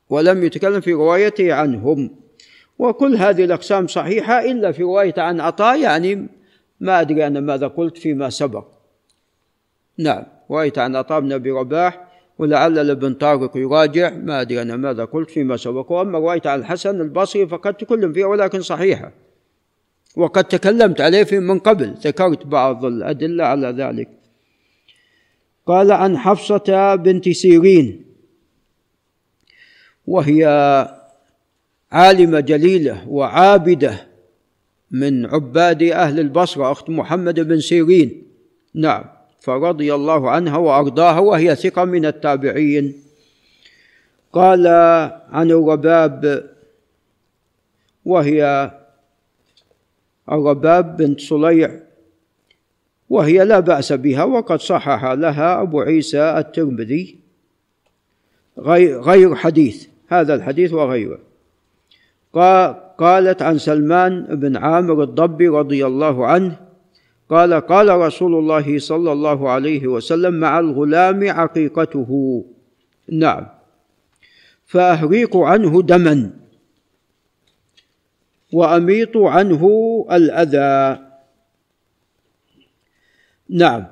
ولم 0.09 0.43
يتكلم 0.43 0.81
في 0.81 0.93
روايته 0.93 1.53
عنهم. 1.53 2.15
وكل 2.79 3.15
هذه 3.15 3.43
الأقسام 3.43 3.87
صحيحة 3.87 4.39
إلا 4.39 4.71
في 4.71 4.83
رواية 4.83 5.13
عن 5.17 5.39
عطاء 5.39 5.79
يعني 5.79 6.27
ما 6.79 7.01
أدري 7.01 7.27
أنا 7.27 7.39
ماذا 7.39 7.67
قلت 7.67 7.97
فيما 7.97 8.29
سبق. 8.29 8.67
نعم 9.97 10.23
رواية 10.49 10.73
عن 10.77 10.95
عطاء 10.95 11.19
بن 11.19 11.33
أبي 11.33 11.51
رباح 11.51 12.10
ولعل 12.41 12.89
ابن 12.89 13.13
طارق 13.13 13.57
يراجع. 13.57 14.09
ما 14.09 14.41
أدري 14.41 14.61
أنا 14.61 14.75
ماذا 14.75 15.05
قلت 15.05 15.29
فيما 15.29 15.57
سبق. 15.57 15.91
وأما 15.91 16.17
رواية 16.17 16.41
عن 16.45 16.59
الحسن 16.59 17.01
البصري 17.01 17.47
فقد 17.47 17.73
تكلم 17.73 18.13
فيها 18.13 18.25
ولكن 18.25 18.61
صحيحة. 18.61 19.11
وقد 20.15 20.43
تكلمت 20.43 21.01
عليه 21.01 21.23
في 21.23 21.39
من 21.39 21.59
قبل. 21.59 21.93
ذكرت 22.03 22.45
بعض 22.45 22.85
الأدلة 22.85 23.43
على 23.43 23.67
ذلك. 23.67 24.09
قال 25.65 25.91
عن 25.91 26.17
حفصة 26.17 26.95
بنت 26.95 27.29
سيرين. 27.29 28.05
وهي 30.07 30.45
عالمة 31.91 32.39
جليلة 32.39 33.09
وعابدة 33.09 34.07
من 34.91 35.25
عباد 35.25 35.83
أهل 35.83 36.19
البصرة 36.19 36.71
أخت 36.71 36.89
محمد 36.89 37.39
بن 37.39 37.59
سيرين. 37.59 38.23
نعم. 38.73 39.03
فرضي 39.41 39.93
الله 39.93 40.29
عنها 40.29 40.57
وأرضاها 40.57 41.19
وهي 41.19 41.55
ثقة 41.55 41.85
من 41.85 42.05
التابعين. 42.05 42.93
قال 44.33 44.67
عن 45.31 45.51
الرباب 45.51 46.49
وهي 48.05 48.71
الرباب 50.31 50.97
بنت 50.97 51.19
صليع 51.19 51.79
وهي 53.09 53.45
لا 53.45 53.59
بأس 53.59 53.93
بها 53.93 54.23
وقد 54.23 54.59
صحح 54.59 55.05
لها 55.05 55.61
أبو 55.61 55.81
عيسى 55.81 56.21
الترمذي. 56.37 57.17
غير 59.01 59.35
حديث 59.35 59.87
هذا 60.07 60.33
الحديث 60.35 60.73
وغيره. 60.73 61.19
قالت 62.97 63.41
عن 63.41 63.57
سلمان 63.57 64.23
بن 64.35 64.57
عامر 64.57 65.03
الضبي 65.03 65.47
رضي 65.47 65.85
الله 65.85 66.27
عنه 66.27 66.70
قال 67.31 67.53
قال 67.53 67.89
رسول 67.89 68.35
الله 68.35 68.79
صلى 68.79 69.11
الله 69.11 69.49
عليه 69.49 69.87
وسلم 69.87 70.33
مع 70.33 70.59
الغلام 70.59 71.29
عقيقته. 71.29 72.43
نعم. 73.11 73.47
فأهريق 74.65 75.37
عنه 75.37 75.81
دما. 75.81 76.31
وأميط 78.53 79.17
عنه 79.17 79.63
الأذى. 80.11 80.99
نعم. 83.49 83.85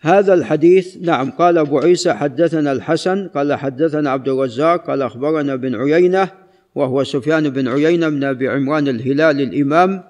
هذا 0.00 0.34
الحديث 0.34 0.96
نعم 0.96 1.30
قال 1.30 1.58
أبو 1.58 1.78
عيسى 1.78 2.12
حدثنا 2.12 2.72
الحسن 2.72 3.28
قال 3.28 3.54
حدثنا 3.54 4.10
عبد 4.10 4.28
الرزاق 4.28 4.86
قال 4.86 5.02
أخبرنا 5.02 5.56
بن 5.56 5.74
عيينة 5.74 6.45
وهو 6.76 7.04
سفيان 7.04 7.48
بن 7.50 7.68
عيينة 7.68 8.08
من 8.08 8.24
أبي 8.24 8.48
عمران 8.48 8.88
الهلال 8.88 9.40
الإمام 9.40 10.04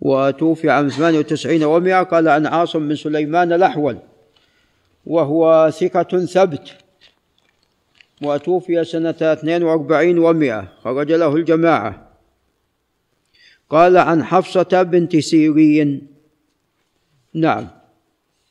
وتوفي 0.00 0.70
عام 0.70 0.88
98 0.88 1.64
ومئة 1.64 2.02
قال 2.02 2.28
عن 2.28 2.46
عاصم 2.46 2.88
بن 2.88 2.94
سليمان 2.94 3.52
الأحول 3.52 3.98
وهو 5.06 5.70
ثقة 5.70 6.24
ثبت 6.24 6.74
وتوفي 8.22 8.84
سنة 8.84 9.16
42 9.20 10.18
ومئة 10.18 10.68
خرج 10.82 11.12
له 11.12 11.36
الجماعة. 11.36 12.08
قال 13.70 13.96
عن 13.96 14.24
حفصة 14.24 14.82
بنت 14.82 15.16
سيرين 15.16 16.06
نعم. 17.34 17.68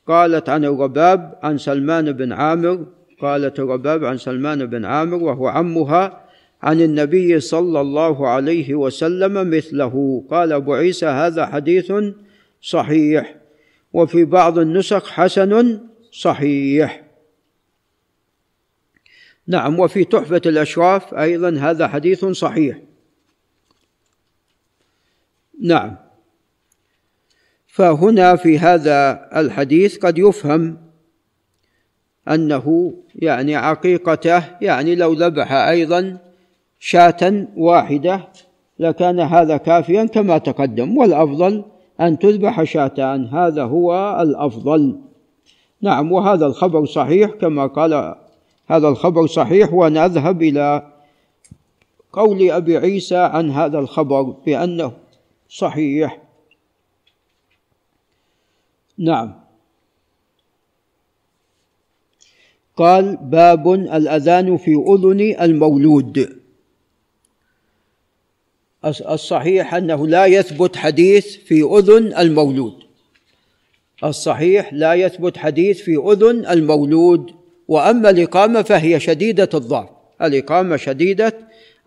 قالت 0.06 0.48
عن 0.48 0.64
الرباب 0.64 1.38
عن 1.42 1.58
سلمان 1.58 2.12
بن 2.12 2.32
عامر 2.32 2.86
قالت 3.20 3.58
الرباب 3.58 4.04
عن 4.04 4.16
سلمان 4.16 4.66
بن 4.66 4.84
عامر 4.84 5.22
وهو 5.22 5.48
عمها 5.48 6.23
عن 6.64 6.80
النبي 6.80 7.40
صلى 7.40 7.80
الله 7.80 8.28
عليه 8.28 8.74
وسلم 8.74 9.50
مثله. 9.50 10.24
قال 10.30 10.52
أبو 10.52 10.74
عيسى 10.74 11.06
هذا 11.06 11.46
حديث 11.46 11.92
صحيح 12.62 13.36
وفي 13.92 14.24
بعض 14.24 14.58
النسخ 14.58 15.10
حسن 15.10 15.80
صحيح. 16.12 17.04
نعم 19.46 19.80
وفي 19.80 20.04
تحفة 20.04 20.40
الأشراف 20.46 21.14
أيضا 21.14 21.50
هذا 21.58 21.88
حديث 21.88 22.24
صحيح. 22.24 22.78
نعم. 25.60 25.96
فهنا 27.66 28.36
في 28.36 28.58
هذا 28.58 29.28
الحديث 29.36 29.98
قد 29.98 30.18
يفهم 30.18 30.78
أنه 32.28 32.94
يعني 33.14 33.56
عقيقته 33.56 34.44
يعني 34.60 34.94
لو 34.94 35.12
ذبح 35.12 35.52
أيضا 35.52 36.33
شاة 36.86 37.46
واحدة 37.56 38.28
لكان 38.78 39.20
هذا 39.20 39.56
كافيا 39.56 40.04
كما 40.04 40.38
تقدم 40.38 40.98
والأفضل 40.98 41.64
أن 42.00 42.18
تذبح 42.18 42.62
شاتان 42.62 43.26
هذا 43.26 43.64
هو 43.64 44.18
الأفضل. 44.20 45.00
نعم 45.80 46.12
وهذا 46.12 46.46
الخبر 46.46 46.84
صحيح 46.84 47.30
كما 47.30 47.66
قال 47.66 48.14
هذا 48.66 48.88
الخبر 48.88 49.26
صحيح 49.26 49.72
وأنا 49.72 50.06
اذهب 50.06 50.42
إلى 50.42 50.92
قول 52.12 52.50
أبي 52.50 52.76
عيسى 52.76 53.16
عن 53.16 53.50
هذا 53.50 53.78
الخبر 53.78 54.22
بأنه 54.22 54.92
صحيح. 55.48 56.22
نعم. 58.98 59.34
قال 62.76 63.16
باب 63.16 63.72
الأذان 63.72 64.56
في 64.56 64.74
أذن 64.74 65.20
المولود. 65.40 66.43
الصحيح 68.84 69.74
أنه 69.74 70.06
لا 70.06 70.26
يثبت 70.26 70.76
حديث 70.76 71.36
في 71.36 71.62
أذن 71.62 72.16
المولود. 72.18 72.74
الصحيح 74.04 74.72
لا 74.72 74.94
يثبت 74.94 75.36
حديث 75.36 75.82
في 75.82 75.96
أذن 75.96 76.46
المولود 76.46 77.30
وأما 77.68 78.10
الإقامة 78.10 78.62
فهي 78.62 79.00
شديدة 79.00 79.48
الضعف. 79.54 79.88
الإقامة 80.22 80.76
شديدة 80.76 81.38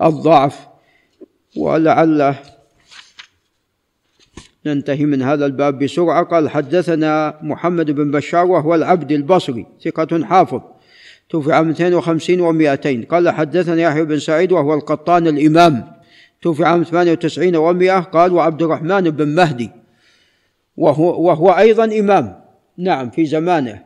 الضعف. 0.01 0.67
ولعله 1.57 2.35
ننتهي 4.65 5.05
من 5.05 5.21
هذا 5.21 5.45
الباب 5.45 5.83
بسرعة. 5.83 6.23
قال 6.23 6.49
حدثنا 6.49 7.39
محمد 7.41 7.91
بن 7.91 8.11
بشار 8.11 8.45
وهو 8.45 8.75
العبد 8.75 9.11
البصري 9.11 9.65
ثقة 9.83 10.25
حافظ. 10.25 10.61
توفي 11.29 11.53
عام 11.53 11.67
250 11.67 12.39
و200 12.39 13.07
قال 13.11 13.29
حدثنا 13.29 13.81
يحيى 13.81 14.03
بن 14.03 14.19
سعيد 14.19 14.51
وهو 14.51 14.73
القطان 14.73 15.27
الإمام. 15.27 15.96
توفي 16.41 16.63
عام 16.63 16.83
98 16.83 17.53
و100 17.55 18.05
قال 18.05 18.33
وعبد 18.33 18.61
الرحمن 18.63 19.09
بن 19.09 19.27
مهدي. 19.27 19.71
وهو, 20.77 21.21
وهو 21.27 21.49
أيضا 21.49 21.85
إمام. 21.85 22.39
نعم 22.77 23.09
في 23.09 23.25
زمانه. 23.25 23.83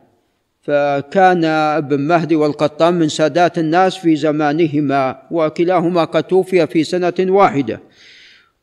فكان 0.62 1.44
ابن 1.44 2.00
مهدي 2.00 2.36
والقطان 2.36 2.94
من 2.94 3.08
سادات 3.08 3.58
الناس 3.58 3.96
في 3.96 4.16
زمانهما 4.16 5.22
وكلاهما 5.30 6.04
قد 6.04 6.22
توفي 6.22 6.66
في 6.66 6.84
سنة 6.84 7.14
واحدة. 7.20 7.80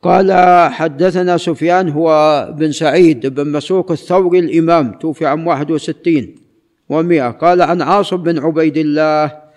قال 0.01 0.31
حدثنا 0.71 1.37
سفيان 1.37 1.89
هو 1.89 2.09
بن 2.57 2.71
سعيد 2.71 3.27
بن 3.27 3.51
مسوق 3.51 3.91
الثوري 3.91 4.39
الإمام 4.39 4.91
توفي 4.91 5.25
عام 5.25 5.47
61 5.47 6.35
ومئة 6.89 7.29
قال 7.29 7.61
عن 7.61 7.81
عاصم 7.81 8.17
بن 8.17 8.39
عبيد 8.39 8.77
الله 8.77 9.48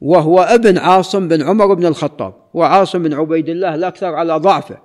وهو 0.00 0.40
ابن 0.40 0.78
عاصم 0.78 1.28
بن 1.28 1.42
عمر 1.42 1.74
بن 1.74 1.86
الخطاب 1.86 2.34
وعاصم 2.54 3.02
بن 3.02 3.14
عبيد 3.14 3.48
الله 3.48 3.74
الأكثر 3.74 4.14
على 4.14 4.36
ضعفه. 4.36 4.78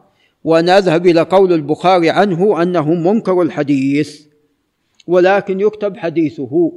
وأنا 0.44 0.78
أذهب 0.78 1.08
إلى 1.08 1.22
قول 1.22 1.54
البخاري 1.54 2.10
عنه 2.10 2.62
أنه 2.62 2.94
منكر 2.94 3.42
الحديث 3.42 4.22
ولكن 5.08 5.60
يكتب 5.60 5.98
حديثه. 5.98 6.72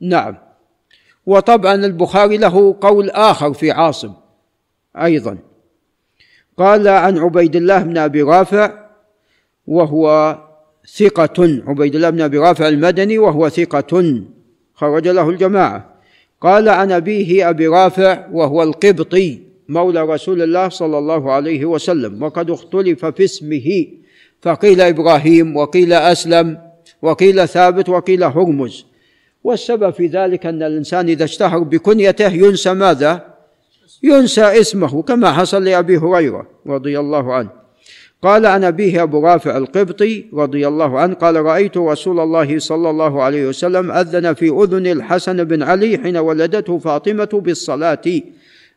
نعم. 0.00 0.36
وطبعا 1.26 1.74
البخاري 1.74 2.36
له 2.36 2.76
قول 2.80 3.10
آخر 3.10 3.52
في 3.52 3.70
عاصم 3.70 4.12
أيضا. 4.96 5.38
قال 6.56 6.88
عن 6.88 7.18
عبيد 7.18 7.56
الله 7.56 7.82
بن 7.82 7.98
أبي 7.98 8.22
رافع 8.22 8.84
وهو 9.66 10.38
ثقة 10.96 11.62
عبيد 11.66 11.94
الله 11.94 12.10
بن 12.10 12.20
أبي 12.20 12.38
رافع 12.38 12.68
المدني 12.68 13.18
وهو 13.18 13.48
ثقة 13.48 14.22
خرج 14.74 15.08
له 15.08 15.30
الجماعة. 15.30 15.93
قال 16.44 16.68
عن 16.68 16.92
أبيه 16.92 17.50
أبي 17.50 17.66
رافع 17.66 18.26
وهو 18.32 18.62
القبطي 18.62 19.40
مولى 19.68 20.02
رسول 20.02 20.42
الله 20.42 20.68
صلى 20.68 20.98
الله 20.98 21.32
عليه 21.32 21.64
وسلم 21.64 22.22
وقد 22.22 22.50
اختلف 22.50 23.04
في 23.06 23.24
اسمه. 23.24 23.86
فقيل 24.42 24.80
إبراهيم 24.80 25.56
وقيل 25.56 25.92
أسلم 25.92 26.58
وقيل 27.02 27.48
ثابت 27.48 27.88
وقيل 27.88 28.24
هرمز. 28.24 28.86
والسبب 29.44 29.90
في 29.90 30.06
ذلك 30.06 30.46
أن 30.46 30.62
الإنسان 30.62 31.08
إذا 31.08 31.24
اشتهر 31.24 31.58
بكنيته 31.58 32.32
ينسى 32.32 32.74
ماذا؟ 32.74 33.34
ينسى 34.02 34.60
اسمه 34.60 35.02
كما 35.02 35.32
حصل 35.32 35.64
لأبي 35.64 35.98
هريرة 35.98 36.46
رضي 36.66 36.98
الله 36.98 37.34
عنه. 37.34 37.63
قال 38.22 38.46
عن 38.46 38.64
أبيه 38.64 39.02
أبو 39.02 39.26
رافع 39.26 39.56
القبطي 39.56 40.24
رضي 40.34 40.68
الله 40.68 40.98
عنه 40.98 41.14
قال 41.14 41.36
رأيت 41.36 41.76
رسول 41.76 42.20
الله 42.20 42.58
صلى 42.58 42.90
الله 42.90 43.22
عليه 43.22 43.46
وسلم 43.46 43.90
أذن 43.90 44.32
في 44.32 44.48
أذن 44.48 44.86
الحسن 44.86 45.44
بن 45.44 45.62
علي 45.62 45.98
حين 45.98 46.16
ولدته 46.16 46.78
فاطمة 46.78 47.28
بالصلاة. 47.32 48.02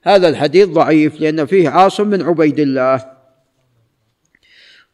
هذا 0.03 0.29
الحديث 0.29 0.67
ضعيف 0.67 1.21
لأن 1.21 1.45
فيه 1.45 1.69
عاصم 1.69 2.09
بن 2.09 2.21
عبيد 2.21 2.59
الله. 2.59 3.05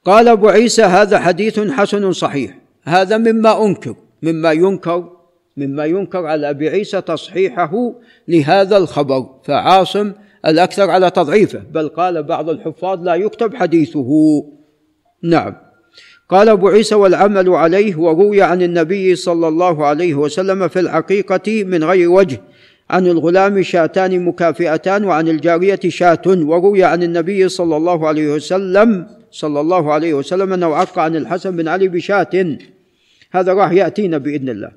قال 0.05 0.27
أبو 0.27 0.47
عيسى 0.49 0.83
هذا 0.83 1.19
حديث 1.19 1.59
حسن 1.59 2.11
صحيح 2.11 2.57
هذا 2.83 3.17
مما 3.17 3.65
أنكر 3.65 3.95
مما 4.21 4.51
ينكر 4.51 5.09
مما 5.57 5.85
ينكر 5.85 6.25
على 6.25 6.49
أبي 6.49 6.69
عيسى 6.69 7.01
تصحيحه 7.01 7.93
لهذا 8.27 8.77
الخبر. 8.77 9.25
فعاصم 9.45 10.11
الأكثر 10.45 10.89
على 10.89 11.11
تضعيفه 11.11 11.59
بل 11.59 11.89
قال 11.89 12.23
بعض 12.23 12.49
الحفاظ 12.49 13.03
لا 13.03 13.15
يكتب 13.15 13.55
حديثه. 13.55 14.09
نعم. 15.23 15.55
قال 16.29 16.49
أبو 16.49 16.67
عيسى 16.67 16.95
والعمل 16.95 17.49
عليه 17.49 17.95
وروي 17.95 18.41
عن 18.41 18.61
النبي 18.61 19.15
صلى 19.15 19.47
الله 19.47 19.85
عليه 19.85 20.15
وسلم 20.15 20.67
في 20.67 20.79
العقيقه 20.79 21.63
من 21.63 21.83
غير 21.83 22.09
وجه 22.09 22.41
عن 22.89 23.07
الغلام 23.07 23.61
شاتان 23.61 24.25
مكافئتان 24.25 25.05
وعن 25.05 25.27
الجارية 25.27 25.79
شاة 25.87 26.21
وروي 26.27 26.83
عن 26.83 27.03
النبي 27.03 27.49
صلى 27.49 27.77
الله 27.77 28.07
عليه 28.07 28.33
وسلم 28.33 29.07
صلى 29.31 29.59
الله 29.59 29.93
عليه 29.93 30.13
وسلم 30.13 30.53
انه 30.53 30.75
عق 30.75 30.99
عن 30.99 31.15
الحسن 31.15 31.55
بن 31.55 31.67
علي 31.67 31.87
بشاة 31.87 32.57
هذا 33.31 33.53
راح 33.53 33.71
يأتينا 33.71 34.17
بإذن 34.17 34.49
الله. 34.49 34.71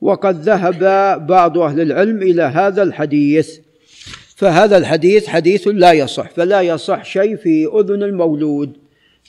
وقد 0.00 0.40
ذهب 0.40 0.78
بعض 1.26 1.58
أهل 1.58 1.80
العلم 1.80 2.22
إلى 2.22 2.42
هذا 2.42 2.82
الحديث. 2.82 3.58
فهذا 4.42 4.76
الحديث 4.76 5.26
حديث 5.26 5.68
لا 5.68 5.92
يصح 5.92 6.30
فلا 6.30 6.60
يصح 6.60 7.04
شيء 7.04 7.36
في 7.36 7.66
أذن 7.80 8.02
المولود 8.02 8.72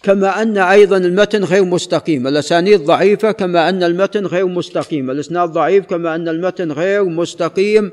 كما 0.04 0.42
أن 0.42 0.58
أيضا 0.58 0.98
المتن 0.98 1.44
غير 1.44 1.66
مستقيم 1.66 2.28
الأسانيد 2.28 2.80
ضعيفة 2.80 3.32
كما 3.32 3.70
أن 3.70 3.84
المتن 3.84 4.26
غير 4.26 4.46
مستقيم 4.46 5.12
الإسناد 5.12 5.50
ضعيف 5.50 5.86
كما 5.86 6.16
أن 6.16 6.28
المتن 6.28 6.72
غير 6.72 7.04
مستقيم 7.04 7.92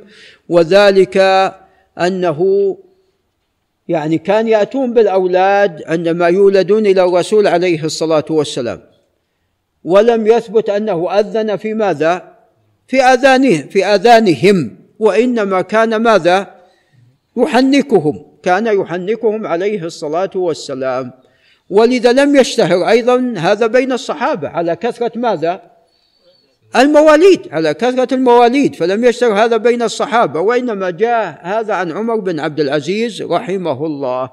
وذلك 0.48 1.16
أنه 2.00 2.78
يعني 3.88 4.18
كان 4.18 4.48
يأتون 4.48 4.94
بالأولاد 4.94 5.82
عندما 5.86 6.28
يولدون 6.28 6.86
إلى 6.86 7.02
الرسول 7.04 7.46
عليه 7.46 7.84
الصلاة 7.84 8.24
والسلام 8.30 8.80
ولم 9.84 10.26
يثبت 10.26 10.70
أنه 10.70 11.20
أذن 11.20 11.56
في 11.56 11.74
ماذا؟ 11.74 12.34
في 12.88 13.02
آذانهم 13.02 13.68
في 13.68 13.84
آذانهم 13.84 14.76
وإنما 14.98 15.60
كان 15.60 15.96
ماذا؟ 15.96 16.59
يحنكهم. 17.36 18.22
كان 18.42 18.66
يحنكهم 18.66 19.46
عليه 19.46 19.84
الصلاة 19.84 20.30
والسلام. 20.34 21.12
ولذا 21.70 22.12
لم 22.12 22.36
يشتهر 22.36 22.88
أيضا 22.88 23.34
هذا 23.36 23.66
بين 23.66 23.92
الصحابة. 23.92 24.48
على 24.48 24.76
كثرة 24.76 25.18
ماذا؟ 25.18 25.62
المواليد. 26.76 27.40
على 27.52 27.74
كثرة 27.74 28.14
المواليد. 28.14 28.74
فلم 28.74 29.04
يشتهر 29.04 29.44
هذا 29.44 29.56
بين 29.56 29.82
الصحابة. 29.82 30.40
وإنما 30.40 30.90
جاء 30.90 31.40
هذا 31.42 31.74
عن 31.74 31.92
عمر 31.92 32.16
بن 32.16 32.40
عبد 32.40 32.60
العزيز 32.60 33.22
رحمه 33.22 33.86
الله. 33.86 34.30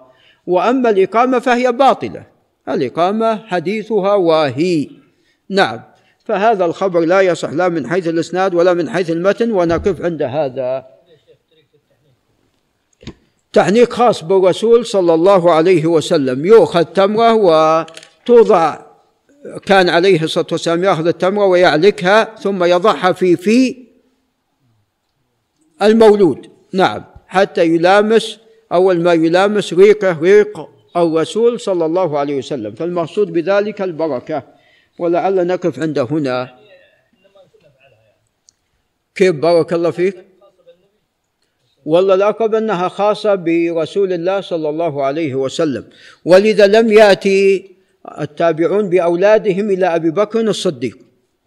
وأما 0.47 0.89
الإقامة 0.89 1.39
فهي 1.39 1.71
باطلة. 1.71 2.23
الإقامة 2.69 3.45
حديثها 3.47 4.13
واهي. 4.13 4.89
نعم. 5.49 5.79
فهذا 6.25 6.65
الخبر 6.65 6.99
لا 6.99 7.21
يصح 7.21 7.49
لا 7.49 7.69
من 7.69 7.89
حيث 7.89 8.07
الإسناد 8.07 8.53
ولا 8.53 8.73
من 8.73 8.89
حيث 8.89 9.09
المتن. 9.09 9.51
ونقف 9.51 10.01
عند 10.01 10.21
هذا. 10.21 10.96
تحنيك 13.57 13.93
خاص 13.93 14.23
بالرسول 14.23 14.85
صلى 14.85 15.13
الله 15.13 15.51
عليه 15.51 15.85
وسلم. 15.85 16.45
يؤخذ 16.45 16.83
تمرة 16.83 17.33
وتوضع 17.33 18.79
كان 19.65 19.89
عليه 19.89 20.23
الصلاة 20.23 20.47
والسلام 20.51 20.83
يأخذ 20.83 21.07
التمرة 21.07 21.45
ويعلكها 21.45 22.35
ثم 22.35 22.63
يضعها 22.63 23.11
في 23.11 23.35
في 23.35 23.77
المولود. 25.81 26.47
نعم. 26.73 27.03
حتى 27.27 27.65
يلامس 27.65 28.39
أول 28.71 29.01
ما 29.01 29.13
يلامس 29.13 29.73
ريقه 29.73 30.19
ريق 30.21 30.69
الرسول 30.97 31.59
صلى 31.59 31.85
الله 31.85 32.19
عليه 32.19 32.37
وسلم. 32.37 32.71
فالمقصود 32.75 33.33
بذلك 33.33 33.81
البركة. 33.81 34.43
ولعل 34.99 35.47
نقف 35.47 35.79
عند 35.79 35.99
هنا. 35.99 36.59
كيف 39.15 39.35
بارك 39.35 39.73
الله 39.73 39.91
فيك؟ 39.91 40.15
والله 41.87 42.13
الأقرب 42.13 42.55
أنها 42.55 42.87
خاصة 42.87 43.35
برسول 43.35 44.13
الله 44.13 44.41
صلى 44.41 44.69
الله 44.69 45.03
عليه 45.03 45.35
وسلم. 45.35 45.83
ولذا 46.25 46.67
لم 46.67 46.91
يأتي 46.91 47.71
التابعون 48.21 48.89
بأولادهم 48.89 49.69
إلى 49.69 49.95
أبي 49.95 50.11
بكر 50.11 50.39
الصديق 50.39 50.97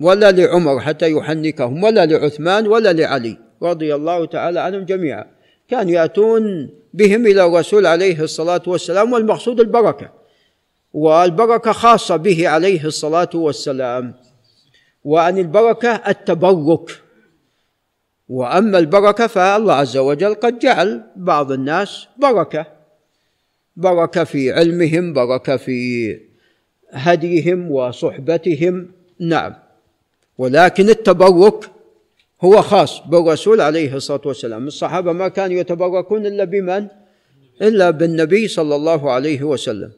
ولا 0.01 0.33
لعمر 0.33 0.81
حتى 0.81 1.13
يحنكهم 1.13 1.85
ولا 1.85 2.07
لعثمان 2.07 2.67
ولا 2.67 2.93
لعلي 2.93 3.37
رضي 3.63 3.95
الله 3.95 4.25
تعالى 4.27 4.61
عنهم 4.61 4.85
جميعا. 4.85 5.25
كانوا 5.69 5.93
يأتون 5.93 6.71
بهم 6.95 7.27
إلى 7.27 7.45
الرسول 7.45 7.87
عليه 7.87 8.23
الصلاة 8.23 8.63
والسلام 8.67 9.13
والمقصود 9.13 9.61
البركة 9.61 10.11
والبركة 10.93 11.73
خاصة 11.73 12.17
به 12.17 12.49
عليه 12.49 12.85
الصلاة 12.85 13.31
والسلام. 13.35 14.15
وعن 15.05 15.39
البركة 15.39 15.91
التبرك. 16.09 17.03
وأما 18.31 18.79
البركة 18.79 19.27
فالله 19.27 19.75
عز 19.75 19.97
وجل 19.97 20.35
قد 20.35 20.59
جعل 20.59 21.03
بعض 21.17 21.53
الناس 21.53 22.07
بركة. 22.19 22.67
بركة 23.77 24.25
في 24.25 24.53
علمهم 24.53 25.13
بركة 25.13 25.57
في 25.57 26.21
هديهم 26.93 27.71
وصحبتهم. 27.71 28.89
نعم. 29.21 29.55
ولكن 30.39 30.89
التبرك 30.89 31.71
هو 32.45 32.63
خاص 32.63 33.01
بالرسول 33.07 33.61
عليه 33.61 33.97
الصلاة 33.97 34.21
والسلام. 34.25 34.67
الصحابة 34.67 35.13
ما 35.13 35.29
كانوا 35.29 35.57
يتبركون 35.57 36.27
إلا 36.27 36.45
بمن؟ 36.45 36.87
إلا 37.63 37.91
بالنبي 37.91 38.49
صلى 38.49 38.75
الله 38.75 39.11
عليه 39.11 39.43
وسلم. 39.43 39.89